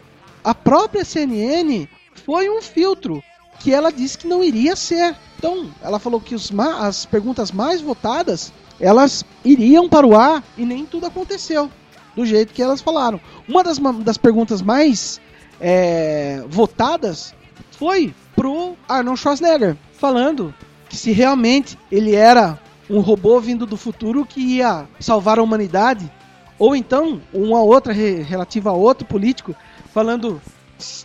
a 0.43 0.53
própria 0.53 1.03
CNN 1.03 1.87
foi 2.25 2.47
um 2.47 2.61
filtro 2.61 3.23
que 3.59 3.73
ela 3.73 3.91
disse 3.91 4.19
que 4.19 4.27
não 4.27 4.43
iria 4.43 4.75
ser. 4.75 5.15
Então, 5.37 5.71
ela 5.81 5.97
falou 5.97 6.21
que 6.21 6.35
as 6.35 7.05
perguntas 7.05 7.51
mais 7.51 7.81
votadas, 7.81 8.53
elas 8.81 9.23
iriam 9.45 9.87
para 9.87 10.05
o 10.05 10.17
ar 10.17 10.43
e 10.57 10.65
nem 10.65 10.85
tudo 10.85 11.05
aconteceu 11.05 11.69
do 12.15 12.25
jeito 12.25 12.53
que 12.53 12.61
elas 12.61 12.81
falaram. 12.81 13.21
Uma 13.47 13.63
das, 13.63 13.77
das 14.03 14.17
perguntas 14.17 14.61
mais 14.61 15.21
é, 15.59 16.43
votadas 16.49 17.33
foi 17.77 18.13
pro 18.35 18.75
Arnold 18.89 19.19
Schwarzenegger, 19.19 19.77
falando 19.93 20.53
que 20.89 20.97
se 20.97 21.11
realmente 21.11 21.77
ele 21.91 22.15
era 22.15 22.59
um 22.89 22.99
robô 22.99 23.39
vindo 23.39 23.65
do 23.65 23.77
futuro 23.77 24.25
que 24.25 24.41
ia 24.41 24.85
salvar 24.99 25.39
a 25.39 25.43
humanidade, 25.43 26.11
ou 26.59 26.75
então 26.75 27.21
uma 27.33 27.61
outra 27.61 27.93
re- 27.93 28.21
relativa 28.21 28.71
a 28.71 28.73
outro 28.73 29.05
político 29.07 29.55
falando 29.93 30.41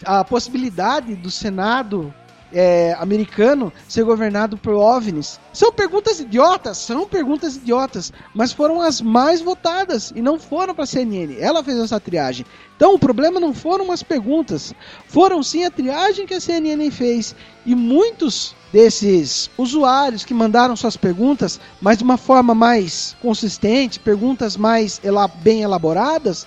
a 0.04 0.24
possibilidade 0.24 1.14
do 1.14 1.30
Senado 1.30 2.12
é, 2.56 2.96
americano 2.98 3.70
ser 3.86 4.02
governado 4.02 4.56
por 4.56 4.72
OVNIs. 4.72 5.38
São 5.52 5.70
perguntas 5.70 6.20
idiotas, 6.20 6.78
são 6.78 7.06
perguntas 7.06 7.56
idiotas, 7.56 8.10
mas 8.34 8.50
foram 8.50 8.80
as 8.80 9.02
mais 9.02 9.42
votadas 9.42 10.10
e 10.16 10.22
não 10.22 10.38
foram 10.38 10.74
para 10.74 10.84
a 10.84 10.86
CNN. 10.86 11.36
Ela 11.38 11.62
fez 11.62 11.78
essa 11.78 12.00
triagem. 12.00 12.46
Então 12.74 12.94
o 12.94 12.98
problema 12.98 13.38
não 13.38 13.52
foram 13.52 13.92
as 13.92 14.02
perguntas, 14.02 14.72
foram 15.06 15.42
sim 15.42 15.64
a 15.64 15.70
triagem 15.70 16.26
que 16.26 16.32
a 16.32 16.40
CNN 16.40 16.90
fez. 16.90 17.36
E 17.66 17.74
muitos 17.74 18.54
desses 18.72 19.50
usuários 19.58 20.24
que 20.24 20.32
mandaram 20.32 20.74
suas 20.76 20.96
perguntas, 20.96 21.60
mas 21.78 21.98
de 21.98 22.04
uma 22.04 22.16
forma 22.16 22.54
mais 22.54 23.14
consistente, 23.20 24.00
perguntas 24.00 24.56
mais 24.56 24.98
bem 25.42 25.60
elaboradas, 25.60 26.46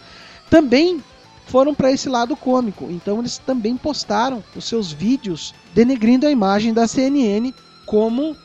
também 0.50 1.04
foram 1.50 1.74
para 1.74 1.92
esse 1.92 2.08
lado 2.08 2.36
cômico. 2.36 2.88
Então 2.90 3.20
eles 3.20 3.38
também 3.38 3.76
postaram 3.76 4.44
os 4.56 4.66
seus 4.66 4.92
vídeos 4.92 5.54
denegrindo 5.80 6.28
a 6.28 6.30
imagem 6.30 6.74
da 6.74 6.86
CNN 6.86 7.54
como 7.86 8.36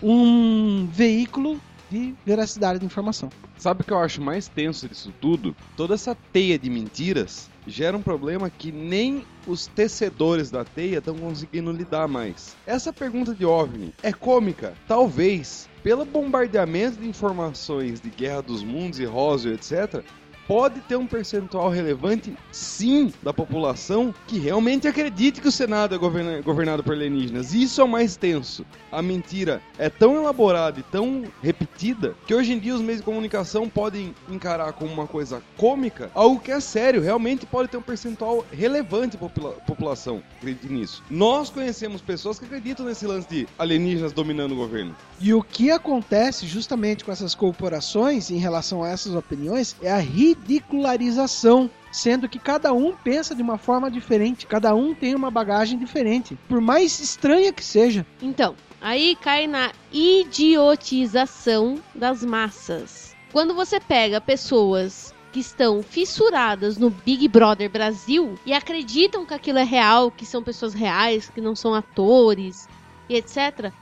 um 0.00 0.86
veículo 0.92 1.60
de 1.90 2.14
veracidade 2.24 2.78
de 2.78 2.86
informação. 2.86 3.30
Sabe 3.58 3.82
o 3.82 3.84
que 3.84 3.92
eu 3.92 3.98
acho 3.98 4.22
mais 4.22 4.46
tenso 4.46 4.88
disso 4.88 5.12
tudo? 5.20 5.56
Toda 5.76 5.94
essa 5.94 6.16
teia 6.32 6.56
de 6.56 6.70
mentiras 6.70 7.50
gera 7.66 7.96
um 7.96 8.02
problema 8.02 8.48
que 8.48 8.70
nem 8.70 9.24
os 9.44 9.66
tecedores 9.66 10.52
da 10.52 10.64
teia 10.64 10.98
estão 10.98 11.16
conseguindo 11.16 11.72
lidar 11.72 12.06
mais. 12.06 12.54
Essa 12.64 12.92
pergunta 12.92 13.34
de 13.34 13.44
OVNI 13.44 13.92
é 14.00 14.12
cômica? 14.12 14.74
Talvez. 14.86 15.68
Pelo 15.82 16.04
bombardeamento 16.04 17.00
de 17.00 17.08
informações 17.08 18.00
de 18.00 18.08
Guerra 18.08 18.42
dos 18.42 18.62
Mundos 18.62 19.00
e 19.00 19.04
Roswell, 19.04 19.56
etc., 19.56 20.04
pode 20.46 20.80
ter 20.80 20.96
um 20.96 21.06
percentual 21.06 21.68
relevante, 21.68 22.34
sim, 22.52 23.12
da 23.22 23.32
população 23.32 24.14
que 24.26 24.38
realmente 24.38 24.86
acredite 24.86 25.40
que 25.40 25.48
o 25.48 25.52
Senado 25.52 25.94
é 25.94 25.98
governa- 25.98 26.40
governado 26.42 26.82
por 26.82 26.92
alienígenas. 26.92 27.52
Isso 27.54 27.80
é 27.80 27.84
o 27.84 27.88
mais 27.88 28.16
tenso. 28.16 28.64
A 28.92 29.02
mentira 29.02 29.60
é 29.78 29.88
tão 29.90 30.16
elaborada 30.16 30.78
e 30.78 30.82
tão 30.84 31.24
repetida 31.42 32.14
que 32.26 32.34
hoje 32.34 32.52
em 32.52 32.58
dia 32.58 32.74
os 32.74 32.80
meios 32.80 33.00
de 33.00 33.04
comunicação 33.04 33.68
podem 33.68 34.14
encarar 34.30 34.72
como 34.72 34.92
uma 34.92 35.06
coisa 35.06 35.42
cômica 35.56 36.10
algo 36.14 36.40
que 36.40 36.50
é 36.50 36.60
sério. 36.60 37.02
Realmente 37.02 37.46
pode 37.46 37.68
ter 37.68 37.76
um 37.76 37.82
percentual 37.82 38.44
relevante 38.52 39.16
da 39.16 39.20
popula- 39.20 39.52
população 39.66 40.22
acredite 40.38 40.72
nisso. 40.72 41.02
Nós 41.10 41.50
conhecemos 41.50 42.00
pessoas 42.00 42.38
que 42.38 42.44
acreditam 42.44 42.86
nesse 42.86 43.06
lance 43.06 43.28
de 43.28 43.48
alienígenas 43.58 44.12
dominando 44.12 44.52
o 44.52 44.56
governo. 44.56 44.94
E 45.20 45.32
o 45.32 45.42
que 45.42 45.70
acontece 45.70 46.46
justamente 46.46 47.04
com 47.04 47.10
essas 47.12 47.34
corporações 47.34 48.30
em 48.30 48.36
relação 48.36 48.82
a 48.82 48.88
essas 48.88 49.14
opiniões 49.14 49.74
é 49.82 49.90
a 49.90 49.98
ridicularização. 50.34 51.70
Sendo 51.90 52.28
que 52.28 52.40
cada 52.40 52.72
um 52.72 52.92
pensa 52.92 53.34
de 53.36 53.42
uma 53.42 53.56
forma 53.56 53.88
diferente, 53.88 54.46
cada 54.48 54.74
um 54.74 54.92
tem 54.94 55.14
uma 55.14 55.30
bagagem 55.30 55.78
diferente, 55.78 56.36
por 56.48 56.60
mais 56.60 56.98
estranha 56.98 57.52
que 57.52 57.64
seja. 57.64 58.04
Então, 58.20 58.56
aí 58.80 59.16
cai 59.20 59.46
na 59.46 59.70
idiotização 59.92 61.78
das 61.94 62.24
massas. 62.24 63.14
Quando 63.32 63.54
você 63.54 63.78
pega 63.78 64.20
pessoas 64.20 65.14
que 65.32 65.38
estão 65.38 65.82
fissuradas 65.82 66.78
no 66.78 66.90
Big 66.90 67.28
Brother 67.28 67.70
Brasil 67.70 68.36
e 68.44 68.52
acreditam 68.52 69.24
que 69.24 69.34
aquilo 69.34 69.58
é 69.58 69.64
real, 69.64 70.10
que 70.10 70.26
são 70.26 70.42
pessoas 70.42 70.74
reais, 70.74 71.28
que 71.28 71.40
não 71.40 71.54
são 71.54 71.74
atores 71.74 72.68
e 73.08 73.16
etc. 73.16 73.72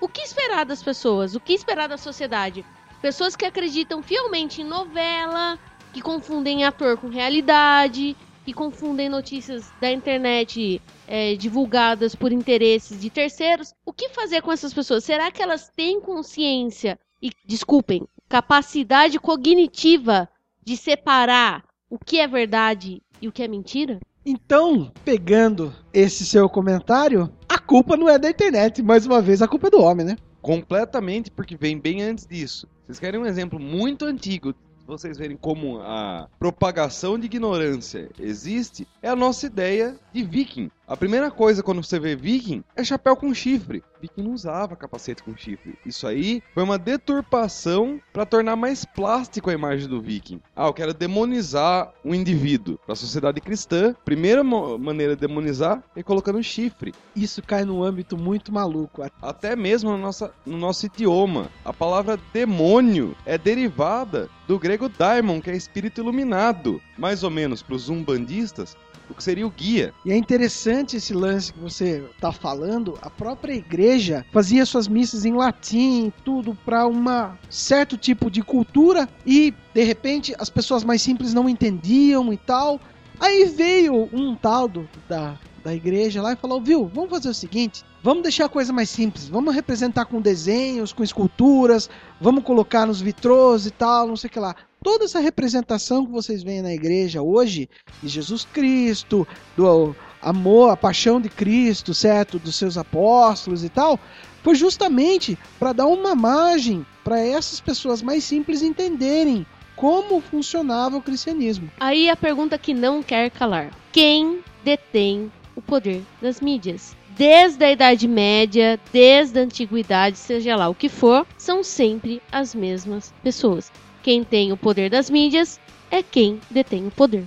O 0.00 0.08
que 0.08 0.20
esperar 0.20 0.64
das 0.64 0.82
pessoas? 0.82 1.34
O 1.34 1.40
que 1.40 1.52
esperar 1.52 1.88
da 1.88 1.96
sociedade? 1.96 2.64
Pessoas 3.00 3.36
que 3.36 3.44
acreditam 3.44 4.02
fielmente 4.02 4.62
em 4.62 4.64
novela, 4.64 5.58
que 5.96 6.02
confundem 6.02 6.62
ator 6.62 6.98
com 6.98 7.08
realidade, 7.08 8.14
que 8.44 8.52
confundem 8.52 9.08
notícias 9.08 9.72
da 9.80 9.90
internet 9.90 10.78
é, 11.08 11.34
divulgadas 11.36 12.14
por 12.14 12.32
interesses 12.32 13.00
de 13.00 13.08
terceiros. 13.08 13.72
O 13.82 13.94
que 13.94 14.10
fazer 14.10 14.42
com 14.42 14.52
essas 14.52 14.74
pessoas? 14.74 15.04
Será 15.04 15.30
que 15.30 15.42
elas 15.42 15.70
têm 15.74 15.98
consciência 15.98 16.98
e, 17.22 17.30
desculpem, 17.46 18.06
capacidade 18.28 19.18
cognitiva 19.18 20.28
de 20.62 20.76
separar 20.76 21.64
o 21.88 21.98
que 21.98 22.20
é 22.20 22.28
verdade 22.28 23.02
e 23.22 23.26
o 23.26 23.32
que 23.32 23.42
é 23.42 23.48
mentira? 23.48 23.98
Então, 24.22 24.92
pegando 25.02 25.74
esse 25.94 26.26
seu 26.26 26.46
comentário, 26.46 27.32
a 27.48 27.58
culpa 27.58 27.96
não 27.96 28.06
é 28.06 28.18
da 28.18 28.28
internet, 28.28 28.82
mais 28.82 29.06
uma 29.06 29.22
vez 29.22 29.40
a 29.40 29.48
culpa 29.48 29.68
é 29.68 29.70
do 29.70 29.80
homem, 29.80 30.04
né? 30.04 30.16
Completamente, 30.42 31.30
porque 31.30 31.56
vem 31.56 31.78
bem 31.80 32.02
antes 32.02 32.26
disso. 32.26 32.68
Vocês 32.84 32.98
querem 32.98 33.18
um 33.18 33.24
exemplo 33.24 33.58
muito 33.58 34.04
antigo 34.04 34.54
vocês 34.86 35.18
verem 35.18 35.36
como 35.36 35.80
a 35.80 36.28
propagação 36.38 37.18
de 37.18 37.26
ignorância 37.26 38.08
existe, 38.18 38.86
é 39.02 39.08
a 39.08 39.16
nossa 39.16 39.46
ideia 39.46 39.96
de 40.12 40.22
viking. 40.22 40.70
A 40.88 40.96
primeira 40.96 41.32
coisa 41.32 41.64
quando 41.64 41.82
você 41.82 41.98
vê 41.98 42.14
viking 42.14 42.62
é 42.76 42.84
chapéu 42.84 43.16
com 43.16 43.34
chifre. 43.34 43.82
Viking 44.00 44.22
não 44.22 44.32
usava 44.32 44.76
capacete 44.76 45.20
com 45.20 45.36
chifre. 45.36 45.76
Isso 45.84 46.06
aí 46.06 46.40
foi 46.54 46.62
uma 46.62 46.78
deturpação 46.78 48.00
para 48.12 48.24
tornar 48.24 48.54
mais 48.54 48.84
plástico 48.84 49.50
a 49.50 49.52
imagem 49.52 49.88
do 49.88 50.00
viking. 50.00 50.40
Ah, 50.54 50.66
eu 50.66 50.72
quero 50.72 50.94
demonizar 50.94 51.92
o 52.04 52.14
indivíduo. 52.14 52.78
Para 52.84 52.92
a 52.92 52.96
sociedade 52.96 53.40
cristã, 53.40 53.96
primeira 54.04 54.44
maneira 54.44 55.16
de 55.16 55.26
demonizar 55.26 55.82
é 55.96 56.04
colocando 56.04 56.40
chifre. 56.40 56.94
Isso 57.16 57.42
cai 57.42 57.64
num 57.64 57.82
âmbito 57.82 58.16
muito 58.16 58.52
maluco. 58.52 59.02
Até 59.20 59.56
mesmo 59.56 59.90
no, 59.90 59.98
nossa, 59.98 60.32
no 60.44 60.56
nosso 60.56 60.86
idioma. 60.86 61.50
A 61.64 61.72
palavra 61.72 62.16
demônio 62.32 63.16
é 63.26 63.36
derivada 63.36 64.28
do 64.46 64.56
grego 64.56 64.88
daimon, 64.88 65.40
que 65.40 65.50
é 65.50 65.56
espírito 65.56 66.00
iluminado. 66.00 66.80
Mais 66.96 67.24
ou 67.24 67.30
menos 67.30 67.60
para 67.60 67.74
os 67.74 67.88
umbandistas, 67.88 68.76
o 69.08 69.14
que 69.14 69.22
seria 69.22 69.46
o 69.46 69.50
guia. 69.50 69.92
E 70.04 70.12
é 70.12 70.16
interessante 70.16 70.96
esse 70.96 71.14
lance 71.14 71.52
que 71.52 71.58
você 71.58 72.04
está 72.14 72.32
falando. 72.32 72.98
A 73.02 73.10
própria 73.10 73.54
igreja 73.54 74.24
fazia 74.32 74.66
suas 74.66 74.88
missas 74.88 75.24
em 75.24 75.34
latim, 75.34 76.12
tudo 76.24 76.54
para 76.64 76.86
uma 76.86 77.38
certo 77.48 77.96
tipo 77.96 78.30
de 78.30 78.42
cultura 78.42 79.08
e 79.24 79.54
de 79.74 79.84
repente 79.84 80.34
as 80.38 80.50
pessoas 80.50 80.84
mais 80.84 81.02
simples 81.02 81.32
não 81.32 81.48
entendiam 81.48 82.32
e 82.32 82.36
tal. 82.36 82.80
Aí 83.18 83.46
veio 83.46 84.08
um 84.12 84.34
tal 84.34 84.68
do, 84.68 84.88
da, 85.08 85.38
da 85.64 85.74
igreja 85.74 86.20
lá 86.20 86.32
e 86.32 86.36
falou: 86.36 86.60
Viu, 86.60 86.90
vamos 86.92 87.10
fazer 87.10 87.28
o 87.28 87.34
seguinte. 87.34 87.84
Vamos 88.06 88.22
deixar 88.22 88.44
a 88.44 88.48
coisa 88.48 88.72
mais 88.72 88.88
simples. 88.88 89.28
Vamos 89.28 89.52
representar 89.52 90.04
com 90.04 90.20
desenhos, 90.20 90.92
com 90.92 91.02
esculturas. 91.02 91.90
Vamos 92.20 92.44
colocar 92.44 92.86
nos 92.86 93.00
vitrôs 93.00 93.66
e 93.66 93.72
tal, 93.72 94.06
não 94.06 94.14
sei 94.14 94.28
o 94.28 94.32
que 94.32 94.38
lá. 94.38 94.54
Toda 94.80 95.06
essa 95.06 95.18
representação 95.18 96.06
que 96.06 96.12
vocês 96.12 96.44
veem 96.44 96.62
na 96.62 96.72
igreja 96.72 97.20
hoje 97.20 97.68
de 98.00 98.08
Jesus 98.08 98.46
Cristo, 98.52 99.26
do 99.56 99.96
amor, 100.22 100.70
a 100.70 100.76
paixão 100.76 101.20
de 101.20 101.28
Cristo, 101.28 101.92
certo? 101.92 102.38
Dos 102.38 102.54
seus 102.54 102.78
apóstolos 102.78 103.64
e 103.64 103.68
tal, 103.68 103.98
foi 104.40 104.54
justamente 104.54 105.36
para 105.58 105.72
dar 105.72 105.88
uma 105.88 106.14
margem 106.14 106.86
para 107.02 107.18
essas 107.18 107.60
pessoas 107.60 108.02
mais 108.02 108.22
simples 108.22 108.62
entenderem 108.62 109.44
como 109.74 110.20
funcionava 110.20 110.96
o 110.96 111.02
cristianismo. 111.02 111.68
Aí 111.80 112.08
a 112.08 112.14
pergunta 112.14 112.56
que 112.56 112.72
não 112.72 113.02
quer 113.02 113.32
calar: 113.32 113.72
quem 113.90 114.44
detém 114.62 115.28
o 115.56 115.60
poder 115.60 116.04
das 116.22 116.40
mídias? 116.40 116.94
Desde 117.16 117.64
a 117.64 117.72
Idade 117.72 118.06
Média, 118.06 118.78
desde 118.92 119.38
a 119.38 119.42
Antiguidade, 119.42 120.18
seja 120.18 120.54
lá 120.54 120.68
o 120.68 120.74
que 120.74 120.90
for, 120.90 121.26
são 121.38 121.64
sempre 121.64 122.20
as 122.30 122.54
mesmas 122.54 123.10
pessoas. 123.22 123.72
Quem 124.02 124.22
tem 124.22 124.52
o 124.52 124.56
poder 124.56 124.90
das 124.90 125.08
mídias 125.08 125.58
é 125.90 126.02
quem 126.02 126.38
detém 126.50 126.86
o 126.86 126.90
poder. 126.90 127.24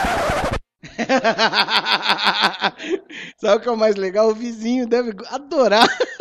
Sabe 3.38 3.56
o 3.56 3.60
que 3.60 3.68
é 3.68 3.72
o 3.72 3.76
mais 3.76 3.94
legal? 3.94 4.30
O 4.30 4.34
vizinho 4.34 4.88
deve 4.88 5.12
adorar. 5.28 5.86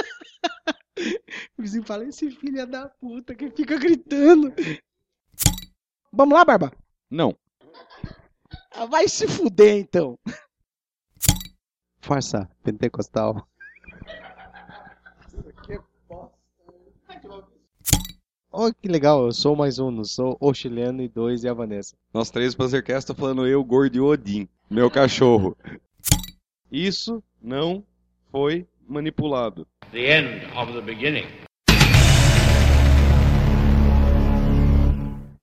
O 1.57 1.61
vizinho 1.61 1.83
fala, 1.83 2.05
esse 2.05 2.29
filho 2.31 2.59
é 2.59 2.65
da 2.65 2.87
puta 2.87 3.35
que 3.35 3.49
fica 3.51 3.77
gritando. 3.77 4.53
Vamos 6.11 6.33
lá, 6.37 6.45
Barba? 6.45 6.71
Não. 7.09 7.35
Ah, 8.71 8.85
Vai 8.85 9.07
se 9.07 9.27
fuder, 9.27 9.77
então. 9.77 10.17
Farsa 11.99 12.49
pentecostal. 12.63 13.47
Oh, 18.51 18.73
que 18.73 18.87
legal, 18.87 19.25
eu 19.25 19.31
sou 19.31 19.55
mais 19.55 19.77
um, 19.77 19.91
não 19.91 20.03
sou 20.03 20.35
o 20.39 20.53
chileno 20.53 21.01
e 21.01 21.07
dois 21.07 21.43
e 21.43 21.49
a 21.49 21.53
Vanessa. 21.53 21.95
Nós 22.13 22.31
três 22.31 22.53
do 22.55 22.57
Panzercast 22.57 23.13
falando 23.13 23.45
eu, 23.45 23.63
Gordo 23.63 23.95
e 23.95 23.99
Odin, 23.99 24.47
meu 24.69 24.89
cachorro. 24.89 25.55
Isso 26.71 27.23
não 27.41 27.83
foi 28.31 28.65
manipulado. 28.87 29.67
The 29.91 30.19
end 30.19 30.45
of 30.57 30.73
the 30.73 30.81
beginning. 30.81 31.46